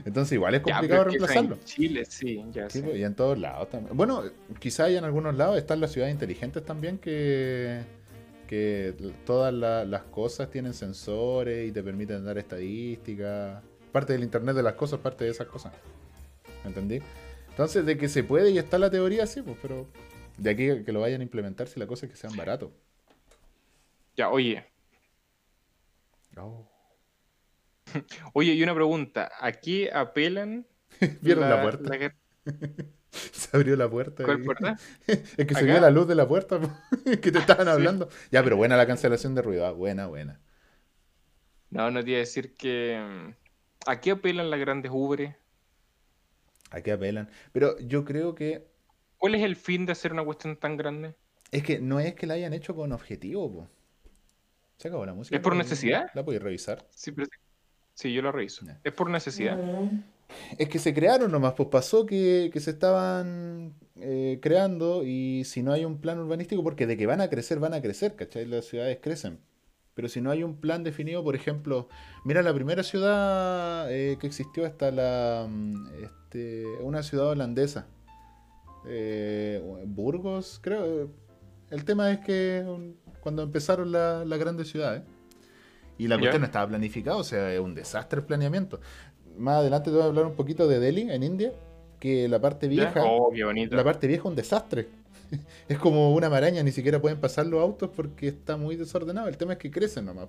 Entonces 0.05 0.33
igual 0.33 0.53
es 0.53 0.61
complicado 0.61 1.05
reemplazarlo. 1.05 1.55
En 1.55 1.63
Chile, 1.63 2.05
sí, 2.05 2.45
ya 2.51 2.69
sí, 2.69 2.83
pues, 2.83 2.95
y 2.97 3.03
en 3.03 3.15
todos 3.15 3.39
lados 3.39 3.71
también. 3.71 3.97
Bueno, 3.97 4.21
quizá 4.59 4.83
hay 4.83 4.97
en 4.97 5.03
algunos 5.03 5.35
lados, 5.35 5.57
están 5.57 5.81
las 5.81 5.91
ciudades 5.93 6.13
inteligentes 6.13 6.63
también 6.63 6.99
que, 6.99 7.81
que 8.45 8.93
todas 9.25 9.51
las 9.51 10.03
cosas 10.03 10.51
tienen 10.51 10.75
sensores 10.75 11.67
y 11.67 11.71
te 11.71 11.81
permiten 11.81 12.23
dar 12.23 12.37
estadísticas. 12.37 13.63
Parte 13.91 14.13
del 14.13 14.21
Internet 14.21 14.55
de 14.55 14.61
las 14.61 14.75
cosas, 14.75 14.99
parte 14.99 15.23
de 15.23 15.31
esas 15.31 15.47
cosas. 15.47 15.73
¿Entendí? 16.63 17.01
Entonces, 17.51 17.85
de 17.85 17.97
que 17.97 18.09
se 18.09 18.23
puede 18.23 18.51
y 18.51 18.57
está 18.57 18.79
la 18.79 18.89
teoría, 18.89 19.27
sí, 19.27 19.41
pues, 19.41 19.57
pero 19.61 19.87
de 20.37 20.49
aquí 20.49 20.83
que 20.83 20.91
lo 20.91 21.01
vayan 21.01 21.21
a 21.21 21.23
implementar 21.23 21.67
si 21.67 21.79
la 21.79 21.87
cosa 21.87 22.05
es 22.05 22.11
que 22.11 22.17
sean 22.17 22.35
baratos. 22.35 22.71
Ya, 24.15 24.29
oye. 24.29 24.65
Oh. 26.37 26.67
Oye, 28.33 28.53
y 28.53 28.63
una 28.63 28.73
pregunta. 28.73 29.31
¿A 29.39 29.51
qué 29.51 29.91
apelan? 29.91 30.65
¿Vieron 31.21 31.49
la, 31.49 31.61
puerta? 31.61 31.91
se 33.11 33.57
abrió 33.57 33.75
la 33.75 33.89
puerta. 33.89 34.23
¿Cuál 34.23 34.43
puerta? 34.43 34.77
es 35.07 35.45
que 35.45 35.55
se 35.55 35.65
vio 35.65 35.79
la 35.79 35.89
luz 35.89 36.07
de 36.07 36.15
la 36.15 36.27
puerta 36.27 36.59
que 37.03 37.31
te 37.31 37.39
estaban 37.39 37.67
hablando. 37.67 38.09
Ya, 38.31 38.43
pero 38.43 38.57
buena 38.57 38.77
la 38.77 38.87
cancelación 38.87 39.35
de 39.35 39.41
ruido. 39.41 39.65
Ah, 39.65 39.71
buena, 39.71 40.07
buena. 40.07 40.39
No, 41.69 41.89
no 41.91 42.03
te 42.03 42.11
iba 42.11 42.17
a 42.17 42.19
decir 42.19 42.55
que. 42.55 43.01
Mm, 43.01 43.33
¿A 43.87 43.99
qué 43.99 44.11
apelan 44.11 44.49
las 44.49 44.59
grandes 44.59 44.91
ubres? 44.93 45.35
¿A 46.71 46.81
qué 46.81 46.91
apelan? 46.93 47.29
Pero 47.51 47.77
yo 47.79 48.03
creo 48.03 48.33
que. 48.33 48.67
¿Cuál 49.17 49.35
es 49.35 49.43
el 49.43 49.55
fin 49.55 49.85
de 49.85 49.91
hacer 49.91 50.13
una 50.13 50.23
cuestión 50.23 50.57
tan 50.57 50.77
grande? 50.77 51.13
Es 51.51 51.63
que 51.63 51.79
no 51.79 51.99
es 51.99 52.15
que 52.15 52.25
la 52.25 52.35
hayan 52.35 52.53
hecho 52.53 52.73
con 52.75 52.91
objetivo, 52.91 53.51
po. 53.51 53.67
Se 54.77 54.87
acabó 54.87 55.05
la 55.05 55.13
música. 55.13 55.35
¿Es 55.35 55.43
por 55.43 55.55
necesidad? 55.55 56.09
¿La 56.15 56.25
podéis 56.25 56.41
revisar? 56.41 56.87
Sí, 56.89 57.11
pero... 57.11 57.27
sí, 57.93 58.11
yo 58.11 58.21
la 58.23 58.31
reviso. 58.31 58.65
¿Es 58.83 58.93
por 58.93 59.09
necesidad? 59.09 59.59
Es 60.57 60.69
que 60.69 60.79
se 60.79 60.93
crearon 60.93 61.29
nomás, 61.31 61.53
pues 61.53 61.69
pasó 61.69 62.05
que, 62.05 62.51
se 62.55 62.71
estaban 62.71 63.73
eh, 63.97 64.39
creando 64.41 65.03
y 65.03 65.43
si 65.43 65.61
no 65.61 65.73
hay 65.73 65.85
un 65.85 65.99
plan 65.99 66.17
urbanístico, 66.19 66.63
porque 66.63 66.87
de 66.87 66.97
que 66.97 67.05
van 67.05 67.21
a 67.21 67.29
crecer, 67.29 67.59
van 67.59 67.73
a 67.73 67.81
crecer, 67.81 68.15
¿cachai? 68.15 68.45
Las 68.45 68.65
ciudades 68.65 68.97
crecen. 69.01 69.39
Pero 70.01 70.09
si 70.09 70.19
no 70.19 70.31
hay 70.31 70.41
un 70.41 70.55
plan 70.55 70.83
definido, 70.83 71.23
por 71.23 71.35
ejemplo, 71.35 71.87
mira 72.25 72.41
la 72.41 72.51
primera 72.55 72.81
ciudad 72.81 73.85
eh, 73.93 74.17
que 74.19 74.25
existió 74.25 74.65
hasta 74.65 74.89
la 74.89 75.45
mm, 75.47 75.89
este, 76.01 76.65
una 76.81 77.03
ciudad 77.03 77.27
holandesa, 77.27 77.85
eh, 78.87 79.61
Burgos, 79.85 80.59
creo. 80.63 81.11
El 81.69 81.85
tema 81.85 82.11
es 82.11 82.17
que 82.21 82.65
cuando 83.19 83.43
empezaron 83.43 83.91
las 83.91 84.39
grandes 84.39 84.69
ciudades 84.69 85.03
y 85.99 86.07
la 86.07 86.17
cuestión 86.17 86.41
no 86.41 86.47
estaba 86.47 86.67
planificada, 86.69 87.17
o 87.17 87.23
sea, 87.23 87.53
es 87.53 87.59
un 87.59 87.75
desastre 87.75 88.21
el 88.21 88.25
planeamiento. 88.25 88.79
Más 89.37 89.57
adelante 89.57 89.91
te 89.91 89.97
voy 89.97 90.01
a 90.01 90.07
hablar 90.07 90.25
un 90.25 90.35
poquito 90.35 90.67
de 90.67 90.79
Delhi 90.79 91.11
en 91.11 91.21
India, 91.21 91.53
que 91.99 92.27
la 92.27 92.41
parte 92.41 92.67
vieja, 92.67 93.03
oh, 93.05 93.31
la 93.31 93.83
parte 93.83 94.07
vieja 94.07 94.23
es 94.23 94.29
un 94.29 94.35
desastre 94.35 94.87
es 95.67 95.77
como 95.77 96.13
una 96.13 96.29
maraña, 96.29 96.63
ni 96.63 96.71
siquiera 96.71 97.01
pueden 97.01 97.19
pasar 97.19 97.45
los 97.45 97.61
autos 97.61 97.89
porque 97.95 98.27
está 98.27 98.57
muy 98.57 98.75
desordenado. 98.75 99.27
El 99.27 99.37
tema 99.37 99.53
es 99.53 99.59
que 99.59 99.71
crecen 99.71 100.05
nomás. 100.05 100.27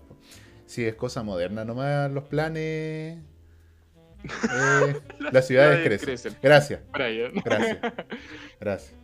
Si 0.66 0.84
es 0.84 0.94
cosa 0.94 1.22
moderna 1.22 1.64
nomás, 1.64 2.10
los 2.10 2.24
planes. 2.24 3.18
Eh, 4.24 5.00
las 5.32 5.48
ciudades 5.48 5.84
crecen. 5.84 6.36
Gracias. 6.40 6.80
Gracias. 6.92 7.32
Gracias. 8.60 8.94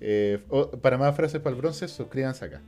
Eh, 0.00 0.42
para 0.80 0.96
más 0.96 1.14
frases 1.14 1.42
para 1.42 1.54
el 1.54 1.60
bronce, 1.60 1.86
suscríbanse 1.88 2.46
acá. 2.46 2.62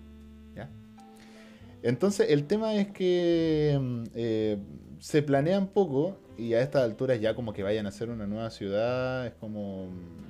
Entonces, 1.87 2.30
el 2.30 2.47
tema 2.49 2.74
es 2.74 2.89
que 2.89 3.78
mm, 3.80 4.03
eh, 4.14 4.59
se 4.99 5.22
planean 5.22 5.68
poco 5.68 6.18
y 6.37 6.55
a 6.55 6.61
estas 6.61 6.82
alturas 6.82 7.20
ya 7.20 7.37
como 7.37 7.53
que 7.53 7.62
vayan 7.62 7.87
a 7.87 7.93
ser 7.93 8.11
una 8.11 8.26
nueva 8.26 8.51
ciudad, 8.51 9.24
es 9.24 9.34
como 9.34 9.87
mm, 9.87 10.26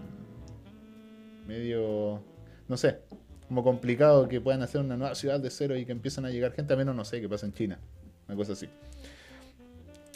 medio, 1.46 2.22
no 2.68 2.76
sé, 2.76 3.00
como 3.48 3.62
complicado 3.62 4.28
que 4.28 4.40
puedan 4.40 4.62
hacer 4.62 4.80
una 4.80 4.96
nueva 4.96 5.14
ciudad 5.14 5.40
de 5.40 5.50
cero 5.50 5.76
y 5.76 5.84
que 5.84 5.92
empiezan 5.92 6.24
a 6.24 6.30
llegar 6.30 6.52
gente, 6.52 6.74
a 6.74 6.76
menos 6.76 6.94
no 6.94 7.04
sé 7.04 7.20
qué 7.20 7.28
pasa 7.28 7.46
en 7.46 7.52
China, 7.52 7.78
una 8.26 8.36
cosa 8.36 8.52
así. 8.52 8.68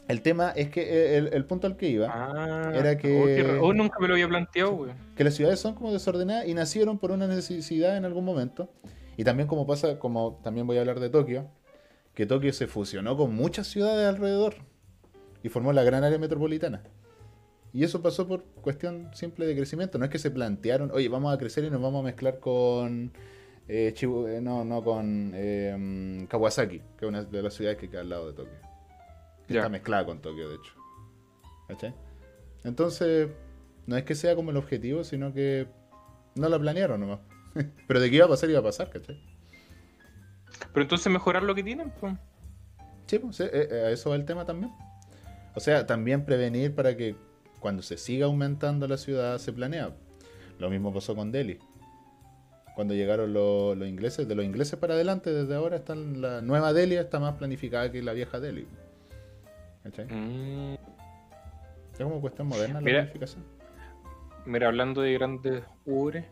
El 0.08 0.22
tema 0.22 0.50
es 0.56 0.70
que 0.70 0.82
eh, 0.82 1.30
el, 1.32 1.44
punto 1.44 1.68
al 1.68 1.76
que 1.76 1.88
iba 1.88 2.08
ah, 2.10 2.72
era 2.74 2.98
que. 2.98 3.58
Oh, 3.62 3.72
nunca 3.72 4.00
me 4.00 4.08
lo 4.08 4.14
había 4.14 4.26
planteado, 4.26 4.72
güey. 4.72 4.90
Que 5.14 5.22
las 5.22 5.34
ciudades 5.34 5.60
son 5.60 5.74
como 5.76 5.92
desordenadas 5.92 6.48
y 6.48 6.54
nacieron 6.54 6.98
por 6.98 7.12
una 7.12 7.28
necesidad 7.28 7.96
en 7.96 8.04
algún 8.04 8.24
momento. 8.24 8.72
Y 9.16 9.22
también, 9.22 9.46
como 9.46 9.68
pasa, 9.68 10.00
como 10.00 10.40
también 10.42 10.66
voy 10.66 10.78
a 10.78 10.80
hablar 10.80 10.98
de 10.98 11.10
Tokio, 11.10 11.48
que 12.14 12.26
Tokio 12.26 12.52
se 12.52 12.66
fusionó 12.66 13.16
con 13.16 13.36
muchas 13.36 13.68
ciudades 13.68 14.08
alrededor 14.08 14.56
y 15.44 15.48
formó 15.48 15.72
la 15.72 15.84
gran 15.84 16.02
área 16.02 16.18
metropolitana. 16.18 16.82
Y 17.72 17.84
eso 17.84 18.02
pasó 18.02 18.26
por 18.26 18.44
cuestión 18.44 19.10
simple 19.14 19.46
de 19.46 19.54
crecimiento. 19.54 19.98
No 19.98 20.04
es 20.04 20.10
que 20.10 20.18
se 20.18 20.30
plantearon, 20.30 20.90
oye, 20.90 21.08
vamos 21.08 21.32
a 21.32 21.38
crecer 21.38 21.64
y 21.64 21.70
nos 21.70 21.80
vamos 21.80 22.00
a 22.00 22.04
mezclar 22.04 22.40
con. 22.40 23.12
Eh, 23.68 23.94
eh 23.96 24.40
no, 24.42 24.64
no, 24.64 24.82
con 24.82 25.32
eh, 25.34 26.26
Kawasaki, 26.28 26.80
que 26.98 27.04
es 27.04 27.08
una 27.08 27.22
de 27.22 27.42
las 27.42 27.54
ciudades 27.54 27.78
que 27.78 27.88
queda 27.88 28.00
al 28.00 28.08
lado 28.08 28.28
de 28.28 28.32
Tokio. 28.34 28.54
Está 29.48 29.68
mezclada 29.68 30.04
con 30.04 30.20
Tokio, 30.20 30.48
de 30.48 30.56
hecho. 30.56 30.72
¿Cachai? 31.68 31.94
Entonces, 32.64 33.28
no 33.86 33.96
es 33.96 34.04
que 34.04 34.14
sea 34.14 34.34
como 34.34 34.50
el 34.50 34.56
objetivo, 34.56 35.04
sino 35.04 35.32
que 35.32 35.68
no 36.34 36.48
la 36.48 36.58
planearon 36.58 37.00
nomás. 37.00 37.20
Pero 37.86 38.00
de 38.00 38.10
qué 38.10 38.16
iba 38.16 38.26
a 38.26 38.28
pasar, 38.28 38.50
iba 38.50 38.58
a 38.58 38.64
pasar, 38.64 38.90
¿cachai? 38.90 39.20
Pero 40.72 40.82
entonces 40.82 41.12
mejorar 41.12 41.44
lo 41.44 41.54
que 41.54 41.62
tienen, 41.62 41.92
pues. 42.00 42.14
Sí, 43.06 43.18
pues, 43.18 43.40
eh, 43.40 43.68
a 43.86 43.90
eso 43.90 44.10
va 44.10 44.16
el 44.16 44.24
tema 44.24 44.44
también. 44.44 44.72
O 45.54 45.60
sea, 45.60 45.86
también 45.86 46.24
prevenir 46.24 46.74
para 46.74 46.96
que 46.96 47.16
cuando 47.60 47.82
se 47.82 47.96
siga 47.96 48.26
aumentando 48.26 48.88
la 48.88 48.96
ciudad 48.96 49.38
se 49.38 49.52
planea. 49.52 49.90
Lo 50.58 50.70
mismo 50.70 50.92
pasó 50.92 51.14
con 51.14 51.30
Delhi. 51.30 51.58
Cuando 52.74 52.94
llegaron 52.94 53.32
los, 53.32 53.76
ingleses, 53.86 54.26
de 54.26 54.34
los 54.34 54.44
ingleses 54.44 54.78
para 54.78 54.94
adelante, 54.94 55.30
desde 55.30 55.54
ahora 55.54 55.76
está 55.76 55.94
la 55.94 56.40
nueva 56.40 56.72
Delhi 56.72 56.96
está 56.96 57.20
más 57.20 57.34
planificada 57.34 57.92
que 57.92 58.02
la 58.02 58.12
vieja 58.12 58.40
Delhi. 58.40 58.66
¿Cachai? 59.82 60.06
Mm. 60.06 60.74
Es 61.92 61.98
como 61.98 62.20
cuestión 62.20 62.48
moderna 62.48 62.80
la 62.80 62.84
planificación. 62.84 63.44
Mira, 64.46 64.68
hablando 64.68 65.02
de 65.02 65.12
grandes 65.12 65.62
ubres, 65.84 66.24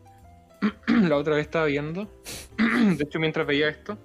la 0.87 1.15
otra 1.15 1.35
vez 1.35 1.45
estaba 1.45 1.65
viendo, 1.65 2.07
de 2.97 3.03
hecho 3.03 3.19
mientras 3.19 3.45
veía 3.45 3.69
esto, 3.69 3.97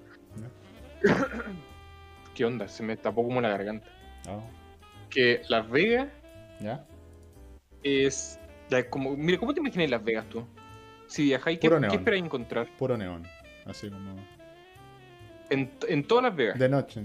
¿qué 2.35 2.45
onda? 2.45 2.67
Se 2.67 2.83
me 2.83 2.97
tapó 2.97 3.23
como 3.23 3.41
la 3.41 3.49
garganta. 3.49 3.87
Oh. 4.29 4.43
Que 5.09 5.41
Las 5.49 5.69
Vegas 5.69 6.09
¿Ya? 6.59 6.85
Es. 7.85 8.39
como, 8.89 9.15
mira, 9.15 9.37
¿cómo 9.39 9.53
te 9.53 9.59
imaginas 9.59 9.89
Las 9.89 10.03
Vegas 10.03 10.25
tú? 10.29 10.45
Si 11.07 11.23
viajáis, 11.23 11.59
¿qué, 11.59 11.69
¿qué 11.69 11.95
esperáis 11.95 12.23
encontrar? 12.23 12.67
Puro 12.77 12.97
neón. 12.97 13.23
Así 13.65 13.89
como. 13.89 14.15
En, 15.49 15.71
en 15.87 16.03
todas 16.03 16.23
Las 16.25 16.35
Vegas. 16.35 16.59
De 16.59 16.67
noche. 16.67 17.01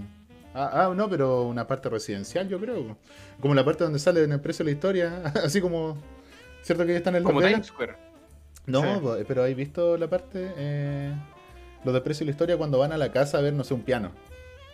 Ah, 0.53 0.69
ah, 0.73 0.93
no, 0.93 1.09
pero 1.09 1.43
una 1.43 1.65
parte 1.65 1.89
residencial, 1.89 2.49
yo 2.49 2.59
creo. 2.59 2.97
Como 3.39 3.53
la 3.55 3.63
parte 3.63 3.83
donde 3.83 3.99
sale 3.99 4.23
en 4.23 4.31
el 4.31 4.41
precio 4.41 4.65
de 4.65 4.71
la 4.71 4.75
historia. 4.75 5.23
así 5.43 5.61
como. 5.61 5.97
¿Cierto 6.61 6.85
que 6.85 6.91
ya 6.91 6.97
están 6.97 7.15
en 7.15 7.23
Las 7.23 7.31
Como 7.31 7.41
Times 7.45 7.67
Square. 7.67 7.95
No, 8.67 9.17
pero 9.27 9.41
¿habéis 9.41 9.57
visto 9.57 9.97
la 9.97 10.07
parte? 10.07 10.51
Eh, 10.55 11.13
los 11.83 11.93
de 11.93 12.01
precio 12.01 12.23
de 12.23 12.25
la 12.25 12.31
historia 12.31 12.57
cuando 12.57 12.77
van 12.77 12.91
a 12.91 12.97
la 12.97 13.11
casa 13.11 13.39
a 13.39 13.41
ver, 13.41 13.53
no 13.53 13.63
sé, 13.63 13.73
un 13.73 13.81
piano. 13.81 14.11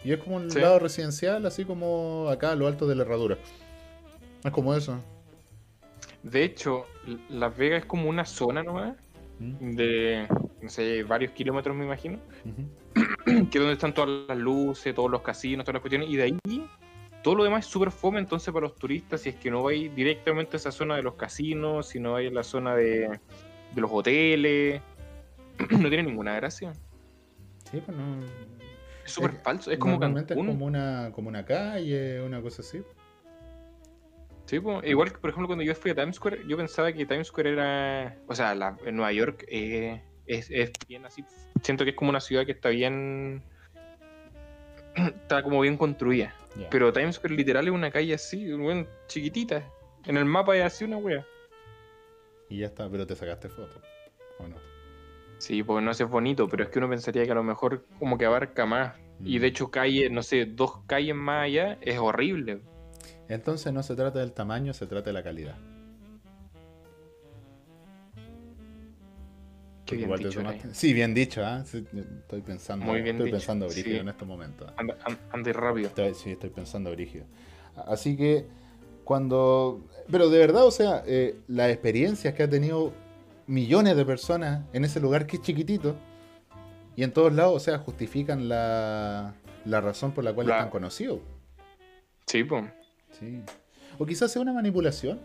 Y 0.03 0.11
es 0.11 0.19
como 0.19 0.35
un 0.35 0.47
lado 0.49 0.79
residencial, 0.79 1.45
así 1.45 1.65
como 1.65 2.27
acá 2.29 2.51
a 2.51 2.55
lo 2.55 2.67
alto 2.67 2.87
de 2.87 2.95
la 2.95 3.03
herradura. 3.03 3.37
Es 4.43 4.51
como 4.51 4.75
eso. 4.75 4.99
De 6.31 6.43
hecho, 6.43 6.85
Las 7.29 7.55
Vegas 7.55 7.81
es 7.81 7.85
como 7.85 8.09
una 8.09 8.25
zona 8.25 8.63
nomás 8.63 8.95
mm. 9.39 9.75
de, 9.75 10.27
no 10.61 10.69
sé, 10.69 11.03
varios 11.03 11.31
kilómetros 11.31 11.75
me 11.75 11.85
imagino, 11.85 12.19
que 13.25 13.31
es 13.31 13.53
donde 13.53 13.73
están 13.73 13.93
todas 13.93 14.27
las 14.27 14.37
luces, 14.37 14.93
todos 14.93 15.09
los 15.09 15.21
casinos, 15.21 15.63
todas 15.63 15.75
las 15.75 15.81
cuestiones, 15.81 16.09
y 16.09 16.17
de 16.17 16.23
ahí 16.23 16.37
todo 17.23 17.35
lo 17.35 17.43
demás 17.43 17.65
es 17.65 17.71
súper 17.71 17.91
fome 17.91 18.19
entonces 18.19 18.53
para 18.53 18.67
los 18.67 18.75
turistas, 18.75 19.21
si 19.21 19.29
es 19.29 19.35
que 19.35 19.49
no 19.49 19.63
vais 19.63 19.93
directamente 19.95 20.55
a 20.55 20.57
esa 20.57 20.71
zona 20.71 20.95
de 20.95 21.03
los 21.03 21.15
casinos, 21.15 21.87
si 21.87 21.99
no 21.99 22.13
vais 22.13 22.29
a 22.29 22.33
la 22.33 22.43
zona 22.43 22.75
de, 22.75 23.19
los 23.75 23.91
hoteles, 23.91 24.81
no 25.71 25.89
tiene 25.89 26.03
ninguna 26.03 26.35
gracia. 26.35 26.73
Sí, 27.71 27.81
pues 27.85 27.97
no... 27.97 28.25
Es 29.05 29.13
súper 29.13 29.31
falso, 29.31 29.71
es 29.71 29.77
como 29.77 29.97
Cancún. 29.99 30.25
Es 30.27 30.35
como 30.35 30.65
una, 30.65 31.11
como 31.13 31.29
una 31.29 31.45
calle, 31.45 32.21
una 32.21 32.41
cosa 32.41 32.61
así. 32.61 32.81
Sí, 34.47 34.55
igual 34.55 35.11
que 35.11 35.17
por 35.17 35.29
ejemplo 35.29 35.47
cuando 35.47 35.65
yo 35.65 35.75
fui 35.75 35.91
a 35.91 35.95
Times 35.95 36.15
Square, 36.15 36.45
yo 36.47 36.55
pensaba 36.55 36.91
que 36.93 37.05
Times 37.05 37.27
Square 37.27 37.51
era, 37.51 38.17
o 38.27 38.33
sea, 38.33 38.53
en 38.85 38.95
Nueva 38.95 39.11
York 39.11 39.43
eh, 39.49 40.01
es, 40.25 40.49
bien 40.87 41.05
así, 41.05 41.25
siento 41.61 41.83
que 41.83 41.89
es 41.89 41.95
como 41.97 42.09
una 42.11 42.21
ciudad 42.21 42.45
que 42.45 42.53
está 42.53 42.69
bien, 42.69 43.43
está 44.95 45.43
como 45.43 45.59
bien 45.59 45.75
construida, 45.75 46.33
pero 46.71 46.93
Times 46.93 47.15
Square 47.17 47.35
literal 47.35 47.67
es 47.67 47.73
una 47.73 47.91
calle 47.91 48.13
así, 48.13 48.49
chiquitita, 49.07 49.69
en 50.05 50.15
el 50.15 50.23
mapa 50.23 50.55
es 50.55 50.63
así 50.63 50.85
una 50.85 50.95
wea. 50.95 51.25
Y 52.49 52.59
ya 52.59 52.67
está, 52.67 52.89
pero 52.89 53.05
te 53.05 53.13
sacaste 53.13 53.49
foto. 53.49 53.81
¿O 54.39 54.47
no? 54.47 54.55
Sí, 55.39 55.61
porque 55.61 55.83
no 55.83 55.91
es 55.91 56.01
bonito, 56.03 56.47
pero 56.47 56.63
es 56.63 56.69
que 56.69 56.79
uno 56.79 56.89
pensaría 56.89 57.25
que 57.25 57.31
a 57.31 57.35
lo 57.35 57.43
mejor 57.43 57.85
como 57.99 58.17
que 58.17 58.25
abarca 58.25 58.65
más. 58.65 58.95
Y 59.23 59.37
Mm. 59.37 59.41
de 59.41 59.47
hecho, 59.47 59.71
calle, 59.71 60.09
no 60.09 60.23
sé, 60.23 60.45
dos 60.45 60.79
calles 60.87 61.15
más 61.15 61.43
allá 61.43 61.77
es 61.81 61.99
horrible. 61.99 62.61
Entonces 63.29 63.73
no 63.73 63.83
se 63.83 63.95
trata 63.95 64.19
del 64.19 64.31
tamaño, 64.33 64.73
se 64.73 64.87
trata 64.87 65.07
de 65.09 65.13
la 65.13 65.23
calidad. 65.23 65.55
Qué 69.85 69.95
bien 69.95 70.13
dicho. 70.17 70.41
Sí, 70.73 70.93
bien 70.93 71.13
dicho, 71.13 71.45
¿ah? 71.45 71.63
Estoy 71.63 72.41
pensando, 72.41 72.85
Muy 72.85 73.01
bien 73.01 73.15
estoy 73.15 73.27
dicho, 73.27 73.37
pensando 73.37 73.67
brígido 73.67 73.95
sí. 73.95 74.01
en 74.01 74.09
estos 74.09 74.27
momentos. 74.27 74.67
¿ah? 74.69 74.73
Anda, 74.77 74.97
an- 75.05 75.19
anda 75.31 75.53
rápido. 75.53 75.87
Estoy- 75.87 76.13
sí, 76.13 76.31
estoy 76.31 76.49
pensando 76.49 76.91
brígido. 76.91 77.25
Así 77.87 78.17
que 78.17 78.45
cuando... 79.05 79.85
Pero 80.11 80.29
de 80.29 80.39
verdad, 80.39 80.65
o 80.65 80.71
sea, 80.71 81.03
eh, 81.05 81.39
las 81.47 81.69
experiencias 81.71 82.33
que 82.33 82.43
ha 82.43 82.49
tenido 82.49 82.91
millones 83.45 83.95
de 83.95 84.03
personas 84.03 84.65
en 84.73 84.83
ese 84.83 84.99
lugar 84.99 85.25
que 85.25 85.37
es 85.37 85.41
chiquitito 85.41 85.95
y 86.97 87.03
en 87.03 87.11
todos 87.13 87.31
lados, 87.31 87.55
o 87.55 87.59
sea, 87.61 87.77
justifican 87.77 88.49
la, 88.49 89.35
la 89.63 89.79
razón 89.79 90.11
por 90.11 90.25
la 90.25 90.33
cual 90.33 90.47
La- 90.47 90.55
están 90.57 90.69
conocidos. 90.69 91.19
Sí, 92.25 92.43
pues. 92.43 92.65
Sí. 93.19 93.41
O 93.97 94.05
quizás 94.05 94.31
sea 94.31 94.41
una 94.41 94.53
manipulación. 94.53 95.19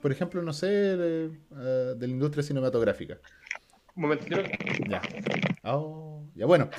Por 0.00 0.12
ejemplo, 0.12 0.42
no 0.42 0.52
sé, 0.52 0.66
de, 0.66 1.26
eh, 1.26 1.94
de 1.96 2.06
la 2.06 2.12
industria 2.12 2.42
cinematográfica. 2.42 3.18
Un 3.94 4.02
momentito. 4.02 4.40
Ya. 4.88 5.02
Oh, 5.64 6.24
ya 6.34 6.46
bueno. 6.46 6.70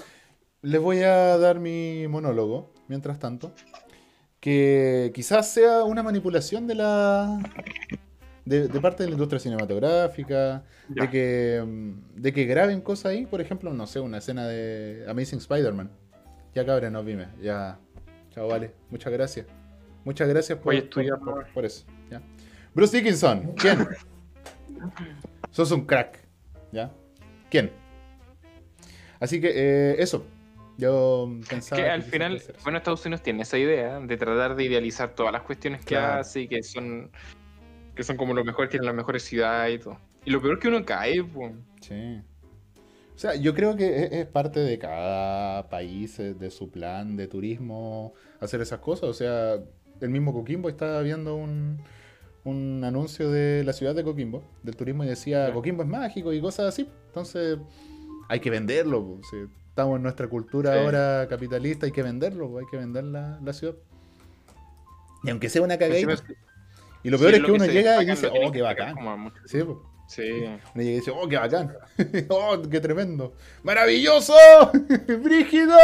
Les 0.64 0.82
voy 0.82 1.02
a 1.02 1.38
dar 1.38 1.60
mi 1.60 2.08
monólogo, 2.08 2.74
mientras 2.88 3.20
tanto. 3.20 3.54
Que 4.40 5.12
quizás 5.14 5.52
sea 5.52 5.84
una 5.84 6.02
manipulación 6.02 6.68
de 6.68 6.76
la. 6.76 7.40
De, 8.46 8.68
de 8.68 8.82
parte 8.82 9.04
de 9.04 9.10
la 9.10 9.14
industria 9.14 9.40
cinematográfica. 9.40 10.64
Ya. 10.90 11.04
De 11.04 11.10
que, 11.10 11.64
mm, 11.64 12.22
de 12.22 12.34
que 12.34 12.46
graben 12.46 12.82
cosas 12.82 13.08
ahí. 13.08 13.26
Por 13.28 13.40
ejemplo, 13.42 13.72
no 13.72 13.86
sé, 13.86 14.00
una 14.00 14.18
escena 14.18 14.48
de 14.48 15.06
Amazing 15.08 15.40
Spider-Man. 15.40 15.92
Ya 16.56 16.66
cabrón, 16.66 16.94
nos 16.94 17.06
vime. 17.06 17.28
Ya. 17.42 17.80
Chao, 18.32 18.48
vale. 18.48 18.72
Muchas 18.90 19.12
gracias. 19.14 19.46
Muchas 20.04 20.28
gracias 20.28 20.58
por, 20.58 20.74
estudiar, 20.74 21.20
por, 21.20 21.34
por- 21.34 21.48
¿no? 21.48 21.54
por 21.54 21.66
eso. 21.66 21.86
¿ya? 22.10 22.22
Bruce 22.74 22.98
Dickinson. 22.98 23.54
¿Quién? 23.56 23.88
Sos 25.52 25.72
un 25.72 25.86
crack. 25.86 26.20
¿Ya? 26.72 26.92
¿Quién? 27.50 27.72
Así 29.20 29.40
que 29.42 29.52
eh, 29.54 29.96
eso. 30.00 30.26
Yo 30.78 31.30
pensaba. 31.48 31.82
Que 31.82 31.90
al 31.90 32.00
quizás 32.00 32.12
final, 32.12 32.42
bueno, 32.64 32.78
Estados 32.80 33.06
Unidos 33.06 33.22
tiene 33.22 33.44
esa 33.44 33.58
idea 33.58 34.00
de 34.00 34.18
tratar 34.18 34.56
de 34.56 34.64
idealizar 34.64 35.14
todas 35.14 35.32
las 35.34 35.44
cuestiones 35.44 35.82
que 35.82 35.96
Claro. 35.96 36.22
hace 36.22 36.42
y 36.42 36.48
que 36.48 36.64
son, 36.64 37.12
que 37.94 38.04
son 38.04 38.18
como 38.18 38.34
los 38.34 38.46
mejores, 38.46 38.72
tienen 38.72 38.88
las 38.88 38.96
mejores 38.96 39.24
ciudades 39.24 39.76
y 39.80 39.84
todo. 39.84 40.00
Y 40.26 40.32
lo 40.32 40.42
peor 40.42 40.54
es 40.56 40.60
que 40.62 40.68
uno 40.70 40.84
cae, 40.86 41.24
pues. 41.24 41.52
Sí. 41.82 42.22
O 43.22 43.24
sea, 43.24 43.36
yo 43.36 43.54
creo 43.54 43.76
que 43.76 44.04
es, 44.04 44.12
es 44.14 44.26
parte 44.26 44.62
de 44.62 44.80
cada 44.80 45.70
país, 45.70 46.18
eh, 46.18 46.34
de 46.34 46.50
su 46.50 46.72
plan 46.72 47.16
de 47.16 47.28
turismo, 47.28 48.16
hacer 48.40 48.62
esas 48.62 48.80
cosas. 48.80 49.10
O 49.12 49.14
sea, 49.14 49.60
el 50.00 50.10
mismo 50.10 50.34
Coquimbo 50.34 50.70
estaba 50.70 51.04
viendo 51.04 51.36
un, 51.36 51.84
un 52.46 52.84
anuncio 52.84 53.30
de 53.30 53.64
la 53.64 53.74
ciudad 53.74 53.94
de 53.94 54.04
Coquimbo, 54.04 54.42
del 54.64 54.76
turismo, 54.76 55.04
y 55.04 55.08
decía. 55.08 55.54
Coquimbo 55.54 55.84
es 55.84 55.90
mágico 55.90 56.34
y 56.34 56.42
cosas 56.42 56.70
así. 56.70 56.90
Entonces, 57.10 57.60
hay 58.28 58.40
que 58.40 58.50
venderlo. 58.50 59.06
po. 59.06 59.20
Si 59.30 59.36
estamos 59.70 59.98
en 59.98 60.02
nuestra 60.02 60.28
cultura 60.28 60.74
Sí. 60.74 60.80
ahora 60.80 61.28
capitalista, 61.30 61.86
hay 61.86 61.92
que 61.92 62.02
venderlo, 62.02 62.50
po, 62.50 62.58
hay 62.58 62.66
que 62.72 62.78
vender 62.78 63.04
la, 63.04 63.40
la 63.44 63.54
ciudad. 63.54 63.76
Y 65.24 65.30
aunque 65.30 65.48
sea 65.48 65.62
una 65.62 65.76
Encima 65.76 66.16
cagadita. 66.16 66.34
Y 67.04 67.12
lo 67.12 67.20
peor 67.20 67.36
es 67.36 67.44
que 67.44 67.52
uno 67.52 67.68
llega 67.68 68.02
y 68.02 68.08
dice, 68.08 68.32
oh, 68.34 68.52
qué 68.52 68.64
bacán. 68.64 68.96
Sí, 69.46 69.62
po. 69.62 69.91
Sí. 70.12 70.30
Uno 70.30 70.60
llega 70.76 70.92
y 70.92 70.96
dice, 70.96 71.12
oh, 71.12 71.26
qué 71.26 71.38
bacán. 71.38 71.72
oh, 72.30 72.62
qué 72.70 72.82
tremendo. 72.82 73.34
¡Maravilloso! 73.64 74.34
¡Brígido! 75.24 75.78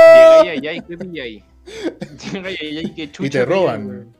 Llega 0.43 0.55
y 0.55 0.67
ahí, 0.67 0.81
¿qué 0.81 0.97
pilla 0.97 1.23
ahí? 1.23 1.43
Llega 2.33 2.51
y 2.51 2.77
ahí, 2.77 2.93
qué 2.93 3.09
chucha. 3.09 3.25
Y 3.27 3.29
te 3.29 3.45
roban. 3.45 3.87
weón. 3.87 4.15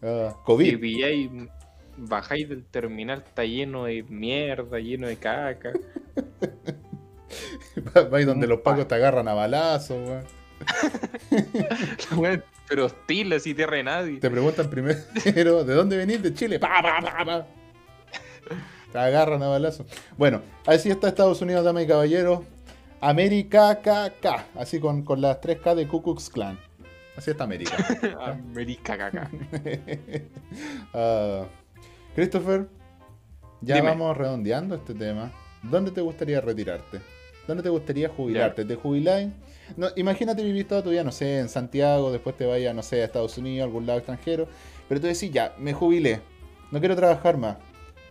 Ah, 0.00 0.36
Y 0.38 0.44
COVID. 0.44 0.80
pilláis, 0.80 1.28
bajáis 1.96 2.48
del 2.48 2.64
terminal, 2.66 3.24
está 3.26 3.44
lleno 3.44 3.86
de 3.86 4.04
mierda, 4.04 4.78
lleno 4.78 5.08
de 5.08 5.16
caca. 5.16 5.72
Vais 8.12 8.26
donde 8.26 8.46
los 8.46 8.60
pacos 8.60 8.86
te 8.86 8.94
agarran 8.94 9.26
a 9.26 9.34
balazos, 9.34 9.98
weón. 10.08 10.24
Weón, 12.16 12.44
Pero 12.68 12.84
hostil, 12.86 13.32
así 13.32 13.54
tierra 13.54 13.76
de 13.76 13.82
nadie. 13.82 14.20
Te 14.20 14.30
preguntan 14.30 14.70
primero, 14.70 15.00
¿de 15.64 15.74
dónde 15.74 15.96
venís? 15.96 16.22
De 16.22 16.32
Chile. 16.32 16.60
Pa, 16.60 16.80
pa, 16.80 17.00
pa, 17.00 17.24
pa. 17.24 17.46
Te 18.94 19.00
agarran 19.00 19.42
a 19.42 19.48
balazos. 19.48 19.88
Bueno, 20.16 20.40
así 20.64 20.88
está 20.88 21.08
Estados 21.08 21.42
Unidos, 21.42 21.64
damas 21.64 21.82
y 21.82 21.88
caballeros. 21.88 22.42
América 23.00 23.80
KK. 23.82 24.56
Así 24.56 24.78
con, 24.78 25.02
con 25.02 25.20
las 25.20 25.40
3K 25.40 25.74
de 25.74 25.88
Ku 25.88 26.00
Klux 26.00 26.30
Klan. 26.30 26.56
Así 27.16 27.32
está 27.32 27.42
América. 27.42 27.76
América 28.24 28.96
caca. 28.96 29.28
Ah, 30.94 31.44
Christopher, 32.14 32.68
ya 33.62 33.74
Dime. 33.74 33.88
vamos 33.88 34.16
redondeando 34.16 34.76
este 34.76 34.94
tema. 34.94 35.32
¿Dónde 35.64 35.90
te 35.90 36.00
gustaría 36.00 36.40
retirarte? 36.40 37.00
¿Dónde 37.48 37.64
te 37.64 37.70
gustaría 37.70 38.08
jubilarte? 38.08 38.64
¿Te 38.64 38.76
jubiláis? 38.76 39.32
No, 39.76 39.88
imagínate 39.96 40.44
vivir 40.44 40.68
toda 40.68 40.84
tu 40.84 40.90
vida, 40.90 41.02
no 41.02 41.10
sé, 41.10 41.40
en 41.40 41.48
Santiago, 41.48 42.12
después 42.12 42.36
te 42.36 42.46
vayas, 42.46 42.72
no 42.72 42.84
sé, 42.84 43.02
a 43.02 43.06
Estados 43.06 43.36
Unidos, 43.38 43.62
a 43.62 43.64
algún 43.64 43.86
lado 43.86 43.98
extranjero, 43.98 44.46
pero 44.88 45.00
tú 45.00 45.08
decís, 45.08 45.32
ya, 45.32 45.52
me 45.58 45.72
jubilé, 45.72 46.20
no 46.70 46.78
quiero 46.78 46.94
trabajar 46.94 47.36
más. 47.36 47.56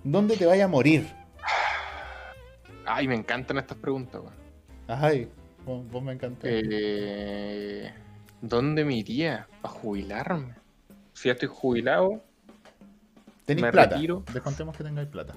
¿Dónde 0.04 0.36
te 0.38 0.46
vayas 0.46 0.66
a 0.66 0.68
morir? 0.68 1.08
Ay, 2.86 3.08
me 3.08 3.16
encantan 3.16 3.58
estas 3.58 3.78
preguntas, 3.78 4.22
weón. 4.22 4.34
Ay, 4.88 5.30
vos, 5.66 5.86
vos 5.90 6.04
me 6.04 6.14
encantó. 6.14 6.46
Eh, 6.50 7.94
¿Dónde 8.42 8.84
me 8.84 8.96
iría? 8.96 9.48
¿A 9.64 9.68
jubilarme? 9.70 10.56
Si 11.14 11.30
ya 11.30 11.34
estoy 11.34 11.48
jubilado, 11.52 12.22
Tenéis 13.46 13.72
plata. 13.72 13.96
retiro. 13.96 14.24
Descontemos 14.34 14.76
que 14.76 14.84
tengáis 14.84 15.08
plata. 15.08 15.34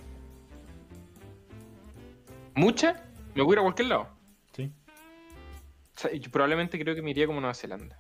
¿mucha? 2.54 3.04
Me 3.34 3.42
voy 3.42 3.52
a 3.52 3.54
ir 3.54 3.58
a 3.58 3.62
cualquier 3.62 3.88
lado. 3.88 4.08
Sí. 4.54 4.72
O 5.94 5.98
sea, 6.00 6.12
yo 6.12 6.30
probablemente 6.30 6.78
creo 6.78 6.94
que 6.94 7.02
me 7.02 7.10
iría 7.10 7.26
como 7.26 7.38
a 7.38 7.42
Nueva 7.42 7.54
Zelanda. 7.54 7.98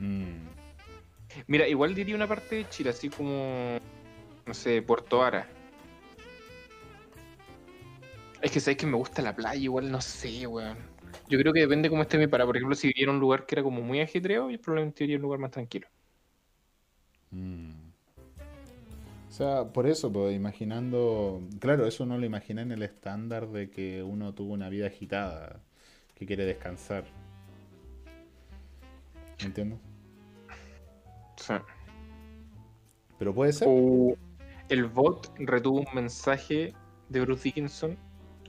Mm, 0.00 0.47
Mira, 1.48 1.66
igual 1.66 1.94
diría 1.94 2.14
una 2.14 2.28
parte 2.28 2.56
de 2.56 2.68
Chile, 2.68 2.90
así 2.90 3.08
como, 3.08 3.78
no 4.46 4.54
sé, 4.54 4.82
Puerto 4.82 5.22
Ara. 5.22 5.48
Es 8.42 8.52
que 8.52 8.60
sabes 8.60 8.76
que 8.76 8.86
me 8.86 8.96
gusta 8.96 9.22
la 9.22 9.34
playa, 9.34 9.58
igual 9.58 9.90
no 9.90 10.00
sé, 10.02 10.46
weón. 10.46 10.76
Yo 11.26 11.38
creo 11.38 11.54
que 11.54 11.60
depende 11.60 11.88
cómo 11.88 12.02
esté 12.02 12.18
mi 12.18 12.26
para. 12.26 12.44
Por 12.44 12.56
ejemplo, 12.56 12.76
si 12.76 12.88
viviera 12.88 13.10
en 13.10 13.16
un 13.16 13.20
lugar 13.20 13.46
que 13.46 13.54
era 13.54 13.62
como 13.62 13.80
muy 13.80 14.00
ajetreado, 14.00 14.50
yo 14.50 14.60
probablemente 14.60 15.04
iría 15.04 15.16
a 15.16 15.18
un 15.18 15.22
lugar 15.22 15.40
más 15.40 15.50
tranquilo. 15.50 15.88
Mm. 17.30 17.70
O 19.28 19.32
sea, 19.32 19.64
por 19.72 19.86
eso, 19.86 20.12
pues, 20.12 20.36
imaginando, 20.36 21.40
claro, 21.60 21.86
eso 21.86 22.04
no 22.04 22.18
lo 22.18 22.26
imaginé 22.26 22.60
en 22.60 22.72
el 22.72 22.82
estándar 22.82 23.48
de 23.48 23.70
que 23.70 24.02
uno 24.02 24.34
tuvo 24.34 24.52
una 24.52 24.68
vida 24.68 24.86
agitada, 24.86 25.62
que 26.14 26.26
quiere 26.26 26.44
descansar. 26.44 27.04
¿Entiendes? 29.38 29.87
Pero 33.18 33.34
puede 33.34 33.52
ser. 33.52 33.68
o 33.68 34.16
el 34.68 34.84
bot 34.86 35.32
retuvo 35.38 35.80
un 35.80 35.86
mensaje 35.94 36.74
de 37.08 37.20
Bruce 37.20 37.44
Dickinson. 37.44 37.96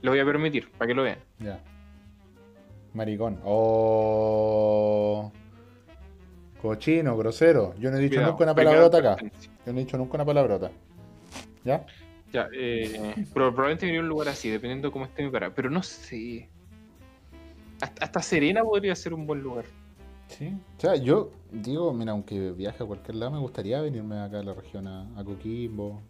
Lo 0.02 0.10
voy 0.12 0.20
a 0.20 0.24
permitir, 0.24 0.70
para 0.72 0.88
que 0.88 0.94
lo 0.94 1.02
vean. 1.02 1.18
Ya. 1.38 1.60
Maricón. 2.94 3.40
Oh. 3.44 5.30
Cochino, 6.60 7.16
grosero. 7.16 7.74
Yo 7.78 7.90
no 7.90 7.96
he 7.96 8.00
dicho 8.00 8.16
Cuidado, 8.16 8.32
nunca 8.32 8.44
una 8.44 8.54
palabrota 8.54 8.98
acá. 8.98 9.16
Yo 9.66 9.72
no 9.72 9.78
he 9.78 9.84
dicho 9.84 9.96
nunca 9.96 10.16
una 10.16 10.24
palabrota. 10.24 10.70
¿Ya? 11.64 11.86
Ya, 12.32 12.48
eh, 12.54 13.14
pero 13.32 13.52
probablemente 13.52 13.86
me 13.86 13.92
iría 13.92 14.00
a 14.00 14.04
un 14.04 14.08
lugar 14.08 14.28
así, 14.28 14.48
dependiendo 14.50 14.88
de 14.88 14.92
cómo 14.92 15.04
esté 15.06 15.22
mi 15.24 15.30
para. 15.30 15.54
Pero 15.54 15.70
no 15.70 15.82
sé. 15.82 16.48
Hasta, 17.80 18.04
hasta 18.04 18.22
Serena 18.22 18.62
podría 18.62 18.94
ser 18.94 19.14
un 19.14 19.26
buen 19.26 19.40
lugar. 19.42 19.64
Sí. 20.38 20.52
O 20.78 20.80
sea, 20.80 20.94
yo 20.96 21.30
digo, 21.50 21.92
mira, 21.92 22.12
aunque 22.12 22.52
viaje 22.52 22.82
a 22.82 22.86
cualquier 22.86 23.16
lado, 23.16 23.32
me 23.32 23.38
gustaría 23.38 23.80
venirme 23.80 24.18
acá 24.20 24.40
a 24.40 24.42
la 24.42 24.54
región, 24.54 24.86
a, 24.86 25.18
a 25.18 25.24
Coquimbo. 25.24 26.00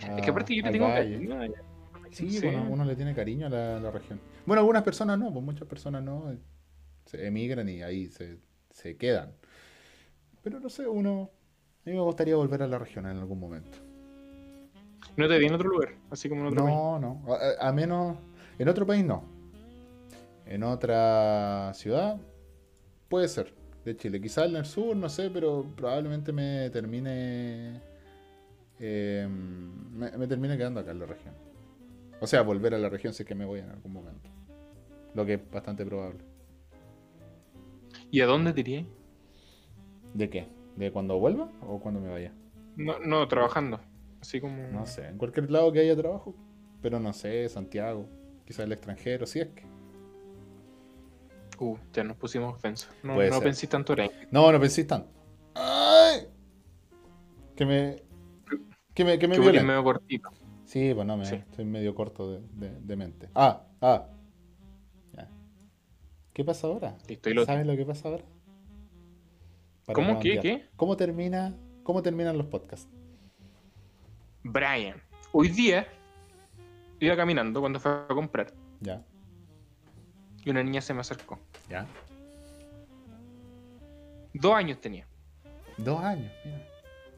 es 0.00 0.22
que 0.22 0.30
aparte 0.30 0.54
yo 0.54 0.62
le 0.62 0.70
tengo 0.72 0.86
valle. 0.86 1.14
cariño 1.14 1.40
allá. 1.40 1.62
Sí, 2.10 2.30
Sí. 2.30 2.46
Uno, 2.46 2.66
uno 2.70 2.84
le 2.84 2.94
tiene 2.96 3.14
cariño 3.14 3.46
a 3.46 3.50
la, 3.50 3.80
la 3.80 3.90
región. 3.90 4.20
Bueno, 4.44 4.60
algunas 4.60 4.82
personas 4.82 5.18
no, 5.18 5.32
pues 5.32 5.44
muchas 5.44 5.66
personas 5.66 6.02
no. 6.02 6.30
eh, 6.30 6.38
Se 7.06 7.26
emigran 7.26 7.68
y 7.68 7.82
ahí 7.82 8.08
se, 8.08 8.38
se 8.70 8.96
quedan. 8.96 9.32
Pero 10.42 10.60
no 10.60 10.68
sé, 10.68 10.86
uno. 10.86 11.30
A 11.84 11.90
mí 11.90 11.96
me 11.96 12.02
gustaría 12.02 12.36
volver 12.36 12.62
a 12.62 12.66
la 12.68 12.78
región 12.78 13.06
en 13.06 13.16
algún 13.16 13.40
momento. 13.40 13.78
No 15.16 15.28
te 15.28 15.38
vi 15.38 15.46
en 15.46 15.54
otro 15.54 15.68
lugar, 15.70 15.94
así 16.10 16.28
como 16.28 16.42
en 16.42 16.46
otro 16.48 16.64
país. 16.64 16.76
No, 16.76 16.98
no. 16.98 17.22
A, 17.60 17.68
a 17.68 17.72
menos. 17.72 18.18
En 18.58 18.68
otro 18.68 18.86
país 18.86 19.04
no. 19.04 19.24
En 20.46 20.62
otra 20.62 21.72
ciudad 21.74 22.18
puede 23.08 23.28
ser. 23.28 23.54
de 23.84 23.96
Chile. 23.96 24.20
Quizás 24.20 24.48
en 24.48 24.56
el 24.56 24.64
sur, 24.66 24.96
no 24.96 25.08
sé, 25.08 25.30
pero 25.30 25.64
probablemente 25.76 26.32
me 26.32 26.70
termine. 26.70 27.80
eh, 28.78 29.26
me, 29.28 30.10
me 30.18 30.26
termine 30.26 30.56
quedando 30.56 30.80
acá 30.80 30.90
en 30.92 30.98
la 31.00 31.06
región. 31.06 31.34
O 32.20 32.26
sea, 32.26 32.42
volver 32.42 32.74
a 32.74 32.78
la 32.78 32.88
región 32.88 33.12
si 33.14 33.22
es 33.22 33.28
que 33.28 33.34
me 33.34 33.44
voy 33.44 33.60
en 33.60 33.70
algún 33.70 33.92
momento. 33.92 34.30
Lo 35.14 35.24
que 35.26 35.34
es 35.34 35.50
bastante 35.50 35.84
probable. 35.86 36.24
¿Y 38.10 38.20
a 38.20 38.26
dónde 38.26 38.52
te 38.52 38.60
irías? 38.60 38.86
¿De 40.14 40.30
qué? 40.30 40.48
¿De 40.76 40.90
cuando 40.92 41.18
vuelva 41.18 41.50
o 41.62 41.80
cuando 41.80 42.00
me 42.00 42.10
vaya? 42.10 42.32
No, 42.76 42.98
no, 43.00 43.26
trabajando. 43.28 43.80
Así 44.20 44.40
como. 44.40 44.68
No 44.70 44.86
sé, 44.86 45.06
en 45.08 45.18
cualquier 45.18 45.50
lado 45.50 45.72
que 45.72 45.80
haya 45.80 45.96
trabajo. 45.96 46.34
Pero 46.82 47.00
no 47.00 47.12
sé, 47.12 47.48
Santiago, 47.48 48.08
quizás 48.44 48.66
el 48.66 48.72
extranjero, 48.72 49.26
si 49.26 49.40
es 49.40 49.48
que. 49.48 49.64
Uh, 51.58 51.76
ya 51.92 52.04
nos 52.04 52.16
pusimos 52.16 52.54
ofensos. 52.54 52.90
No, 53.02 53.14
no 53.22 53.40
pensé 53.40 53.66
tanto 53.66 53.96
en 53.98 54.10
No, 54.30 54.50
no 54.52 54.60
pensé 54.60 54.84
tanto. 54.84 55.08
¡Ay! 55.54 56.28
Que 57.56 57.64
me. 57.64 58.02
Que 58.94 59.04
me, 59.04 59.18
que 59.18 59.28
me 59.28 59.36
Que 59.40 59.62
medio 59.62 59.82
cortito. 59.84 60.28
Sí, 60.64 60.92
pues 60.94 61.06
no, 61.06 61.16
me, 61.16 61.24
Sí. 61.26 61.36
estoy 61.36 61.64
medio 61.64 61.94
corto 61.94 62.30
de, 62.32 62.40
de- 62.52 62.80
de 62.80 62.96
mente. 62.96 63.28
Ah, 63.34 63.62
ah. 63.80 64.06
Ya. 65.14 65.28
¿Qué 66.32 66.44
pasa 66.44 66.66
ahora? 66.66 66.96
Listo, 67.08 67.30
lo- 67.30 67.44
¿Sabes 67.46 67.66
lo 67.66 67.76
que 67.76 67.86
pasa 67.86 68.08
ahora? 68.08 68.24
Para 69.86 69.94
¿Cómo? 69.94 70.18
¿Qué? 70.20 70.40
¿Qué? 70.40 70.68
¿Cómo 70.76 70.96
termina? 70.96 71.54
¿Cómo 71.84 72.02
terminan 72.02 72.36
los 72.36 72.46
podcasts? 72.48 72.88
Brian. 74.42 75.00
Hoy 75.32 75.48
día 75.48 75.86
iba 77.00 77.16
caminando 77.16 77.60
cuando 77.60 77.78
fue 77.78 77.92
a 77.92 78.06
comprar 78.08 78.52
Ya, 78.80 79.04
y 80.44 80.50
una 80.50 80.62
niña 80.62 80.80
se 80.80 80.94
me 80.94 81.00
acercó. 81.00 81.38
Ya. 81.68 81.86
Dos 84.34 84.54
años 84.54 84.80
tenía. 84.80 85.06
Dos 85.78 86.00
años, 86.02 86.30
mira. 86.44 86.66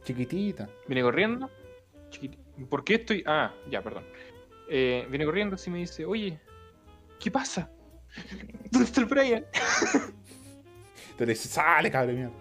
Chiquitita. 0.04 0.68
Viene 0.86 1.02
corriendo. 1.02 1.50
chiquiti- 2.10 2.38
¿Por 2.68 2.84
qué 2.84 2.94
estoy.? 2.94 3.22
Ah, 3.26 3.52
ya, 3.70 3.82
perdón. 3.82 4.04
Eh, 4.68 5.06
viene 5.10 5.24
corriendo 5.24 5.54
así 5.56 5.70
y 5.70 5.72
me 5.72 5.78
dice: 5.80 6.04
Oye, 6.04 6.38
¿qué 7.20 7.30
pasa? 7.30 7.70
¿Dónde 8.70 8.86
está 8.86 9.00
el 9.00 9.06
Brian? 9.06 9.44
Te 11.16 11.26
le 11.26 11.32
dices, 11.32 11.50
sale, 11.50 11.90
cabrón, 11.90 12.16
mierda. 12.16 12.34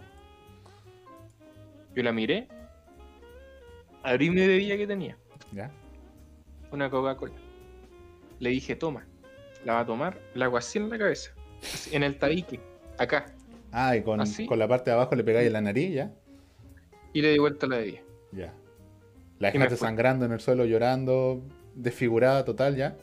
Yo 1.96 2.04
la 2.04 2.12
miré. 2.12 2.48
Abrí 4.04 4.30
mi 4.30 4.46
bebida 4.48 4.78
que 4.78 4.88
tenía. 4.88 5.18
Ya. 5.52 5.72
Una 6.72 6.90
Coca-Cola. 6.90 7.34
Le 8.40 8.50
dije: 8.52 8.76
Toma. 8.76 9.06
La 9.66 9.74
va 9.74 9.80
a 9.82 9.86
tomar. 9.86 10.22
La 10.36 10.46
hago 10.46 10.58
así 10.58 10.78
en 10.78 10.90
la 10.90 10.98
cabeza. 10.98 11.32
En 11.92 12.04
el 12.04 12.18
tabique. 12.18 12.60
Acá. 12.98 13.34
Ah, 13.72 13.96
y 13.96 14.02
con, 14.02 14.20
¿Así? 14.22 14.46
con 14.46 14.60
la 14.60 14.68
parte 14.68 14.90
de 14.90 14.96
abajo 14.96 15.16
le 15.16 15.24
pegáis 15.24 15.48
en 15.48 15.54
la 15.54 15.62
nariz, 15.62 15.94
ya. 15.94 16.12
Y 17.14 17.22
le 17.22 17.32
di 17.32 17.38
vuelta 17.40 17.68
la 17.68 17.78
bebida. 17.78 18.00
Ya. 18.32 18.54
La 19.40 19.52
dejaste 19.52 19.76
sangrando 19.78 20.26
en 20.26 20.32
el 20.32 20.40
suelo, 20.40 20.66
llorando, 20.66 21.42
desfigurada 21.76 22.44
total, 22.46 22.76
ya. 22.76 22.96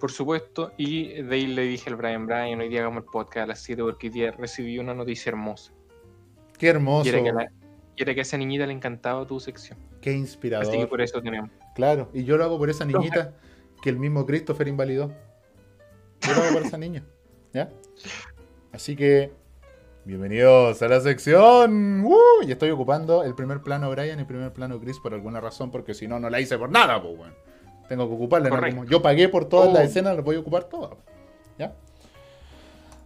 Por 0.00 0.10
supuesto, 0.10 0.72
y 0.78 1.22
de 1.22 1.34
ahí 1.34 1.46
le 1.46 1.62
dije 1.62 1.90
al 1.90 1.96
Brian, 1.96 2.26
Brian, 2.26 2.58
hoy 2.58 2.68
día 2.68 2.80
hagamos 2.80 3.04
el 3.04 3.10
podcast 3.10 3.44
a 3.44 3.46
las 3.48 3.60
7 3.60 3.82
porque 3.82 4.06
hoy 4.06 4.12
día 4.12 4.30
recibí 4.32 4.78
una 4.78 4.94
noticia 4.94 5.28
hermosa. 5.30 5.72
Qué 6.58 6.68
hermoso, 6.68 7.06
Y 7.06 7.10
era, 7.10 7.22
que 7.22 7.28
a 7.28 7.32
la- 7.34 7.52
y 7.96 8.02
era 8.02 8.14
que 8.14 8.20
a 8.20 8.22
esa 8.22 8.38
niñita 8.38 8.66
le 8.66 8.72
encantaba 8.72 9.26
tu 9.26 9.38
sección. 9.40 9.78
qué 10.00 10.12
inspirador. 10.12 10.66
Así 10.66 10.78
que 10.78 10.86
por 10.86 11.02
eso 11.02 11.20
tenemos. 11.20 11.50
Claro, 11.74 12.08
y 12.14 12.24
yo 12.24 12.36
lo 12.38 12.44
hago 12.44 12.58
por 12.58 12.70
esa 12.70 12.84
niñita 12.86 13.34
que 13.82 13.90
el 13.90 13.98
mismo 13.98 14.24
Christopher 14.26 14.68
invalidó. 14.68 15.12
Yo 16.22 16.34
lo 16.34 16.42
hago 16.42 16.52
por 16.54 16.62
esa 16.66 16.78
niña, 16.78 17.04
¿ya? 17.52 17.70
Así 18.72 18.96
que, 18.96 19.32
bienvenidos 20.04 20.80
a 20.82 20.88
la 20.88 21.00
sección. 21.00 22.04
¡Uh! 22.04 22.42
Y 22.46 22.52
estoy 22.52 22.70
ocupando 22.70 23.22
el 23.24 23.34
primer 23.34 23.60
plano 23.62 23.90
Brian 23.90 24.18
y 24.18 24.22
el 24.22 24.26
primer 24.26 24.52
plano 24.52 24.80
Chris 24.80 24.98
por 25.00 25.14
alguna 25.14 25.40
razón, 25.40 25.70
porque 25.70 25.94
si 25.94 26.06
no, 26.06 26.20
no 26.20 26.30
la 26.30 26.40
hice 26.40 26.56
por 26.58 26.70
nada, 26.70 27.00
pues, 27.02 27.18
weón. 27.18 27.34
Tengo 27.88 28.08
que 28.08 28.14
ocuparla. 28.14 28.48
en 28.48 28.54
algún- 28.64 28.86
Yo 28.86 29.02
pagué 29.02 29.28
por 29.28 29.46
todas 29.46 29.68
Oh. 29.70 29.72
las 29.72 29.84
escenas, 29.84 30.14
las 30.14 30.24
voy 30.24 30.36
a 30.36 30.40
ocupar 30.40 30.64
todas, 30.64 30.92
¿ya? 31.58 31.74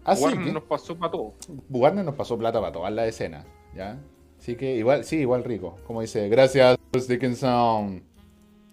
Así 0.04 0.22
Warner 0.22 0.44
que, 0.44 0.52
nos 0.52 0.62
pasó 0.64 0.94
para 0.96 1.10
todo. 1.12 1.32
Warner 1.70 2.04
nos 2.04 2.14
pasó 2.14 2.36
plata 2.36 2.60
para 2.60 2.72
todas 2.72 2.92
las 2.92 3.08
escenas, 3.08 3.46
¿ya? 3.74 3.98
Así 4.38 4.56
que 4.56 4.76
igual, 4.76 5.04
sí, 5.04 5.16
igual 5.16 5.42
rico. 5.42 5.76
Como 5.86 6.02
dice, 6.02 6.28
gracias, 6.28 6.76
Dickinson. 7.08 8.02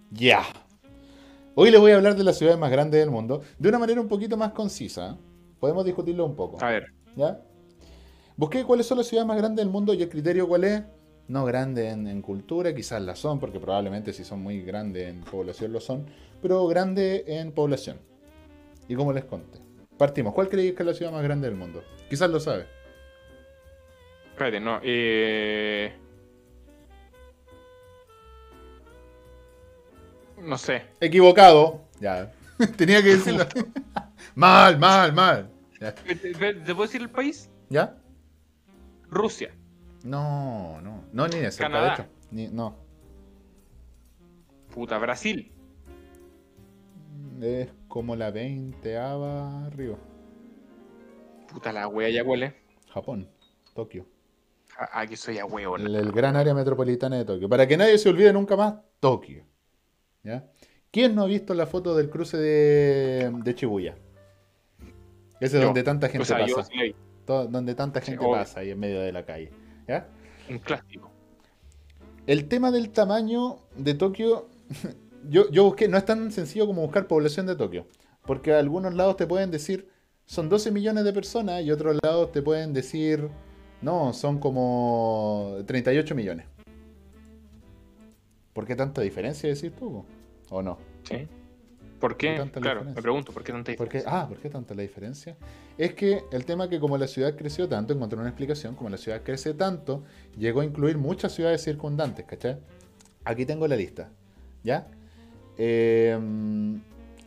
Ya. 0.10 0.44
Hoy 1.56 1.72
les 1.72 1.80
voy 1.80 1.94
a 1.94 1.96
hablar 1.96 2.16
de 2.18 2.26
las 2.26 2.38
ciudades 2.38 2.60
más 2.60 2.70
grandes 2.72 3.00
del 3.00 3.10
mundo 3.10 3.42
de 3.58 3.70
una 3.70 3.80
manera 3.80 4.02
un 4.02 4.10
poquito 4.10 4.36
más 4.36 4.52
concisa. 4.52 5.18
Podemos 5.62 5.86
discutirlo 5.86 6.26
un 6.26 6.36
poco, 6.36 6.58
A 6.60 6.70
ver, 6.72 6.88
¿ya? 7.16 7.40
Busqué 8.36 8.64
cuáles 8.64 8.88
son 8.88 8.98
las 8.98 9.06
ciudades 9.06 9.28
más 9.28 9.38
grandes 9.38 9.64
del 9.64 9.72
mundo 9.72 9.94
y 9.94 10.02
el 10.02 10.10
criterio 10.10 10.48
cuál 10.48 10.64
es. 10.64 10.82
No 11.28 11.46
grande 11.46 11.90
en, 11.90 12.08
en 12.08 12.24
cultura, 12.24 12.74
quizás 12.74 13.00
la 13.04 13.16
son, 13.16 13.40
porque 13.40 13.60
probablemente 13.60 14.12
si 14.12 14.24
son 14.24 14.42
muy 14.42 14.64
grandes 14.64 15.08
en 15.08 15.22
población 15.22 15.72
lo 15.72 15.80
son, 15.80 16.08
pero 16.42 16.66
grande 16.66 17.24
en 17.28 17.52
población. 17.52 18.00
Y 18.88 18.96
como 18.96 19.14
les 19.14 19.24
conté. 19.26 19.60
Partimos. 20.00 20.34
¿Cuál 20.34 20.50
creéis 20.50 20.74
que 20.74 20.82
es 20.82 20.88
la 20.88 20.96
ciudad 20.96 21.12
más 21.12 21.22
grande 21.22 21.48
del 21.48 21.56
mundo? 21.56 21.84
Quizás 22.10 22.32
lo 22.32 22.40
sabe. 22.40 22.66
espérate, 24.32 24.60
no. 24.60 24.80
Eh... 24.82 25.94
No 30.40 30.58
sé. 30.58 30.82
Equivocado. 31.00 31.82
Ya. 32.00 32.32
Tenía 32.78 33.04
que 33.04 33.10
decirlo. 33.10 33.46
mal, 34.34 34.80
mal, 34.80 35.14
mal. 35.14 35.51
Ya. 35.82 35.96
¿Te, 35.96 36.16
puedo 36.36 36.84
decir 36.84 37.02
el 37.02 37.10
país? 37.10 37.50
¿Ya? 37.70 37.98
Rusia. 39.10 39.52
No, 40.04 40.80
no. 40.82 41.04
No, 41.12 41.28
ni 41.28 41.40
de 41.40 41.52
cerca, 41.52 41.72
Canadá. 41.72 41.88
de 41.88 41.94
hecho. 42.04 42.12
Ni- 42.30 42.48
no. 42.50 42.76
Puta, 44.74 45.00
Brasil. 45.00 45.52
Es 47.42 47.70
como 47.88 48.16
la 48.16 48.30
20 48.30 48.96
arriba. 48.96 49.98
Puta, 51.52 51.74
la 51.74 51.88
wea 51.88 52.10
ya 52.10 52.24
huele. 52.24 52.56
Japón. 52.94 53.28
Tokio. 53.74 54.06
Ah, 54.78 55.06
que 55.08 55.18
soy 55.18 55.40
a 55.40 55.46
huevo. 55.46 55.78
El, 55.78 55.96
el 55.96 56.12
gran 56.12 56.36
área 56.36 56.54
metropolitana 56.54 57.18
de 57.18 57.26
Tokio. 57.26 57.50
Para 57.50 57.68
que 57.68 57.76
nadie 57.76 57.98
se 57.98 58.08
olvide 58.08 58.32
nunca 58.32 58.56
más, 58.56 58.76
Tokio. 59.00 59.44
¿Ya? 60.24 60.48
¿Quién 60.92 61.16
no 61.16 61.24
ha 61.24 61.26
visto 61.26 61.56
la 61.56 61.66
foto 61.66 61.96
del 61.96 62.10
cruce 62.12 62.38
de, 62.38 63.32
de 63.44 63.54
Shibuya? 63.54 63.98
Ese 65.42 65.58
es 65.58 65.64
donde 65.66 65.84
tanta 65.84 66.08
gente 66.08 66.22
O 66.22 66.26
sea, 66.26 66.38
pasa. 66.38 66.64
sí 66.64 66.96
donde 67.26 67.76
tanta 67.76 68.02
gente 68.02 68.26
pasa 68.26 68.62
ahí 68.62 68.72
en 68.72 68.80
medio 68.80 69.02
de 69.02 69.12
la 69.12 69.26
calle. 69.26 69.52
¿Ya? 69.88 70.08
Un 70.50 70.60
clásico. 70.60 71.12
El 72.28 72.48
tema 72.48 72.72
del 72.72 72.90
tamaño 72.92 73.60
de 73.76 73.94
Tokio, 73.94 74.48
yo, 75.30 75.50
yo 75.52 75.64
busqué, 75.66 75.88
no 75.88 75.98
es 75.98 76.06
tan 76.06 76.32
sencillo 76.32 76.68
como 76.68 76.82
buscar 76.84 77.08
población 77.08 77.46
de 77.46 77.56
Tokio, 77.56 77.88
porque 78.26 78.54
a 78.54 78.60
algunos 78.60 78.94
lados 78.94 79.18
te 79.18 79.28
pueden 79.28 79.52
decir 79.52 79.90
son 80.26 80.48
12 80.48 80.72
millones 80.72 81.04
de 81.04 81.14
personas 81.14 81.64
y 81.64 81.72
otros 81.72 81.98
lados 82.02 82.32
te 82.32 82.42
pueden 82.42 82.74
decir 82.74 83.28
no, 83.82 84.14
son 84.14 84.40
como 84.40 85.58
38 85.66 86.16
millones. 86.16 86.46
¿Por 88.54 88.66
qué 88.66 88.76
tanta 88.76 89.02
diferencia 89.02 89.50
decir 89.50 89.74
tú? 89.74 90.06
¿O 90.50 90.62
no? 90.62 90.78
¿Sí? 91.04 91.28
¿Por 92.02 92.18
¿Qué 92.18 92.32
qué? 92.32 92.38
tanta 92.38 92.60
la 92.60 92.64
Claro, 92.64 92.80
diferencia? 92.80 92.96
me 92.96 93.02
pregunto, 93.02 93.32
¿por 93.32 93.44
qué 93.44 93.52
tanta 93.54 93.74
¿Por 93.76 93.88
qué? 93.88 93.98
diferencia? 94.00 94.22
Ah, 94.22 94.28
¿por 94.28 94.38
qué 94.40 94.50
tanta 94.50 94.74
la 94.76 94.82
diferencia? 94.82 95.38
Es 95.78 95.94
que 95.94 96.24
el 96.34 96.44
tema 96.46 96.68
que 96.68 96.80
como 96.80 96.98
la 96.98 97.08
ciudad 97.08 97.36
creció 97.38 97.70
tanto, 97.70 97.94
encontré 97.94 98.20
una 98.20 98.28
explicación, 98.30 98.76
como 98.76 98.90
la 98.90 98.98
ciudad 98.98 99.22
crece 99.24 99.54
tanto, 99.54 100.04
llegó 100.38 100.62
a 100.62 100.66
incluir 100.66 100.98
muchas 100.98 101.32
ciudades 101.32 101.64
circundantes, 101.64 102.26
¿cachai? 102.26 102.58
Aquí 103.24 103.46
tengo 103.46 103.68
la 103.68 103.76
lista, 103.78 104.10
¿ya? 104.64 104.88
Eh, 105.58 106.20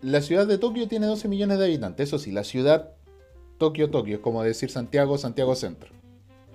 la 0.02 0.20
ciudad 0.20 0.46
de 0.46 0.58
Tokio 0.58 0.88
tiene 0.88 1.06
12 1.06 1.28
millones 1.28 1.58
de 1.58 1.64
habitantes, 1.64 2.08
eso 2.08 2.18
sí, 2.18 2.32
la 2.32 2.44
ciudad 2.44 2.90
Tokio, 3.58 3.90
Tokio, 3.90 4.16
es 4.16 4.20
como 4.20 4.42
decir 4.42 4.70
Santiago, 4.70 5.16
Santiago 5.16 5.54
Centro, 5.54 5.90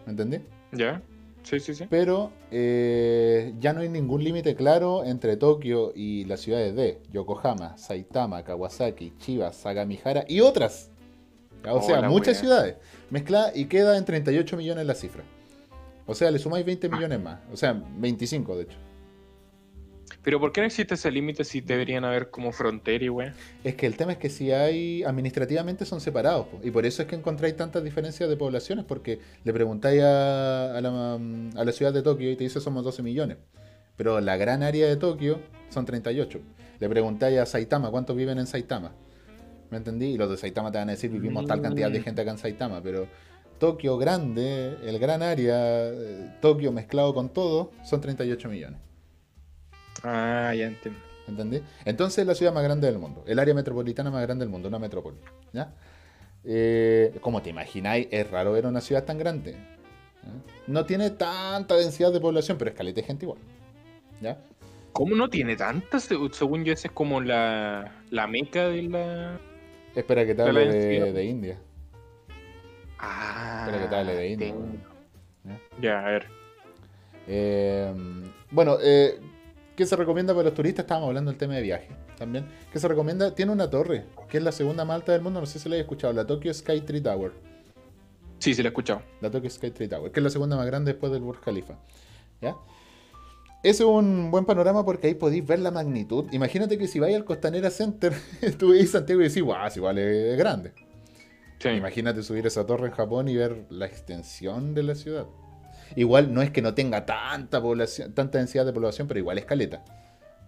¿me 0.05 0.11
entendí? 0.11 0.39
¿Ya? 0.73 1.01
Sí, 1.49 1.59
sí, 1.59 1.73
sí. 1.73 1.85
Pero 1.89 2.31
eh, 2.51 3.53
ya 3.59 3.73
no 3.73 3.81
hay 3.81 3.89
ningún 3.89 4.23
límite 4.23 4.55
claro 4.55 5.03
entre 5.03 5.35
Tokio 5.37 5.91
y 5.95 6.25
las 6.25 6.41
ciudades 6.41 6.75
de 6.75 7.01
Yokohama, 7.11 7.77
Saitama, 7.77 8.43
Kawasaki, 8.43 9.13
Chiba, 9.17 9.51
Sagamihara 9.51 10.25
y 10.27 10.41
otras. 10.41 10.91
O 11.67 11.81
sea, 11.81 12.03
muchas 12.03 12.35
wea. 12.35 12.41
ciudades. 12.41 12.75
Mezclada 13.09 13.51
y 13.55 13.65
queda 13.65 13.97
en 13.97 14.05
38 14.05 14.55
millones 14.57 14.85
la 14.85 14.93
cifra. 14.95 15.23
O 16.05 16.13
sea, 16.15 16.31
le 16.31 16.39
sumáis 16.39 16.65
20 16.65 16.87
Ah. 16.87 16.95
millones 16.95 17.19
más. 17.21 17.39
O 17.51 17.57
sea, 17.57 17.73
25 17.97 18.55
de 18.55 18.63
hecho. 18.63 18.77
Pero 20.21 20.39
¿por 20.39 20.51
qué 20.51 20.61
no 20.61 20.67
existe 20.67 20.95
ese 20.95 21.11
límite 21.11 21.43
si 21.45 21.61
deberían 21.61 22.03
haber 22.03 22.29
como 22.29 22.51
frontera 22.51 23.03
y 23.05 23.09
wea? 23.09 23.33
Es 23.63 23.75
que 23.75 23.85
el 23.85 23.95
tema 23.95 24.11
es 24.11 24.17
que 24.17 24.29
si 24.29 24.51
hay, 24.51 25.01
administrativamente 25.03 25.85
son 25.85 26.01
separados. 26.01 26.47
po, 26.47 26.59
y 26.63 26.71
por 26.71 26.85
eso 26.85 27.01
es 27.01 27.07
que 27.07 27.15
encontráis 27.15 27.55
tantas 27.55 27.83
diferencias 27.83 28.29
de 28.29 28.35
poblaciones, 28.35 28.83
porque 28.85 29.19
le 29.43 29.53
preguntáis 29.53 30.01
a, 30.01 30.77
a 30.77 30.81
la, 30.81 31.13
a 31.13 31.65
la 31.65 31.71
ciudad 31.71 31.93
de 31.93 32.01
Tokio 32.01 32.29
y 32.31 32.35
te 32.35 32.43
dice 32.43 32.59
somos 32.59 32.83
12 32.83 33.01
millones. 33.01 33.37
Pero 33.95 34.19
la 34.19 34.35
gran 34.37 34.61
área 34.63 34.87
de 34.87 34.97
Tokio 34.97 35.39
son 35.69 35.85
38. 35.85 36.39
Le 36.79 36.89
preguntáis 36.89 37.37
a 37.39 37.45
Saitama 37.45 37.89
cuántos 37.89 38.15
viven 38.15 38.39
en 38.39 38.47
Saitama. 38.47 38.91
¿Me 39.71 39.77
entendí? 39.77 40.07
Y 40.07 40.17
los 40.17 40.29
de 40.29 40.37
Saitama 40.37 40.71
te 40.71 40.79
van 40.79 40.89
a 40.89 40.93
decir 40.93 41.11
vivimos 41.11 41.45
tal 41.45 41.61
cantidad 41.61 41.91
de 41.91 41.99
Mm. 41.99 42.03
gente 42.03 42.21
acá 42.21 42.31
en 42.31 42.37
Saitama, 42.39 42.81
pero 42.81 43.07
Tokio 43.59 43.97
grande, 43.97 44.77
el 44.85 44.99
gran 44.99 45.21
área, 45.21 45.89
eh, 45.89 46.29
Tokio 46.41 46.71
mezclado 46.71 47.13
con 47.13 47.29
todo, 47.29 47.71
son 47.83 47.99
38 48.01 48.49
millones. 48.49 48.79
Ah, 50.03 50.53
ya 50.55 50.67
entiendo. 50.67 50.99
¿Entendí? 51.27 51.61
Entonces 51.85 52.19
es 52.19 52.27
la 52.27 52.33
ciudad 52.35 52.51
más 52.53 52.63
grande 52.63 52.87
del 52.87 52.97
mundo, 52.97 53.23
el 53.27 53.37
área 53.37 53.53
metropolitana 53.53 54.09
más 54.09 54.21
grande 54.23 54.45
del 54.45 54.49
mundo, 54.49 54.67
una 54.67 54.79
metrópoli. 54.79 55.17
¿ya? 55.53 55.73
Eh, 56.43 57.15
como 57.21 57.41
te 57.41 57.49
imagináis, 57.51 58.07
es 58.09 58.29
raro 58.31 58.53
ver 58.53 58.65
una 58.65 58.81
ciudad 58.81 59.03
tan 59.03 59.17
grande. 59.19 59.51
¿ya? 59.53 60.29
No 60.67 60.85
tiene 60.85 61.11
tanta 61.11 61.75
densidad 61.75 62.11
de 62.11 62.19
población, 62.19 62.57
pero 62.57 62.71
es 62.71 62.75
caleta 62.77 63.01
de 63.01 63.07
gente 63.07 63.25
igual. 63.25 63.39
¿ya? 64.21 64.37
¿Cómo 64.91 65.15
no 65.15 65.29
tiene 65.29 65.55
tantas? 65.55 66.03
Se- 66.03 66.15
Según 66.31 66.65
yo, 66.65 66.73
esa 66.73 66.87
es 66.87 66.93
como 66.93 67.21
la, 67.21 68.01
la 68.09 68.25
meca 68.27 68.67
de 68.69 68.81
la. 68.83 69.39
Espera 69.95 70.25
que 70.25 70.33
te 70.33 70.41
hable 70.41 70.67
de, 70.67 71.23
India. 71.25 71.57
Ah, 72.97 73.65
Espera 73.65 73.83
que 73.83 73.89
te 73.89 73.95
hable 73.95 74.15
de 74.15 74.27
India. 74.29 74.47
tengo. 74.47 74.65
¿ya? 75.43 75.59
Ya, 75.81 75.99
a 76.05 76.09
ver. 76.09 76.25
Eh, 77.27 77.93
bueno, 78.51 78.77
eh, 78.81 79.19
¿qué 79.79 79.85
se 79.85 79.95
recomienda 79.95 80.33
para 80.33 80.49
los 80.49 80.53
turistas? 80.53 80.83
Estábamos 80.83 81.07
hablando 81.07 81.31
del 81.31 81.37
tema 81.37 81.53
de 81.55 81.61
viaje 81.61 81.87
también. 82.17 82.45
¿Qué 82.69 82.79
se 82.79 82.87
recomienda? 82.89 83.33
Tiene 83.33 83.53
una 83.53 83.69
torre, 83.69 84.07
que 84.27 84.37
es 84.39 84.43
la 84.43 84.51
segunda 84.51 84.83
más 84.83 84.95
alta 84.95 85.13
del 85.13 85.21
mundo, 85.21 85.39
no 85.39 85.45
sé 85.45 85.57
si 85.57 85.69
la 85.69 85.75
hayas 85.75 85.85
escuchado, 85.85 86.11
la 86.11 86.27
Tokyo 86.27 86.53
Sky 86.53 86.81
Tree 86.81 86.99
Tower. 86.99 87.31
Sí, 88.39 88.53
sí, 88.53 88.61
la 88.61 88.67
he 88.67 88.71
escuchado. 88.71 89.03
La 89.21 89.31
Tokyo 89.31 89.49
Sky 89.49 89.71
Tree 89.71 89.87
Tower, 89.87 90.11
que 90.11 90.19
es 90.19 90.23
la 90.25 90.29
segunda 90.29 90.57
más 90.57 90.65
grande 90.65 90.91
después 90.91 91.13
del 91.13 91.21
Burj 91.21 91.39
Khalifa. 91.39 91.75
¿Ya? 92.41 92.57
Ese 93.63 93.83
es 93.83 93.89
un 93.89 94.31
buen 94.31 94.43
panorama 94.43 94.83
porque 94.83 95.07
ahí 95.07 95.13
podéis 95.13 95.47
ver 95.47 95.59
la 95.59 95.71
magnitud. 95.71 96.25
Imagínate 96.33 96.77
que 96.77 96.85
si 96.85 96.99
vais 96.99 97.15
al 97.15 97.23
Costanera 97.23 97.69
Center, 97.69 98.13
tú 98.59 98.71
veis 98.71 98.91
Santiago 98.91 99.21
y 99.21 99.29
decís, 99.29 99.41
guau, 99.41 99.65
es 99.65 99.77
igual 99.77 99.97
es 99.97 100.37
grande. 100.37 100.73
Sí. 101.59 101.69
Imagínate 101.69 102.21
subir 102.21 102.45
esa 102.45 102.65
torre 102.65 102.87
en 102.87 102.93
Japón 102.93 103.29
y 103.29 103.37
ver 103.37 103.65
la 103.69 103.85
extensión 103.85 104.73
de 104.73 104.83
la 104.83 104.95
ciudad. 104.95 105.25
Igual 105.95 106.33
no 106.33 106.41
es 106.41 106.51
que 106.51 106.61
no 106.61 106.73
tenga 106.73 107.05
tanta 107.05 107.61
población, 107.61 108.13
tanta 108.13 108.37
densidad 108.37 108.65
de 108.65 108.73
población, 108.73 109.07
pero 109.07 109.19
igual 109.19 109.37
es 109.37 109.45
caleta. 109.45 109.83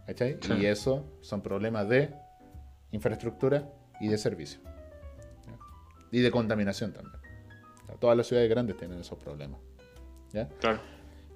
¿Cachai? 0.08 0.38
Sí. 0.42 0.54
Y 0.60 0.66
eso 0.66 1.06
son 1.22 1.42
problemas 1.42 1.88
de 1.90 2.14
infraestructura 2.92 3.70
y 4.00 4.08
de 4.08 4.18
servicio. 4.18 4.60
Y 6.12 6.20
de 6.20 6.32
contaminación 6.32 6.92
también. 6.94 7.16
Todas 8.00 8.18
las 8.18 8.28
ciudades 8.28 8.50
grandes 8.50 8.78
tienen 8.78 9.00
esos 9.00 9.18
problemas. 9.20 9.60
¿Ya? 10.34 10.48
Claro. 10.60 10.80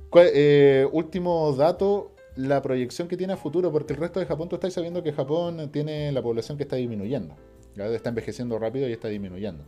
¿Cuál- 0.10 0.30
eh, 0.34 0.88
último 0.92 1.54
dato, 1.56 2.16
la 2.36 2.62
proyección 2.62 3.08
que 3.08 3.16
tiene 3.18 3.34
a 3.34 3.38
futuro, 3.38 3.72
porque 3.72 3.94
el 3.94 4.00
resto 4.00 4.20
de 4.20 4.26
Japón, 4.26 4.50
tú 4.50 4.56
estás 4.56 4.74
sabiendo 4.74 5.04
que 5.04 5.14
Japón 5.14 5.70
tiene 5.72 6.12
la 6.12 6.22
población 6.22 6.58
que 6.58 6.64
está 6.64 6.76
disminuyendo. 6.76 7.36
¿ya? 7.76 7.86
Está 7.88 8.10
envejeciendo 8.10 8.58
rápido 8.58 8.90
y 8.90 8.94
está 8.94 9.08
disminuyendo. 9.10 9.64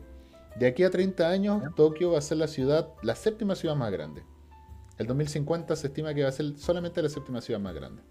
De 0.59 0.67
aquí 0.67 0.83
a 0.83 0.89
30 0.89 1.29
años, 1.29 1.63
Tokio 1.75 2.11
va 2.13 2.17
a 2.17 2.21
ser 2.21 2.37
la 2.37 2.47
ciudad, 2.47 2.89
la 3.03 3.15
séptima 3.15 3.55
ciudad 3.55 3.75
más 3.75 3.91
grande. 3.91 4.23
El 4.97 5.05
2050 5.07 5.75
se 5.75 5.87
estima 5.87 6.13
que 6.13 6.23
va 6.23 6.29
a 6.29 6.31
ser 6.31 6.57
solamente 6.57 7.01
la 7.01 7.09
séptima 7.09 7.41
ciudad 7.41 7.59
más 7.59 7.75
grande. 7.75 8.01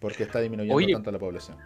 Porque 0.00 0.22
está 0.22 0.40
disminuyendo 0.40 0.76
Oye. 0.76 0.92
tanto 0.92 1.10
la 1.10 1.18
población. 1.18 1.56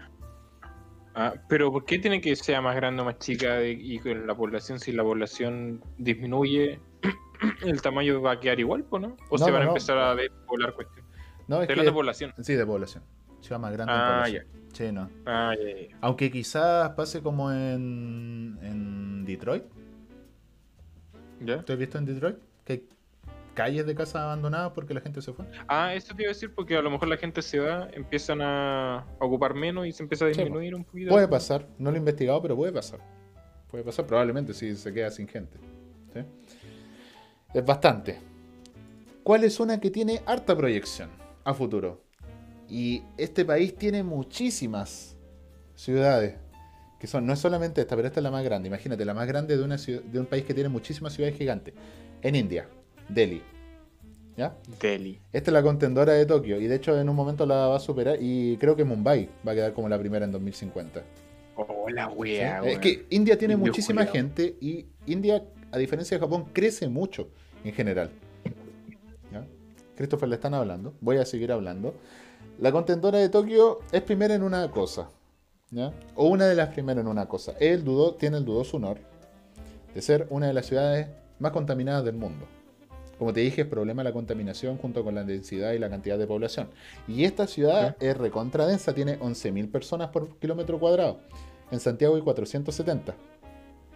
Ah, 1.14 1.34
pero 1.46 1.70
¿por 1.70 1.84
qué 1.84 1.98
tiene 1.98 2.22
que 2.22 2.34
ser 2.34 2.62
más 2.62 2.74
grande 2.74 3.02
o 3.02 3.04
más 3.04 3.18
chica 3.18 3.56
de- 3.56 3.72
y 3.72 3.98
con 3.98 4.26
la 4.26 4.34
población? 4.34 4.80
Si 4.80 4.92
la 4.92 5.02
población 5.02 5.84
disminuye, 5.98 6.80
el 7.66 7.82
tamaño 7.82 8.22
va 8.22 8.32
a 8.32 8.40
quedar 8.40 8.58
igual, 8.58 8.86
¿o 8.88 8.98
no? 8.98 9.16
¿O 9.28 9.36
No, 9.36 9.44
se 9.44 9.50
no, 9.50 9.52
van 9.52 9.62
a 9.62 9.64
no. 9.66 9.70
empezar 9.72 9.98
a 9.98 10.14
despoblar 10.14 10.72
cuestiones? 10.74 11.04
No, 11.48 11.56
es 11.56 11.62
Estoy 11.68 11.76
que, 11.80 11.84
de 11.84 11.92
población. 11.92 12.32
sí, 12.40 12.54
de 12.54 12.64
población. 12.64 13.04
Ciudad 13.42 13.60
más 13.60 13.72
grande 13.72 13.92
en 13.92 14.00
Ah, 14.00 14.06
población. 14.24 14.46
Sí, 14.72 14.90
no. 14.90 15.10
Ah. 15.26 15.54
Aunque 16.00 16.30
quizás 16.30 16.90
pase 16.90 17.22
como 17.22 17.52
en, 17.52 18.58
en 18.62 19.24
Detroit. 19.24 19.64
¿Ya? 21.40 21.62
¿Tú 21.62 21.72
has 21.72 21.78
visto 21.78 21.98
en 21.98 22.04
Detroit? 22.06 22.36
Que 22.64 22.72
hay 22.72 22.88
calles 23.54 23.84
de 23.86 23.94
casas 23.94 24.16
abandonadas 24.16 24.72
porque 24.72 24.94
la 24.94 25.00
gente 25.00 25.20
se 25.20 25.32
fue. 25.32 25.44
Ah, 25.68 25.94
eso 25.94 26.14
te 26.14 26.22
iba 26.22 26.30
a 26.30 26.34
decir 26.34 26.54
porque 26.54 26.76
a 26.76 26.82
lo 26.82 26.90
mejor 26.90 27.08
la 27.08 27.16
gente 27.16 27.42
se 27.42 27.58
va, 27.58 27.88
empiezan 27.92 28.40
a 28.40 29.04
ocupar 29.18 29.54
menos 29.54 29.86
y 29.86 29.92
se 29.92 30.02
empieza 30.02 30.24
a 30.26 30.32
Sí, 30.32 30.40
disminuir 30.40 30.74
un 30.74 30.84
poquito. 30.84 31.10
Puede 31.10 31.28
pasar, 31.28 31.66
no 31.78 31.90
lo 31.90 31.96
he 31.96 31.98
investigado, 31.98 32.40
pero 32.40 32.56
puede 32.56 32.72
pasar. 32.72 33.00
Puede 33.70 33.84
pasar 33.84 34.06
probablemente 34.06 34.54
si 34.54 34.74
se 34.76 34.92
queda 34.92 35.10
sin 35.10 35.26
gente. 35.28 35.58
¿sí? 36.14 36.20
Es 37.54 37.64
bastante. 37.64 38.18
¿Cuál 39.22 39.44
es 39.44 39.60
una 39.60 39.78
que 39.80 39.90
tiene 39.90 40.22
harta 40.26 40.56
proyección 40.56 41.10
a 41.44 41.54
futuro? 41.54 42.02
Y 42.72 43.02
este 43.18 43.44
país 43.44 43.76
tiene 43.76 44.02
muchísimas 44.02 45.14
ciudades. 45.74 46.36
Que 46.98 47.06
son, 47.06 47.26
no 47.26 47.34
es 47.34 47.38
solamente 47.38 47.82
esta, 47.82 47.94
pero 47.96 48.08
esta 48.08 48.20
es 48.20 48.24
la 48.24 48.30
más 48.30 48.42
grande. 48.42 48.68
Imagínate, 48.68 49.04
la 49.04 49.12
más 49.12 49.26
grande 49.28 49.58
de, 49.58 49.62
una 49.62 49.76
ciudad- 49.76 50.00
de 50.04 50.18
un 50.18 50.24
país 50.24 50.44
que 50.44 50.54
tiene 50.54 50.70
muchísimas 50.70 51.12
ciudades 51.12 51.36
gigantes. 51.36 51.74
En 52.22 52.34
India, 52.34 52.66
Delhi. 53.10 53.42
¿Ya? 54.38 54.56
Delhi. 54.80 55.18
Esta 55.34 55.50
es 55.50 55.52
la 55.52 55.62
contendora 55.62 56.14
de 56.14 56.24
Tokio 56.24 56.58
y 56.58 56.66
de 56.66 56.76
hecho 56.76 56.98
en 56.98 57.10
un 57.10 57.14
momento 57.14 57.44
la 57.44 57.66
va 57.66 57.76
a 57.76 57.80
superar 57.80 58.16
y 58.18 58.56
creo 58.56 58.74
que 58.74 58.84
Mumbai 58.84 59.28
va 59.46 59.52
a 59.52 59.54
quedar 59.54 59.72
como 59.74 59.90
la 59.90 59.98
primera 59.98 60.24
en 60.24 60.32
2050. 60.32 61.02
Oh, 61.56 61.90
la 61.90 62.08
¿sí? 62.08 62.14
wea, 62.16 62.62
Es 62.64 62.78
que 62.78 63.04
India 63.10 63.36
tiene 63.36 63.52
Indio 63.52 63.66
muchísima 63.66 64.06
gente 64.06 64.56
y 64.62 64.86
India, 65.04 65.44
a 65.70 65.76
diferencia 65.76 66.16
de 66.16 66.20
Japón, 66.22 66.46
crece 66.54 66.88
mucho 66.88 67.28
en 67.62 67.74
general. 67.74 68.10
¿Ya? 69.30 69.44
Christopher 69.96 70.30
le 70.30 70.36
están 70.36 70.54
hablando, 70.54 70.94
voy 71.02 71.18
a 71.18 71.26
seguir 71.26 71.52
hablando. 71.52 71.94
La 72.62 72.70
contendora 72.70 73.18
de 73.18 73.28
Tokio 73.28 73.80
es 73.90 74.02
primera 74.02 74.36
en 74.36 74.44
una 74.44 74.70
cosa, 74.70 75.10
¿ya? 75.72 75.92
o 76.14 76.28
una 76.28 76.46
de 76.46 76.54
las 76.54 76.68
primeras 76.68 77.02
en 77.02 77.08
una 77.08 77.26
cosa. 77.26 77.54
Él 77.58 77.82
dudó, 77.82 78.14
tiene 78.14 78.36
el 78.36 78.44
dudoso 78.44 78.76
honor 78.76 78.98
de 79.92 80.00
ser 80.00 80.28
una 80.30 80.46
de 80.46 80.52
las 80.52 80.66
ciudades 80.66 81.08
más 81.40 81.50
contaminadas 81.50 82.04
del 82.04 82.14
mundo. 82.14 82.46
Como 83.18 83.32
te 83.32 83.40
dije, 83.40 83.62
es 83.62 83.66
problema 83.66 84.04
la 84.04 84.12
contaminación 84.12 84.78
junto 84.78 85.02
con 85.02 85.16
la 85.16 85.24
densidad 85.24 85.72
y 85.72 85.80
la 85.80 85.90
cantidad 85.90 86.16
de 86.16 86.28
población. 86.28 86.68
Y 87.08 87.24
esta 87.24 87.48
ciudad 87.48 87.96
es 87.98 88.16
recontra 88.16 88.64
densa, 88.64 88.94
tiene 88.94 89.18
11.000 89.18 89.68
personas 89.68 90.10
por 90.10 90.38
kilómetro 90.38 90.78
cuadrado. 90.78 91.18
En 91.72 91.80
Santiago 91.80 92.14
hay 92.14 92.22
470. 92.22 93.12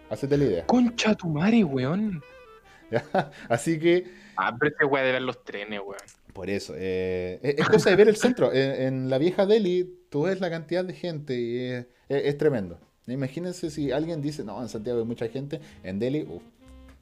Hacete 0.09 0.37
la 0.37 0.43
idea. 0.43 0.65
Concha 0.65 1.15
tu 1.15 1.29
madre, 1.29 1.63
weón. 1.63 2.21
¿ya? 2.91 3.31
Así 3.47 3.79
que, 3.79 4.11
Ah, 4.35 4.55
pero 4.59 4.75
ese 4.75 4.83
weá 4.83 5.03
de 5.03 5.13
ver 5.13 5.21
los 5.21 5.41
trenes, 5.45 5.79
weón. 5.79 5.97
Por 6.37 6.49
eso, 6.49 6.73
eh, 6.77 7.39
es, 7.41 7.55
es 7.59 7.67
cosa 7.67 7.89
de 7.89 7.95
ver 7.97 8.07
el 8.07 8.15
centro. 8.15 8.51
En, 8.53 8.81
en 8.81 9.09
la 9.09 9.17
vieja 9.17 9.45
Delhi, 9.45 9.89
tú 10.09 10.21
ves 10.23 10.39
la 10.39 10.49
cantidad 10.49 10.85
de 10.85 10.93
gente 10.93 11.37
y 11.37 11.57
es, 11.57 11.85
es- 12.07 12.23
es 12.25 12.37
tremendo. 12.37 12.79
Imagínense 13.07 13.69
si 13.69 13.91
alguien 13.91 14.21
dice, 14.21 14.43
no, 14.43 14.61
en 14.61 14.69
Santiago 14.69 14.99
hay 14.99 15.05
mucha 15.05 15.27
gente, 15.27 15.59
en 15.83 15.97
Delhi, 15.99 16.23
uff, 16.23 16.43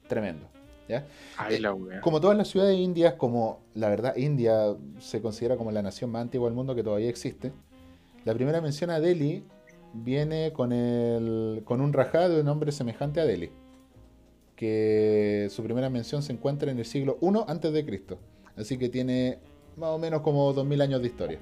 tremendo. 0.08 0.48
¿ya? 0.88 1.04
Ay, 1.36 1.56
Eh, 1.56 1.60
la. 1.60 1.76
Como 2.00 2.20
todas 2.20 2.36
las 2.36 2.48
ciudades 2.48 2.78
indias, 2.78 3.14
como 3.14 3.60
la 3.74 3.88
verdad 3.90 4.16
India 4.16 4.74
se 5.00 5.20
considera 5.20 5.56
como 5.56 5.70
la 5.72 5.82
nación 5.82 6.10
más 6.10 6.22
antigua 6.22 6.48
del 6.48 6.54
mundo 6.56 6.74
que 6.74 6.82
todavía 6.82 7.08
existe, 7.10 7.52
la 8.24 8.34
primera 8.34 8.60
mención 8.60 8.90
a 8.90 9.00
Delhi 9.00 9.44
viene 9.92 10.52
con, 10.52 10.72
el, 10.72 11.62
con 11.64 11.80
un 11.80 11.92
rajá 11.92 12.28
de 12.28 12.40
un 12.40 12.48
hombre 12.48 12.70
semejante 12.72 13.20
a 13.20 13.24
Delhi, 13.26 13.50
que 14.54 15.48
su 15.50 15.62
primera 15.62 15.90
mención 15.90 16.22
se 16.22 16.32
encuentra 16.32 16.70
en 16.70 16.78
el 16.78 16.84
siglo 16.84 17.18
I 17.20 17.28
antes 17.48 17.72
de 17.72 17.84
Cristo, 17.84 18.18
así 18.56 18.78
que 18.78 18.88
tiene 18.88 19.38
más 19.76 19.90
o 19.90 19.98
menos 19.98 20.22
como 20.22 20.52
2000 20.52 20.80
años 20.80 21.00
de 21.00 21.06
historia. 21.08 21.38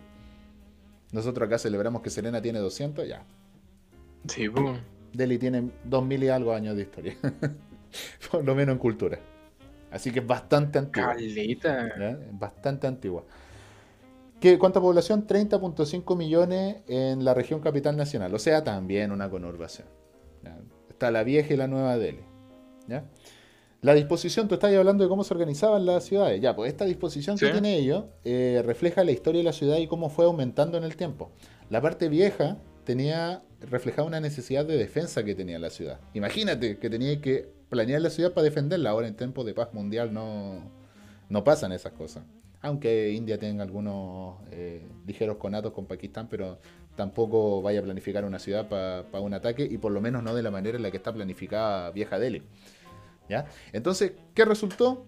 Nosotros 1.13 1.47
acá 1.47 1.59
celebramos 1.59 2.03
que 2.03 2.11
Serena 2.11 2.43
tiene 2.43 2.59
200, 2.59 3.07
ya. 3.07 3.25
Sí, 4.29 4.49
pues. 4.49 4.81
Delhi 5.13 5.39
tiene 5.39 5.71
2000 5.85 6.25
y 6.25 6.29
algo 6.29 6.53
años 6.53 6.77
de 6.77 6.83
historia, 6.83 7.17
por 8.31 8.45
lo 8.45 8.55
menos 8.55 8.73
en 8.73 8.79
cultura. 8.79 9.19
Así 9.91 10.11
que 10.11 10.19
es 10.19 10.27
bastante 10.27 10.81
antigua. 10.81 11.15
Es 11.17 12.33
Bastante 12.33 12.89
antigua. 12.89 13.23
¿Qué, 14.41 14.59
¿Cuánta 14.59 14.81
población? 14.81 15.27
30.5 15.27 16.17
millones 16.17 16.79
en 16.89 17.25
la 17.25 17.33
región 17.33 17.61
capital 17.61 17.97
nacional. 17.97 18.35
O 18.35 18.41
sea, 18.41 18.65
también 18.65 19.13
una 19.13 19.31
conurbación. 19.31 19.87
¿ya? 20.43 20.59
Está 20.91 21.13
la 21.13 21.23
vieja 21.23 21.55
y 21.55 21.57
la 21.57 21.69
nueva 21.69 21.97
Delhi. 21.97 22.25
¿ya? 22.89 23.05
La 23.85 23.93
disposición, 23.93 24.49
tú 24.49 24.55
estás 24.55 24.75
hablando 24.75 25.05
de 25.05 25.11
cómo 25.11 25.25
se 25.25 25.35
organizaban 25.35 25.85
las 25.85 26.05
ciudades. 26.05 26.41
Ya, 26.41 26.57
pues 26.57 26.73
esta 26.73 26.87
disposición 26.87 27.37
que 27.37 27.51
tiene 27.51 27.77
ello 27.77 28.07
eh, 28.25 28.63
refleja 28.65 29.05
la 29.05 29.13
historia 29.13 29.41
de 29.41 29.45
la 29.45 29.53
ciudad 29.53 29.77
y 29.77 29.87
cómo 29.87 30.09
fue 30.09 30.25
aumentando 30.25 30.79
en 30.79 30.85
el 30.85 30.97
tiempo. 30.97 31.33
La 31.69 31.83
parte 31.83 32.09
vieja 32.09 32.57
tenía 32.85 33.43
reflejaba 33.61 34.09
una 34.09 34.21
necesidad 34.21 34.65
de 34.65 34.79
defensa 34.79 35.23
que 35.23 35.35
tenía 35.35 35.59
la 35.59 35.69
ciudad. 35.69 36.01
Imagínate 36.15 36.79
que 36.79 36.89
tenía 36.89 37.21
que 37.21 37.53
planear 37.69 38.01
la 38.01 38.09
ciudad 38.09 38.33
para 38.33 38.45
defenderla. 38.45 38.89
Ahora 38.89 39.07
en 39.07 39.17
tiempos 39.17 39.45
de 39.45 39.53
paz 39.53 39.75
mundial 39.75 40.15
no, 40.15 40.63
no 41.29 41.45
pasan 41.45 41.71
esas 41.73 41.93
cosas. 41.93 42.25
Aunque 42.63 43.13
India 43.13 43.39
tenga 43.39 43.65
algunos 43.65 44.37
eh, 44.51 44.81
ligeros 45.07 45.37
conatos 45.37 45.75
con 45.75 45.85
Pakistán, 45.85 46.29
pero 46.31 46.59
tampoco 46.97 47.61
vaya 47.61 47.81
a 47.81 47.83
planificar 47.83 48.25
una 48.25 48.39
ciudad 48.39 48.67
para 48.67 49.21
un 49.21 49.35
ataque 49.35 49.69
y 49.71 49.77
por 49.77 49.93
lo 49.93 50.01
menos 50.01 50.23
no 50.23 50.35
de 50.35 50.43
la 50.43 50.51
manera 50.51 50.79
en 50.79 50.83
la 50.83 50.91
que 50.91 50.97
está 50.97 51.13
planificada 51.13 51.91
Vieja 51.91 52.19
Delhi. 52.19 52.41
¿Ya? 53.29 53.47
Entonces, 53.73 54.13
¿qué 54.35 54.45
resultó? 54.45 55.07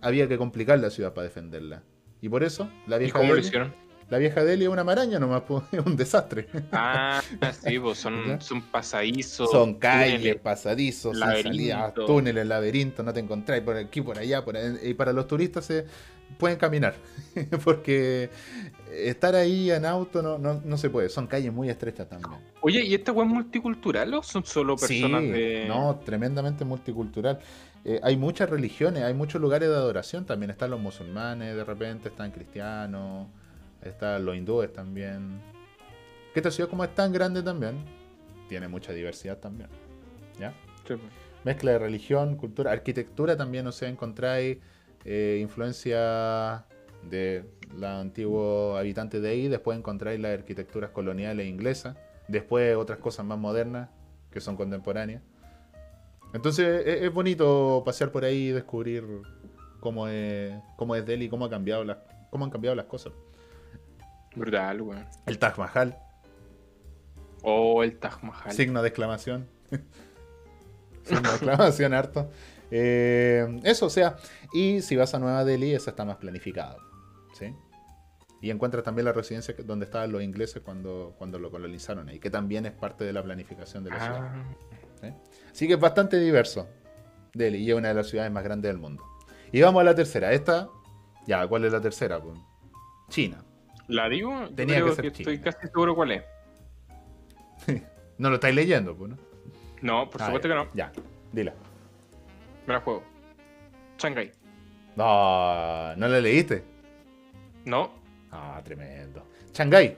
Había 0.00 0.28
que 0.28 0.38
complicar 0.38 0.78
la 0.80 0.90
ciudad 0.90 1.12
para 1.12 1.24
defenderla. 1.26 1.82
Y 2.22 2.28
por 2.28 2.42
eso 2.42 2.68
la 2.86 2.96
¿Y 2.96 3.00
Vieja 3.00 3.18
lo 3.22 3.34
Delhi 3.34 3.46
hicieron? 3.46 3.74
La 4.10 4.18
vieja 4.18 4.42
Delhi 4.42 4.64
es 4.64 4.70
una 4.70 4.82
maraña 4.82 5.20
nomás, 5.20 5.44
es 5.72 5.86
un 5.86 5.96
desastre. 5.96 6.48
Ah, 6.72 7.22
sí, 7.64 7.78
pues 7.78 7.98
son, 7.98 8.26
¿Ya? 8.26 8.40
son 8.40 8.60
pasadizos. 8.62 9.50
Son 9.50 9.74
calles, 9.74 10.16
túneles. 10.16 10.40
pasadizos, 10.42 11.12
sin 11.12 11.20
laberinto. 11.20 11.48
salida, 11.48 11.94
túneles, 11.94 12.46
laberintos, 12.46 13.04
no 13.04 13.12
te 13.12 13.20
encontráis 13.20 13.62
por 13.62 13.76
aquí, 13.76 14.00
por 14.00 14.18
allá, 14.18 14.44
por 14.44 14.56
ahí. 14.56 14.78
y 14.82 14.94
para 14.94 15.12
los 15.12 15.28
turistas 15.28 15.64
se 15.64 15.86
pueden 16.38 16.58
caminar, 16.58 16.94
porque 17.64 18.30
estar 18.92 19.34
ahí 19.34 19.70
en 19.70 19.84
auto 19.84 20.22
no, 20.22 20.38
no, 20.38 20.60
no 20.64 20.76
se 20.76 20.90
puede, 20.90 21.08
son 21.08 21.26
calles 21.26 21.52
muy 21.52 21.68
estrechas 21.68 22.08
también. 22.08 22.40
Oye, 22.60 22.84
¿y 22.84 22.94
esta 22.94 23.12
web 23.12 23.26
es 23.26 23.32
multicultural 23.32 24.12
o 24.14 24.22
son 24.22 24.44
solo 24.44 24.76
personas 24.76 25.22
sí, 25.22 25.30
de.? 25.30 25.64
no, 25.68 26.00
tremendamente 26.04 26.64
multicultural. 26.64 27.38
Eh, 27.84 28.00
hay 28.02 28.16
muchas 28.16 28.50
religiones, 28.50 29.02
hay 29.04 29.14
muchos 29.14 29.40
lugares 29.40 29.68
de 29.68 29.74
adoración 29.74 30.26
también, 30.26 30.50
están 30.50 30.70
los 30.70 30.80
musulmanes 30.80 31.56
de 31.56 31.64
repente, 31.64 32.08
están 32.08 32.30
cristianos, 32.30 33.28
están 33.82 34.24
los 34.24 34.36
hindúes 34.36 34.72
también. 34.72 35.40
Que 36.34 36.40
esta 36.40 36.50
ciudad 36.50 36.68
como 36.68 36.84
es 36.84 36.94
tan 36.94 37.12
grande 37.12 37.42
también, 37.42 37.76
tiene 38.48 38.68
mucha 38.68 38.92
diversidad 38.92 39.38
también. 39.38 39.70
¿Ya? 40.38 40.50
Sí, 40.86 40.94
pues. 40.94 41.00
mezcla 41.44 41.72
de 41.72 41.78
religión, 41.78 42.36
cultura, 42.36 42.72
arquitectura 42.72 43.36
también, 43.36 43.66
o 43.66 43.72
sea, 43.72 43.88
encontráis 43.88 44.58
eh, 45.04 45.38
influencia 45.40 46.64
de 47.08 47.44
los 47.74 47.88
antiguos 47.88 48.78
habitantes 48.78 49.22
de 49.22 49.30
ahí, 49.30 49.48
después 49.48 49.78
encontráis 49.78 50.20
las 50.20 50.38
arquitecturas 50.38 50.90
coloniales 50.90 51.46
inglesas, 51.46 51.96
después 52.28 52.76
otras 52.76 52.98
cosas 52.98 53.24
más 53.24 53.38
modernas 53.38 53.88
que 54.30 54.40
son 54.40 54.56
contemporáneas. 54.56 55.22
Entonces 56.32 56.86
es, 56.86 57.02
es 57.02 57.12
bonito 57.12 57.82
pasear 57.84 58.12
por 58.12 58.24
ahí 58.24 58.48
y 58.48 58.52
descubrir 58.52 59.04
cómo 59.80 60.06
es, 60.08 60.54
cómo 60.76 60.94
es 60.94 61.04
Delhi, 61.04 61.28
cómo, 61.28 61.46
ha 61.46 61.50
cambiado 61.50 61.84
las, 61.84 61.98
cómo 62.30 62.44
han 62.44 62.50
cambiado 62.50 62.76
las 62.76 62.86
cosas. 62.86 63.12
Brutal, 64.36 64.80
weón. 64.82 65.06
El 65.26 65.38
Taj 65.38 65.58
Mahal, 65.58 65.96
Oh, 67.42 67.82
el 67.82 67.98
Taj 67.98 68.22
Mahal. 68.22 68.52
signo 68.52 68.82
de 68.82 68.88
exclamación. 68.88 69.48
signo 71.04 71.22
de 71.22 71.36
exclamación 71.36 71.94
harto. 71.94 72.30
Eh, 72.70 73.60
eso, 73.64 73.86
o 73.86 73.90
sea, 73.90 74.16
y 74.52 74.80
si 74.82 74.96
vas 74.96 75.14
a 75.14 75.18
Nueva 75.18 75.44
Delhi, 75.44 75.74
esa 75.74 75.90
está 75.90 76.04
más 76.04 76.16
planificada. 76.16 76.76
¿sí? 77.32 77.54
Y 78.42 78.50
encuentras 78.50 78.82
también 78.84 79.04
la 79.04 79.12
residencia 79.12 79.54
que- 79.54 79.62
donde 79.62 79.84
estaban 79.84 80.10
los 80.12 80.22
ingleses 80.22 80.62
cuando, 80.62 81.14
cuando 81.18 81.38
lo 81.38 81.50
colonizaron 81.50 82.08
ahí, 82.08 82.18
que 82.18 82.30
también 82.30 82.66
es 82.66 82.72
parte 82.72 83.04
de 83.04 83.12
la 83.12 83.22
planificación 83.22 83.84
de 83.84 83.90
la 83.90 84.00
ciudad. 84.00 84.20
Ah, 85.02 85.10
Así 85.50 85.66
que 85.66 85.74
es 85.74 85.80
bastante 85.80 86.18
diverso. 86.18 86.68
Delhi 87.34 87.58
y 87.58 87.70
es 87.70 87.76
una 87.76 87.88
de 87.88 87.94
las 87.94 88.08
ciudades 88.08 88.30
más 88.32 88.42
grandes 88.44 88.70
del 88.70 88.78
mundo. 88.80 89.04
Y 89.52 89.60
vamos 89.62 89.80
a 89.80 89.84
la 89.84 89.94
tercera. 89.94 90.32
Esta, 90.32 90.68
ya, 91.26 91.46
¿cuál 91.46 91.64
es 91.64 91.72
la 91.72 91.80
tercera? 91.80 92.20
pues? 92.20 92.38
China. 93.08 93.42
¿La 93.88 94.08
digo? 94.08 94.30
Yo 94.48 94.54
Tenía 94.54 94.76
creo 94.76 94.88
que 94.90 94.94
ser 94.96 95.06
Estoy 95.06 95.24
China. 95.38 95.50
casi 95.50 95.66
seguro 95.68 95.94
cuál 95.94 96.12
es. 96.12 96.22
No 98.18 98.28
lo 98.28 98.34
estáis 98.34 98.54
leyendo, 98.54 98.94
pues, 98.94 99.10
¿no? 99.12 99.18
No, 99.80 100.10
por 100.10 100.20
Ah, 100.20 100.26
supuesto 100.26 100.46
ya, 100.48 100.54
que 100.54 100.60
no. 100.64 100.70
Ya, 100.74 100.92
dila. 101.32 101.54
Me 102.70 102.74
la 102.74 102.82
juego. 102.82 103.02
Shanghai. 103.98 104.30
No, 104.94 105.96
¿no 105.96 106.06
la 106.06 106.20
leíste? 106.20 106.62
No. 107.64 107.90
Ah, 108.30 108.60
tremendo. 108.62 109.26
Shanghái. 109.52 109.96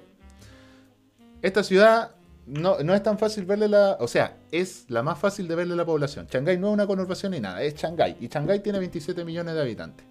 Esta 1.42 1.62
ciudad 1.62 2.12
no, 2.46 2.78
no 2.78 2.94
es 2.94 3.02
tan 3.02 3.18
fácil 3.18 3.44
verle 3.44 3.68
la. 3.68 3.98
O 4.00 4.08
sea, 4.08 4.38
es 4.50 4.86
la 4.88 5.02
más 5.02 5.18
fácil 5.18 5.48
de 5.48 5.54
verle 5.54 5.76
la 5.76 5.84
población. 5.84 6.28
Shanghái 6.30 6.56
no 6.56 6.68
es 6.68 6.72
una 6.72 6.86
conurbación 6.86 7.32
ni 7.32 7.40
nada, 7.40 7.62
es 7.62 7.74
Shanghái. 7.74 8.16
Y 8.20 8.28
Shanghái 8.28 8.60
tiene 8.60 8.78
27 8.78 9.22
millones 9.22 9.54
de 9.54 9.60
habitantes. 9.60 10.06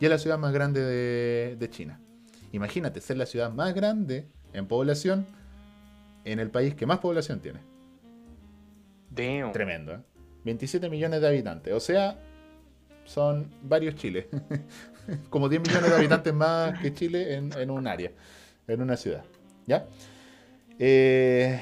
Y 0.00 0.06
es 0.06 0.10
la 0.10 0.18
ciudad 0.18 0.38
más 0.38 0.52
grande 0.52 0.80
de, 0.80 1.54
de 1.56 1.70
China. 1.70 2.00
Imagínate 2.50 3.00
ser 3.00 3.16
la 3.16 3.26
ciudad 3.26 3.52
más 3.52 3.74
grande 3.74 4.26
en 4.52 4.66
población 4.66 5.24
en 6.24 6.40
el 6.40 6.50
país 6.50 6.74
que 6.74 6.84
más 6.84 6.98
población 6.98 7.38
tiene. 7.38 7.60
Damn. 9.08 9.52
Tremendo, 9.52 9.92
¿eh? 9.92 10.00
27 10.44 10.88
millones 10.88 11.20
de 11.20 11.28
habitantes. 11.28 11.72
O 11.74 11.80
sea, 11.80 12.18
son 13.04 13.50
varios 13.62 13.94
Chiles. 13.94 14.26
Como 15.30 15.48
10 15.48 15.62
millones 15.62 15.90
de 15.90 15.96
habitantes 15.96 16.32
más 16.32 16.78
que 16.78 16.94
Chile 16.94 17.34
en, 17.34 17.52
en 17.58 17.70
un 17.70 17.86
área, 17.86 18.12
en 18.68 18.82
una 18.82 18.96
ciudad. 18.96 19.24
¿Ya? 19.66 19.86
Eh, 20.78 21.60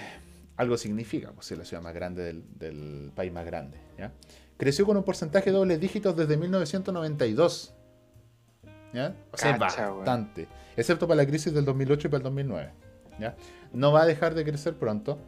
algo 0.57 0.77
significa, 0.77 1.33
pues 1.33 1.51
es 1.53 1.59
la 1.59 1.65
ciudad 1.65 1.83
más 1.83 1.95
grande 1.95 2.25
del, 2.25 2.45
del 2.59 3.13
país 3.15 3.33
más 3.33 3.47
grande. 3.47 3.79
¿ya? 3.97 4.13
Creció 4.57 4.85
con 4.85 4.97
un 4.97 5.05
porcentaje 5.05 5.51
de 5.51 5.57
dobles 5.57 5.81
dígitos 5.81 6.17
desde 6.17 6.37
1992. 6.37 7.75
¿Ya? 8.93 9.15
O 9.33 9.37
sea, 9.37 9.59
Cacha, 9.59 9.91
bastante. 9.91 10.49
Excepto 10.77 11.07
para 11.07 11.23
la 11.23 11.27
crisis 11.27 11.53
del 11.53 11.65
2008 11.65 12.09
y 12.09 12.11
para 12.11 12.19
el 12.19 12.25
2009. 12.25 12.73
¿ya? 13.21 13.37
No 13.73 13.93
va 13.93 14.03
a 14.03 14.07
dejar 14.07 14.35
de 14.35 14.45
crecer 14.45 14.75
pronto. 14.75 15.19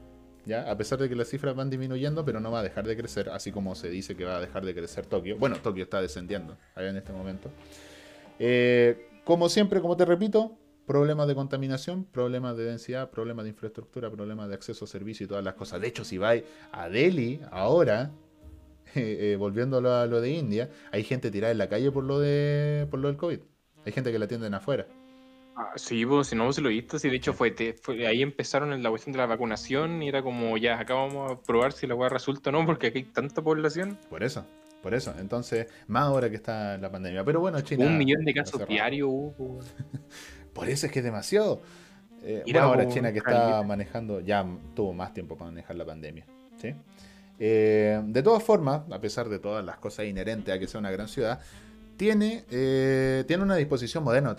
¿Ya? 0.47 0.71
A 0.71 0.77
pesar 0.77 0.99
de 0.99 1.09
que 1.09 1.15
las 1.15 1.29
cifras 1.29 1.55
van 1.55 1.71
disminuyendo, 1.71 2.25
pero 2.25 2.41
no 2.41 2.51
va 2.51 2.61
a 2.61 2.63
dejar 2.63 2.87
de 2.87 2.97
crecer, 2.97 3.31
así 3.31 3.53
como 3.53 3.75
se 3.75 3.89
dice 3.91 4.17
que 4.17 4.25
va 4.25 4.37
a 4.37 4.41
dejar 4.41 4.65
de 4.65 4.75
crecer 4.75 5.07
Tokio. 5.07 5.37
Bueno, 5.39 5.57
Tokio 5.57 5.85
está 5.85 6.01
descendiendo 6.01 6.57
allá 6.75 6.91
en 6.91 6.97
este 6.97 7.13
momento. 7.13 7.51
Eh, 8.39 9.09
como 9.25 9.49
siempre, 9.49 9.81
como 9.81 9.97
te 9.97 10.05
repito, 10.05 10.57
problemas 10.87 11.29
de 11.29 11.35
contaminación, 11.35 12.05
problemas 12.05 12.57
de 12.57 12.65
densidad, 12.65 13.11
problemas 13.11 13.45
de 13.45 13.51
infraestructura, 13.51 14.11
problemas 14.11 14.49
de 14.49 14.55
acceso 14.55 14.87
a 14.87 14.89
servicio 14.89 15.25
y 15.25 15.29
todas 15.29 15.45
las 15.45 15.55
cosas. 15.55 15.81
De 15.81 15.87
hecho, 15.87 16.05
si 16.05 16.19
vais 16.19 16.43
a 16.73 16.89
Delhi 16.89 17.41
ahora, 17.51 18.11
eh, 18.95 19.33
eh, 19.33 19.37
volviendo 19.37 19.77
a 19.77 20.07
lo, 20.07 20.21
de 20.21 20.31
India, 20.31 20.69
hay 20.91 21.05
gente 21.05 21.31
tirada 21.31 21.53
en 21.53 21.59
la 21.59 21.69
calle 21.69 21.93
por 21.93 22.05
lo, 22.05 22.19
de, 22.19 22.89
por 22.91 22.99
lo 22.99 23.09
del 23.09 23.17
COVID. 23.17 23.39
Hay 23.87 23.93
gente 23.93 24.11
que 24.11 24.19
la 24.19 24.25
atienden 24.25 24.53
afuera. 24.55 24.87
Ah, 25.63 25.73
sí, 25.77 26.07
pues 26.07 26.29
si 26.29 26.37
no 26.37 26.47
vos 26.47 26.59
lo 26.59 26.71
viste, 26.71 26.99
sí, 26.99 27.11
de 27.11 27.17
hecho 27.17 27.35
fue, 27.35 27.51
te- 27.51 27.75
fue- 27.75 28.07
ahí 28.07 28.23
empezaron 28.23 28.73
en 28.73 28.83
la 28.83 28.89
cuestión 28.89 29.13
de 29.13 29.19
la 29.19 29.27
vacunación 29.27 30.03
y 30.03 30.09
era 30.09 30.23
como 30.23 30.57
ya, 30.57 30.81
acá 30.81 30.95
vamos 30.95 31.31
a 31.31 31.39
probar 31.39 31.73
si 31.73 31.87
la 31.87 31.95
weá 31.95 32.09
resulta 32.09 32.49
o 32.49 32.53
no, 32.55 32.65
porque 32.65 32.87
aquí 32.87 32.99
hay 32.99 33.05
tanta 33.05 33.43
población. 33.43 33.99
Por 34.09 34.23
eso, 34.23 34.47
por 34.83 34.95
eso. 34.95 35.13
Entonces, 35.21 35.67
más 35.87 36.05
ahora 36.05 36.31
que 36.31 36.37
está 36.37 36.79
la 36.79 36.91
pandemia. 36.91 37.25
Pero 37.25 37.41
bueno, 37.41 37.61
China. 37.61 37.85
Un 37.85 37.99
millón 37.99 38.25
de 38.25 38.33
casos 38.33 38.67
diarios 38.67 39.09
hubo. 39.13 39.61
Por 40.55 40.69
eso 40.69 40.87
es 40.87 40.93
que 40.93 40.99
es 41.01 41.05
demasiado. 41.05 41.61
Eh, 42.25 42.43
bueno, 42.45 42.61
ahora 42.63 42.89
China 42.89 43.13
que 43.13 43.19
está 43.19 43.63
manejando, 43.63 44.21
ya 44.21 44.45
tuvo 44.75 44.93
más 44.95 45.13
tiempo 45.15 45.37
para 45.37 45.51
manejar 45.51 45.77
la 45.77 45.85
pandemia. 45.85 46.25
¿sí? 46.61 46.75
Eh, 47.39 48.01
de 48.05 48.23
todas 48.23 48.43
formas, 48.43 48.83
a 48.91 48.99
pesar 49.01 49.29
de 49.29 49.39
todas 49.39 49.65
las 49.65 49.77
cosas 49.79 50.07
inherentes 50.07 50.55
a 50.55 50.59
que 50.59 50.67
sea 50.67 50.81
una 50.81 50.91
gran 50.91 51.07
ciudad, 51.09 51.41
tiene, 51.97 52.45
eh, 52.51 53.25
tiene 53.29 53.43
una 53.43 53.57
disposición 53.57 54.05
moderna. 54.05 54.35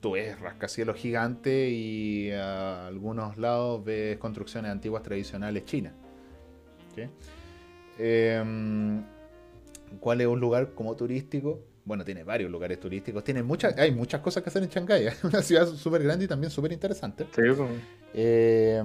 Tú 0.00 0.12
ves 0.12 0.38
rascacielos 0.40 0.96
gigantes 0.96 1.70
y 1.72 2.30
a 2.30 2.86
algunos 2.86 3.36
lados 3.36 3.84
ves 3.84 4.16
construcciones 4.18 4.70
antiguas 4.70 5.02
tradicionales 5.02 5.64
chinas. 5.64 5.92
¿sí? 6.94 7.02
Eh, 7.98 8.42
¿Cuál 10.00 10.20
es 10.20 10.26
un 10.26 10.40
lugar 10.40 10.72
como 10.74 10.94
turístico? 10.94 11.60
Bueno, 11.84 12.04
tiene 12.04 12.22
varios 12.22 12.50
lugares 12.50 12.78
turísticos. 12.78 13.24
Tiene 13.24 13.42
muchas, 13.42 13.76
hay 13.78 13.90
muchas 13.92 14.20
cosas 14.20 14.42
que 14.42 14.50
hacer 14.50 14.62
en 14.62 14.68
Shanghái. 14.68 15.06
Es 15.06 15.24
una 15.24 15.40
ciudad 15.40 15.66
súper 15.66 16.02
grande 16.02 16.26
y 16.26 16.28
también 16.28 16.50
súper 16.50 16.70
interesante. 16.70 17.26
Sí. 17.34 17.42
Eh, 18.12 18.82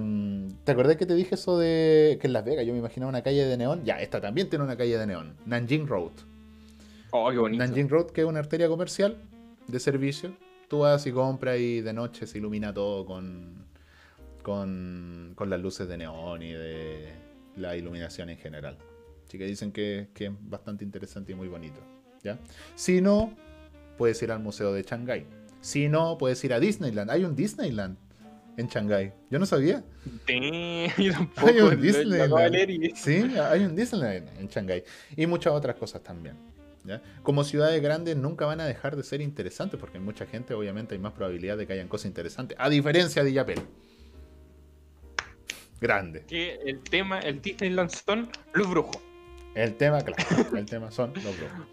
¿Te 0.64 0.72
acordás 0.72 0.96
que 0.96 1.04
te 1.06 1.14
dije 1.14 1.34
eso 1.34 1.58
de 1.58 2.18
que 2.20 2.26
en 2.26 2.32
Las 2.32 2.44
Vegas 2.44 2.66
yo 2.66 2.72
me 2.72 2.78
imaginaba 2.78 3.10
una 3.10 3.22
calle 3.22 3.44
de 3.44 3.56
neón? 3.56 3.84
Ya, 3.84 4.00
esta 4.00 4.20
también 4.20 4.48
tiene 4.48 4.64
una 4.64 4.76
calle 4.76 4.96
de 4.96 5.06
neón. 5.06 5.36
Nanjing 5.44 5.86
Road. 5.86 6.12
Oh, 7.10 7.30
qué 7.30 7.36
bonito. 7.36 7.62
Nanjing 7.62 7.88
Road, 7.88 8.06
que 8.06 8.22
es 8.22 8.26
una 8.26 8.38
arteria 8.38 8.68
comercial 8.68 9.18
de 9.68 9.80
servicio. 9.80 10.34
Tú 10.68 10.80
vas 10.80 11.06
y 11.06 11.12
compras 11.12 11.58
y 11.58 11.80
de 11.80 11.92
noche 11.92 12.26
se 12.26 12.38
ilumina 12.38 12.72
todo 12.72 13.04
con, 13.04 13.66
con, 14.42 15.32
con 15.34 15.50
las 15.50 15.60
luces 15.60 15.88
de 15.88 15.98
neón 15.98 16.42
y 16.42 16.52
de 16.52 17.12
la 17.56 17.76
iluminación 17.76 18.30
en 18.30 18.38
general. 18.38 18.78
Así 19.26 19.38
que 19.38 19.46
dicen 19.46 19.72
que, 19.72 20.08
que 20.14 20.26
es 20.26 20.32
bastante 20.40 20.84
interesante 20.84 21.32
y 21.32 21.34
muy 21.34 21.48
bonito. 21.48 21.80
¿ya? 22.22 22.38
Si 22.74 23.00
no, 23.00 23.34
puedes 23.96 24.22
ir 24.22 24.32
al 24.32 24.40
Museo 24.40 24.72
de 24.72 24.82
Shanghái. 24.82 25.26
Si 25.60 25.88
no, 25.88 26.18
puedes 26.18 26.42
ir 26.44 26.52
a 26.52 26.60
Disneyland. 26.60 27.10
Hay 27.10 27.24
un 27.24 27.34
Disneyland 27.34 27.96
en 28.56 28.68
Shanghái. 28.68 29.12
Yo 29.30 29.38
no 29.38 29.46
sabía. 29.46 29.82
Damn, 30.26 30.90
yo 31.02 31.12
tampoco. 31.12 31.48
Hay 31.48 31.60
un 31.60 31.80
Disneyland. 31.80 32.94
Sí, 32.94 33.22
hay 33.38 33.64
un 33.64 33.74
Disneyland 33.74 34.28
en 34.38 34.48
Shanghái. 34.48 34.84
Y 35.16 35.26
muchas 35.26 35.52
otras 35.52 35.76
cosas 35.76 36.02
también. 36.02 36.36
¿Ya? 36.84 37.02
Como 37.22 37.44
ciudades 37.44 37.82
grandes 37.82 38.16
nunca 38.16 38.46
van 38.46 38.60
a 38.60 38.66
dejar 38.66 38.96
de 38.96 39.02
ser 39.02 39.20
interesantes 39.20 39.78
porque 39.80 39.98
hay 39.98 40.04
mucha 40.04 40.26
gente, 40.26 40.54
obviamente 40.54 40.94
hay 40.94 41.00
más 41.00 41.12
probabilidad 41.12 41.56
de 41.56 41.66
que 41.66 41.72
hayan 41.72 41.88
cosas 41.88 42.06
interesantes. 42.06 42.56
A 42.60 42.68
diferencia 42.68 43.24
de 43.24 43.32
Yapel. 43.32 43.60
Grande. 45.80 46.24
Que 46.26 46.54
el 46.64 46.80
tema, 46.80 47.18
el 47.20 47.42
Disneyland 47.42 47.90
son 47.90 48.28
los 48.52 48.70
brujos. 48.70 48.98
El 49.54 49.74
tema, 49.76 50.00
claro, 50.00 50.56
el 50.56 50.66
tema 50.66 50.90
son 50.90 51.12
los 51.14 51.36
brujos. 51.36 51.66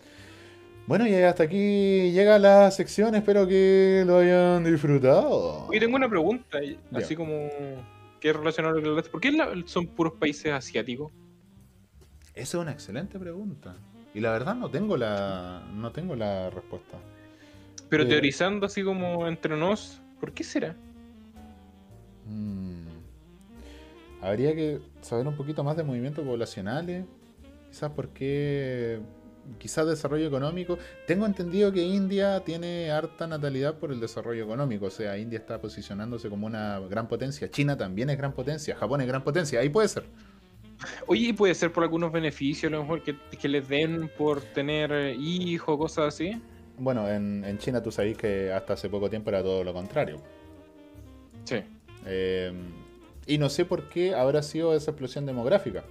Bueno, 0.87 1.07
y 1.07 1.13
hasta 1.13 1.43
aquí 1.43 2.11
llega 2.11 2.37
la 2.39 2.69
sección. 2.71 3.15
Espero 3.15 3.47
que 3.47 4.03
lo 4.05 4.17
hayan 4.17 4.63
disfrutado. 4.63 5.67
Oye, 5.67 5.79
tengo 5.79 5.95
una 5.95 6.09
pregunta, 6.09 6.59
así 6.93 7.15
como 7.15 7.49
que 8.19 8.29
es 8.29 8.35
relacionado 8.35 8.81
que 8.81 8.87
hablaste. 8.87 9.09
¿Por 9.09 9.21
qué 9.21 9.31
son 9.65 9.87
puros 9.87 10.13
países 10.13 10.51
asiáticos? 10.51 11.11
Esa 12.33 12.57
es 12.57 12.61
una 12.61 12.71
excelente 12.71 13.17
pregunta. 13.19 13.75
Y 14.13 14.19
la 14.19 14.31
verdad 14.31 14.55
no 14.55 14.69
tengo 14.69 14.97
la, 14.97 15.63
no 15.73 15.91
tengo 15.91 16.15
la 16.15 16.49
respuesta. 16.49 16.97
Pero 17.89 18.03
Eh. 18.03 18.07
teorizando 18.07 18.65
así 18.65 18.83
como 18.83 19.27
entre 19.27 19.57
nos, 19.57 20.01
¿Por 20.21 20.33
qué 20.33 20.43
será? 20.43 20.75
Mm. 22.27 22.85
Habría 24.21 24.53
que 24.53 24.79
saber 25.01 25.27
un 25.27 25.35
poquito 25.35 25.63
más 25.63 25.75
de 25.75 25.83
movimientos 25.83 26.23
poblacionales. 26.23 27.05
Quizás 27.71 27.91
porque. 27.95 28.99
Quizás 29.57 29.87
desarrollo 29.87 30.27
económico. 30.27 30.77
Tengo 31.07 31.25
entendido 31.25 31.71
que 31.71 31.81
India 31.81 32.41
tiene 32.41 32.91
harta 32.91 33.25
natalidad 33.25 33.79
por 33.79 33.91
el 33.91 33.99
desarrollo 33.99 34.43
económico. 34.43 34.85
O 34.85 34.91
sea, 34.91 35.17
India 35.17 35.39
está 35.39 35.59
posicionándose 35.59 36.29
como 36.29 36.45
una 36.45 36.79
gran 36.81 37.07
potencia. 37.07 37.49
China 37.49 37.75
también 37.75 38.11
es 38.11 38.17
gran 38.19 38.33
potencia. 38.33 38.75
Japón 38.75 39.01
es 39.01 39.07
gran 39.07 39.23
potencia. 39.23 39.59
Ahí 39.59 39.69
puede 39.69 39.87
ser. 39.87 40.03
Oye, 41.07 41.27
¿y 41.29 41.33
puede 41.33 41.53
ser 41.55 41.71
por 41.71 41.83
algunos 41.83 42.11
beneficios, 42.11 42.71
a 42.71 42.75
lo 42.75 42.81
mejor 42.81 43.03
que, 43.03 43.15
que 43.39 43.47
les 43.47 43.67
den 43.67 44.09
por 44.17 44.41
tener 44.41 44.91
eh, 44.91 45.13
hijos, 45.15 45.77
cosas 45.77 46.13
así. 46.15 46.41
Bueno, 46.77 47.07
en, 47.09 47.43
en 47.45 47.57
China 47.59 47.81
tú 47.83 47.91
sabéis 47.91 48.17
que 48.17 48.51
hasta 48.51 48.73
hace 48.73 48.89
poco 48.89 49.09
tiempo 49.09 49.29
era 49.29 49.43
todo 49.43 49.63
lo 49.63 49.73
contrario. 49.73 50.21
Sí. 51.43 51.63
Eh, 52.05 52.51
y 53.27 53.37
no 53.37 53.49
sé 53.49 53.65
por 53.65 53.89
qué 53.89 54.15
habrá 54.15 54.41
sido 54.43 54.75
esa 54.75 54.91
explosión 54.91 55.25
demográfica. 55.25 55.83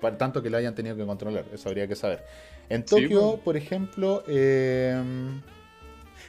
Para 0.00 0.18
tanto 0.18 0.42
que 0.42 0.50
la 0.50 0.58
hayan 0.58 0.74
tenido 0.74 0.96
que 0.96 1.06
controlar. 1.06 1.46
Eso 1.52 1.68
habría 1.68 1.88
que 1.88 1.96
saber. 1.96 2.24
En 2.68 2.86
Sí, 2.86 3.08
Tokio, 3.08 3.30
pues. 3.32 3.42
por 3.42 3.56
ejemplo, 3.56 4.22
eh, 4.26 4.92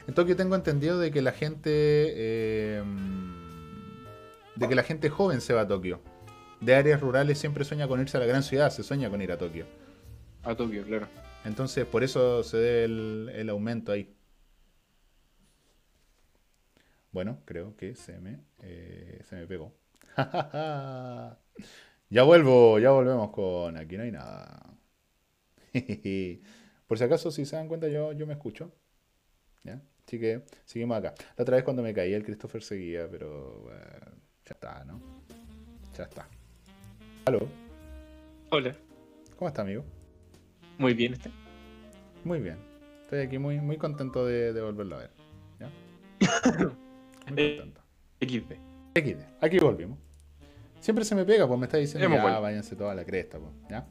en 0.06 0.14
Tokio 0.14 0.36
tengo 0.36 0.54
entendido 0.54 0.98
de 0.98 1.10
que 1.10 1.20
la 1.22 1.32
gente. 1.32 1.70
eh, 1.72 2.82
de 4.54 4.68
que 4.68 4.74
la 4.74 4.82
gente 4.82 5.10
joven 5.10 5.40
se 5.40 5.52
va 5.54 5.62
a 5.62 5.68
Tokio. 5.68 6.00
De 6.60 6.74
áreas 6.74 7.00
rurales 7.00 7.38
siempre 7.38 7.64
sueña 7.64 7.86
con 7.86 8.00
irse 8.00 8.16
a 8.16 8.20
la 8.20 8.26
gran 8.26 8.42
ciudad, 8.42 8.70
se 8.70 8.82
sueña 8.82 9.10
con 9.10 9.20
ir 9.22 9.32
a 9.32 9.38
Tokio. 9.38 9.66
A 10.42 10.54
Tokio, 10.54 10.84
claro. 10.84 11.08
Entonces, 11.44 11.84
por 11.84 12.02
eso 12.02 12.42
se 12.42 12.56
debe 12.56 12.84
el, 12.84 13.30
el 13.34 13.48
aumento 13.50 13.92
ahí. 13.92 14.16
Bueno, 17.16 17.40
creo 17.46 17.74
que 17.76 17.94
se 17.94 18.20
me, 18.20 18.40
eh, 18.60 19.22
se 19.24 19.36
me 19.36 19.46
pegó. 19.46 19.72
ya 22.10 22.22
vuelvo, 22.24 22.78
ya 22.78 22.90
volvemos 22.90 23.30
con 23.30 23.76
Aquí 23.76 23.96
no 23.96 24.02
hay 24.02 24.12
nada. 24.12 24.76
Por 26.86 26.98
si 26.98 27.04
acaso, 27.04 27.30
si 27.30 27.46
se 27.46 27.56
dan 27.56 27.68
cuenta, 27.68 27.88
yo, 27.88 28.12
yo 28.12 28.26
me 28.26 28.34
escucho. 28.34 28.70
¿Ya? 29.64 29.80
Así 30.06 30.20
que 30.20 30.44
seguimos 30.64 30.98
acá. 30.98 31.14
La 31.36 31.42
otra 31.42 31.56
vez 31.56 31.64
cuando 31.64 31.82
me 31.82 31.94
caí, 31.94 32.12
el 32.12 32.22
Christopher 32.22 32.62
seguía, 32.62 33.08
pero 33.10 33.60
bueno, 33.62 34.12
ya 34.44 34.52
está, 34.52 34.84
¿no? 34.84 35.24
Ya 35.96 36.04
está. 36.04 36.28
Aló, 37.26 37.40
Hola. 38.50 38.76
¿cómo 39.36 39.48
está, 39.48 39.62
amigo? 39.62 39.84
Muy 40.78 40.94
bien, 40.94 41.12
este. 41.14 41.30
Muy 42.24 42.38
bien. 42.40 42.56
Estoy 43.02 43.20
aquí 43.20 43.38
muy, 43.38 43.60
muy 43.60 43.76
contento 43.78 44.24
de, 44.24 44.52
de 44.52 44.60
volverlo 44.62 44.96
a 44.96 44.98
ver. 45.00 45.10
¿ya? 45.60 45.70
Muy 47.28 47.34
Eh, 47.36 47.56
contento. 47.58 47.80
XD. 48.20 48.52
XD, 48.94 49.20
aquí 49.40 49.58
volvimos. 49.58 49.98
Siempre 50.80 51.04
se 51.04 51.14
me 51.16 51.24
pega, 51.24 51.48
pues 51.48 51.58
me 51.58 51.66
está 51.66 51.78
diciendo, 51.78 52.06
Hemos 52.06 52.18
ya, 52.18 52.22
vuelto. 52.22 52.42
váyanse 52.42 52.76
toda 52.76 52.94
la 52.94 53.04
cresta, 53.04 53.38
pues, 53.38 53.50
¿ya? 53.68 53.86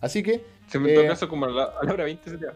Así 0.00 0.22
que, 0.22 0.44
Se 0.68 0.78
me 0.78 0.92
Eh, 0.92 0.94
todo 0.94 1.06
caso 1.08 1.28
como 1.28 1.46
a 1.46 1.50
la, 1.50 1.64
a 1.64 1.84
la 1.84 1.92
hora 1.92 2.04
20 2.04 2.30
se 2.30 2.38
te 2.38 2.46
va. 2.46 2.54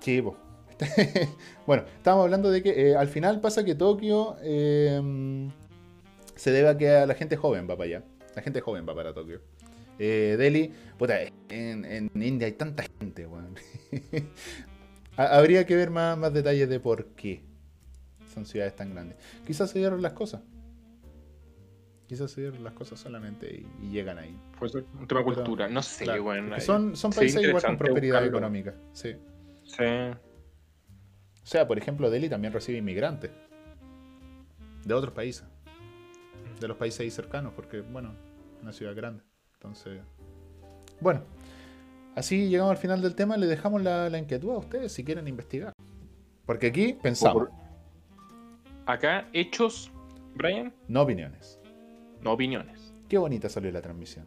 sí, 0.00 0.20
pues. 0.20 0.36
bueno, 1.66 1.84
estábamos 1.96 2.24
hablando 2.24 2.50
de 2.50 2.62
que 2.62 2.90
eh, 2.90 2.96
al 2.96 3.08
final 3.08 3.40
pasa 3.40 3.64
que 3.64 3.74
Tokio 3.74 4.36
eh, 4.42 5.48
se 6.34 6.50
debe 6.50 6.68
a 6.68 6.76
que 6.76 6.90
a 6.90 7.06
la 7.06 7.14
gente 7.14 7.36
joven 7.36 7.64
va 7.70 7.76
para 7.76 7.84
allá. 7.84 8.02
La 8.34 8.42
gente 8.42 8.60
joven 8.60 8.86
va 8.88 8.94
para 8.94 9.14
Tokio. 9.14 9.40
Eh, 9.98 10.36
Delhi, 10.38 10.72
puta, 10.98 11.20
en, 11.48 11.84
en 11.84 12.10
India 12.22 12.46
hay 12.46 12.52
tanta 12.54 12.84
gente, 13.00 13.26
weón. 13.26 13.54
Ha- 15.16 15.36
Habría 15.38 15.66
que 15.66 15.76
ver 15.76 15.90
más, 15.90 16.16
más 16.16 16.32
detalles 16.32 16.68
de 16.70 16.80
por 16.80 17.04
qué 17.08 17.42
son 18.32 18.46
ciudades 18.46 18.74
tan 18.74 18.94
grandes. 18.94 19.18
Quizás 19.46 19.70
se 19.70 19.78
dieron 19.78 20.00
las 20.00 20.14
cosas. 20.14 20.40
Quizás 22.06 22.30
se 22.30 22.40
dieron 22.40 22.64
las 22.64 22.72
cosas 22.72 22.98
solamente 22.98 23.46
y, 23.54 23.86
y 23.86 23.90
llegan 23.90 24.18
ahí. 24.18 24.34
Puede 24.58 24.72
ser 24.72 24.84
un 24.98 25.06
tema 25.06 25.20
de 25.20 25.24
cultura. 25.26 25.68
No 25.68 25.82
sé, 25.82 26.04
Claro, 26.04 26.22
bueno. 26.22 26.58
son, 26.60 26.96
son 26.96 27.12
Sí, 27.12 27.18
países 27.20 27.42
igual 27.42 27.62
con 27.62 27.76
prosperidad 27.76 28.20
buscarlo. 28.20 28.38
económica. 28.38 28.74
Sí. 28.94 29.14
Sí. 29.64 29.84
O 29.84 31.46
sea, 31.46 31.68
por 31.68 31.76
ejemplo, 31.78 32.08
Delhi 32.10 32.28
también 32.30 32.52
recibe 32.54 32.78
inmigrantes 32.78 33.30
de 34.84 34.94
otros 34.94 35.12
países, 35.12 35.44
de 36.60 36.68
los 36.68 36.76
países 36.76 37.00
ahí 37.00 37.10
cercanos, 37.10 37.52
porque, 37.54 37.80
bueno, 37.82 38.14
es 38.56 38.62
una 38.62 38.72
ciudad 38.72 38.94
grande. 38.96 39.22
Entonces, 39.62 40.00
bueno, 41.00 41.22
así 42.16 42.48
llegamos 42.48 42.72
al 42.72 42.78
final 42.78 43.00
del 43.00 43.14
tema. 43.14 43.36
Le 43.36 43.46
dejamos 43.46 43.80
la, 43.80 44.10
la 44.10 44.18
inquietud 44.18 44.50
a 44.50 44.58
ustedes 44.58 44.92
si 44.92 45.04
quieren 45.04 45.28
investigar. 45.28 45.72
Porque 46.46 46.66
aquí 46.66 46.94
pensamos, 47.00 47.48
Acá, 48.86 49.28
hechos, 49.32 49.92
Brian, 50.34 50.74
no 50.88 51.02
opiniones. 51.02 51.60
no 52.20 52.32
opiniones. 52.32 52.92
Qué 53.08 53.16
bonita 53.18 53.48
salió 53.48 53.70
la 53.70 53.80
transmisión. 53.80 54.26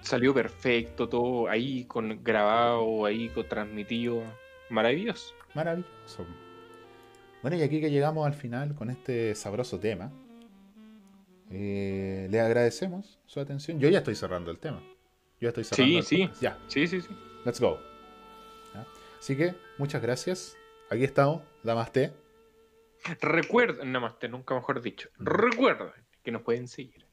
Salió 0.00 0.32
perfecto, 0.32 1.06
todo 1.08 1.48
ahí 1.48 1.84
con 1.84 2.24
grabado, 2.24 3.04
ahí 3.04 3.28
con 3.28 3.46
transmitido. 3.46 4.22
Maravilloso. 4.70 5.34
Maravilloso. 5.54 6.24
Bueno, 7.42 7.58
y 7.58 7.62
aquí 7.62 7.80
que 7.80 7.90
llegamos 7.90 8.26
al 8.26 8.32
final 8.32 8.74
con 8.74 8.88
este 8.88 9.34
sabroso 9.34 9.78
tema, 9.78 10.10
eh, 11.50 12.28
le 12.30 12.40
agradecemos 12.40 13.18
su 13.26 13.40
atención. 13.40 13.78
Yo 13.80 13.88
ya 13.88 13.98
estoy 13.98 14.14
cerrando 14.14 14.50
el 14.50 14.58
tema. 14.58 14.80
Yo 15.40 15.42
ya 15.42 15.48
estoy 15.48 15.64
cerrando 15.64 16.02
Sí, 16.02 16.22
el 16.22 16.28
sí. 16.28 16.40
Ya, 16.40 16.58
Sí, 16.68 16.86
sí, 16.86 17.00
sí. 17.00 17.08
let's 17.44 17.60
go. 17.60 17.78
¿Ya? 18.74 18.86
Así 19.18 19.36
que, 19.36 19.54
muchas 19.78 20.02
gracias. 20.02 20.56
Aquí 20.90 21.04
estamos, 21.04 21.42
Damaste. 21.62 22.12
Recuerden, 23.20 23.92
namaste, 23.92 24.28
nunca 24.28 24.54
mejor 24.54 24.82
dicho. 24.82 25.08
Recuerden 25.18 25.92
que 26.22 26.32
nos 26.32 26.42
pueden 26.42 26.66
seguir 26.66 27.06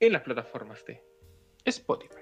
en 0.00 0.12
las 0.12 0.22
plataformas 0.22 0.84
de 0.84 1.02
Spotify. 1.64 2.14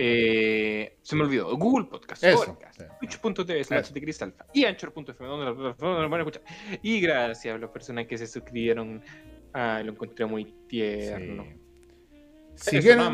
Eh, 0.00 0.96
se 1.02 1.16
me 1.16 1.24
olvidó, 1.24 1.56
Google 1.56 1.86
Podcast, 1.86 2.24
Podcast, 2.24 2.80
sí. 2.80 2.86
Twitch.tv 3.00 3.64
slash 3.64 3.90
de 3.90 4.00
Cristalfa 4.00 4.46
y 4.54 4.64
Anchor.fm 4.64 5.28
donde 5.28 5.44
la 5.46 5.54
plataforma 5.54 6.02
lo 6.02 6.08
van 6.08 6.20
a 6.20 6.24
escuchar. 6.24 6.42
Y 6.82 7.00
gracias 7.00 7.54
a 7.54 7.58
las 7.58 7.70
personas 7.70 8.06
que 8.06 8.16
se 8.16 8.26
suscribieron. 8.28 9.02
Ah, 9.52 9.82
lo 9.84 9.92
encontré 9.92 10.26
muy 10.26 10.44
tierno. 10.66 11.44
Sí. 12.54 12.76
Si 12.76 12.80
quieren, 12.80 13.04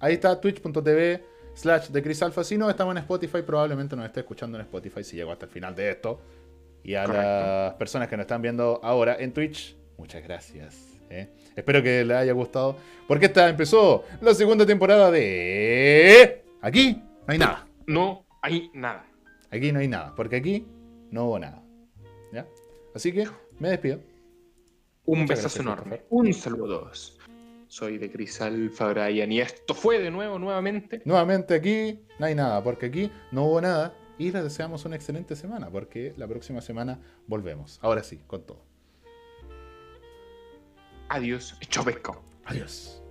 ahí 0.00 0.14
está 0.14 0.40
twitch.tv 0.40 1.24
slash 1.54 1.88
de 1.88 2.02
Chris 2.02 2.22
Alpha. 2.22 2.42
Si 2.44 2.58
no, 2.58 2.68
estamos 2.68 2.92
en 2.92 2.98
Spotify. 2.98 3.42
Probablemente 3.42 3.96
nos 3.96 4.06
esté 4.06 4.20
escuchando 4.20 4.58
en 4.58 4.62
Spotify 4.62 5.04
si 5.04 5.16
llegó 5.16 5.32
hasta 5.32 5.46
el 5.46 5.52
final 5.52 5.74
de 5.74 5.90
esto. 5.90 6.20
Y 6.84 6.94
a 6.94 7.04
Correcto. 7.04 7.22
las 7.22 7.74
personas 7.74 8.08
que 8.08 8.16
nos 8.16 8.24
están 8.24 8.42
viendo 8.42 8.80
ahora 8.82 9.16
en 9.18 9.32
Twitch, 9.32 9.76
muchas 9.96 10.22
gracias. 10.24 10.92
¿eh? 11.10 11.28
Espero 11.54 11.82
que 11.82 12.04
les 12.04 12.16
haya 12.16 12.32
gustado. 12.32 12.76
Porque 13.06 13.26
esta 13.26 13.48
empezó 13.48 14.04
la 14.20 14.34
segunda 14.34 14.66
temporada 14.66 15.10
de... 15.10 16.44
Aquí 16.60 17.00
no 17.26 17.32
hay 17.32 17.38
nada. 17.38 17.66
No 17.86 18.26
hay 18.40 18.70
nada. 18.74 19.06
Aquí 19.50 19.70
no 19.70 19.78
hay 19.78 19.88
nada. 19.88 20.12
Porque 20.16 20.36
aquí 20.36 20.66
no 21.10 21.26
hubo 21.26 21.38
nada. 21.38 21.62
¿Ya? 22.32 22.46
Así 22.94 23.12
que 23.12 23.28
me 23.58 23.68
despido. 23.70 24.00
Un 25.04 25.20
Muchas 25.20 25.38
besazo 25.38 25.62
gracias, 25.62 25.86
enorme. 25.86 26.02
Un 26.10 26.32
saludo 26.32 26.64
a 26.64 26.80
todos. 26.80 27.18
Soy 27.66 27.98
de 27.98 28.10
Crisalfa 28.10 28.92
Brian 28.92 29.32
y 29.32 29.40
esto 29.40 29.74
fue 29.74 29.98
de 29.98 30.10
nuevo, 30.10 30.38
nuevamente. 30.38 31.02
Nuevamente 31.04 31.54
aquí 31.54 32.00
no 32.18 32.26
hay 32.26 32.34
nada. 32.34 32.62
Porque 32.62 32.86
aquí 32.86 33.10
no 33.30 33.44
hubo 33.46 33.60
nada. 33.60 33.96
Y 34.18 34.30
les 34.30 34.44
deseamos 34.44 34.84
una 34.84 34.94
excelente 34.94 35.34
semana. 35.36 35.70
Porque 35.70 36.14
la 36.16 36.28
próxima 36.28 36.60
semana 36.60 37.00
volvemos. 37.26 37.78
Ahora 37.82 38.02
sí, 38.04 38.20
con 38.26 38.44
todo. 38.46 38.64
Adiós, 41.08 41.56
hecho 41.60 41.82
pescado. 41.82 42.22
Adiós. 42.44 43.01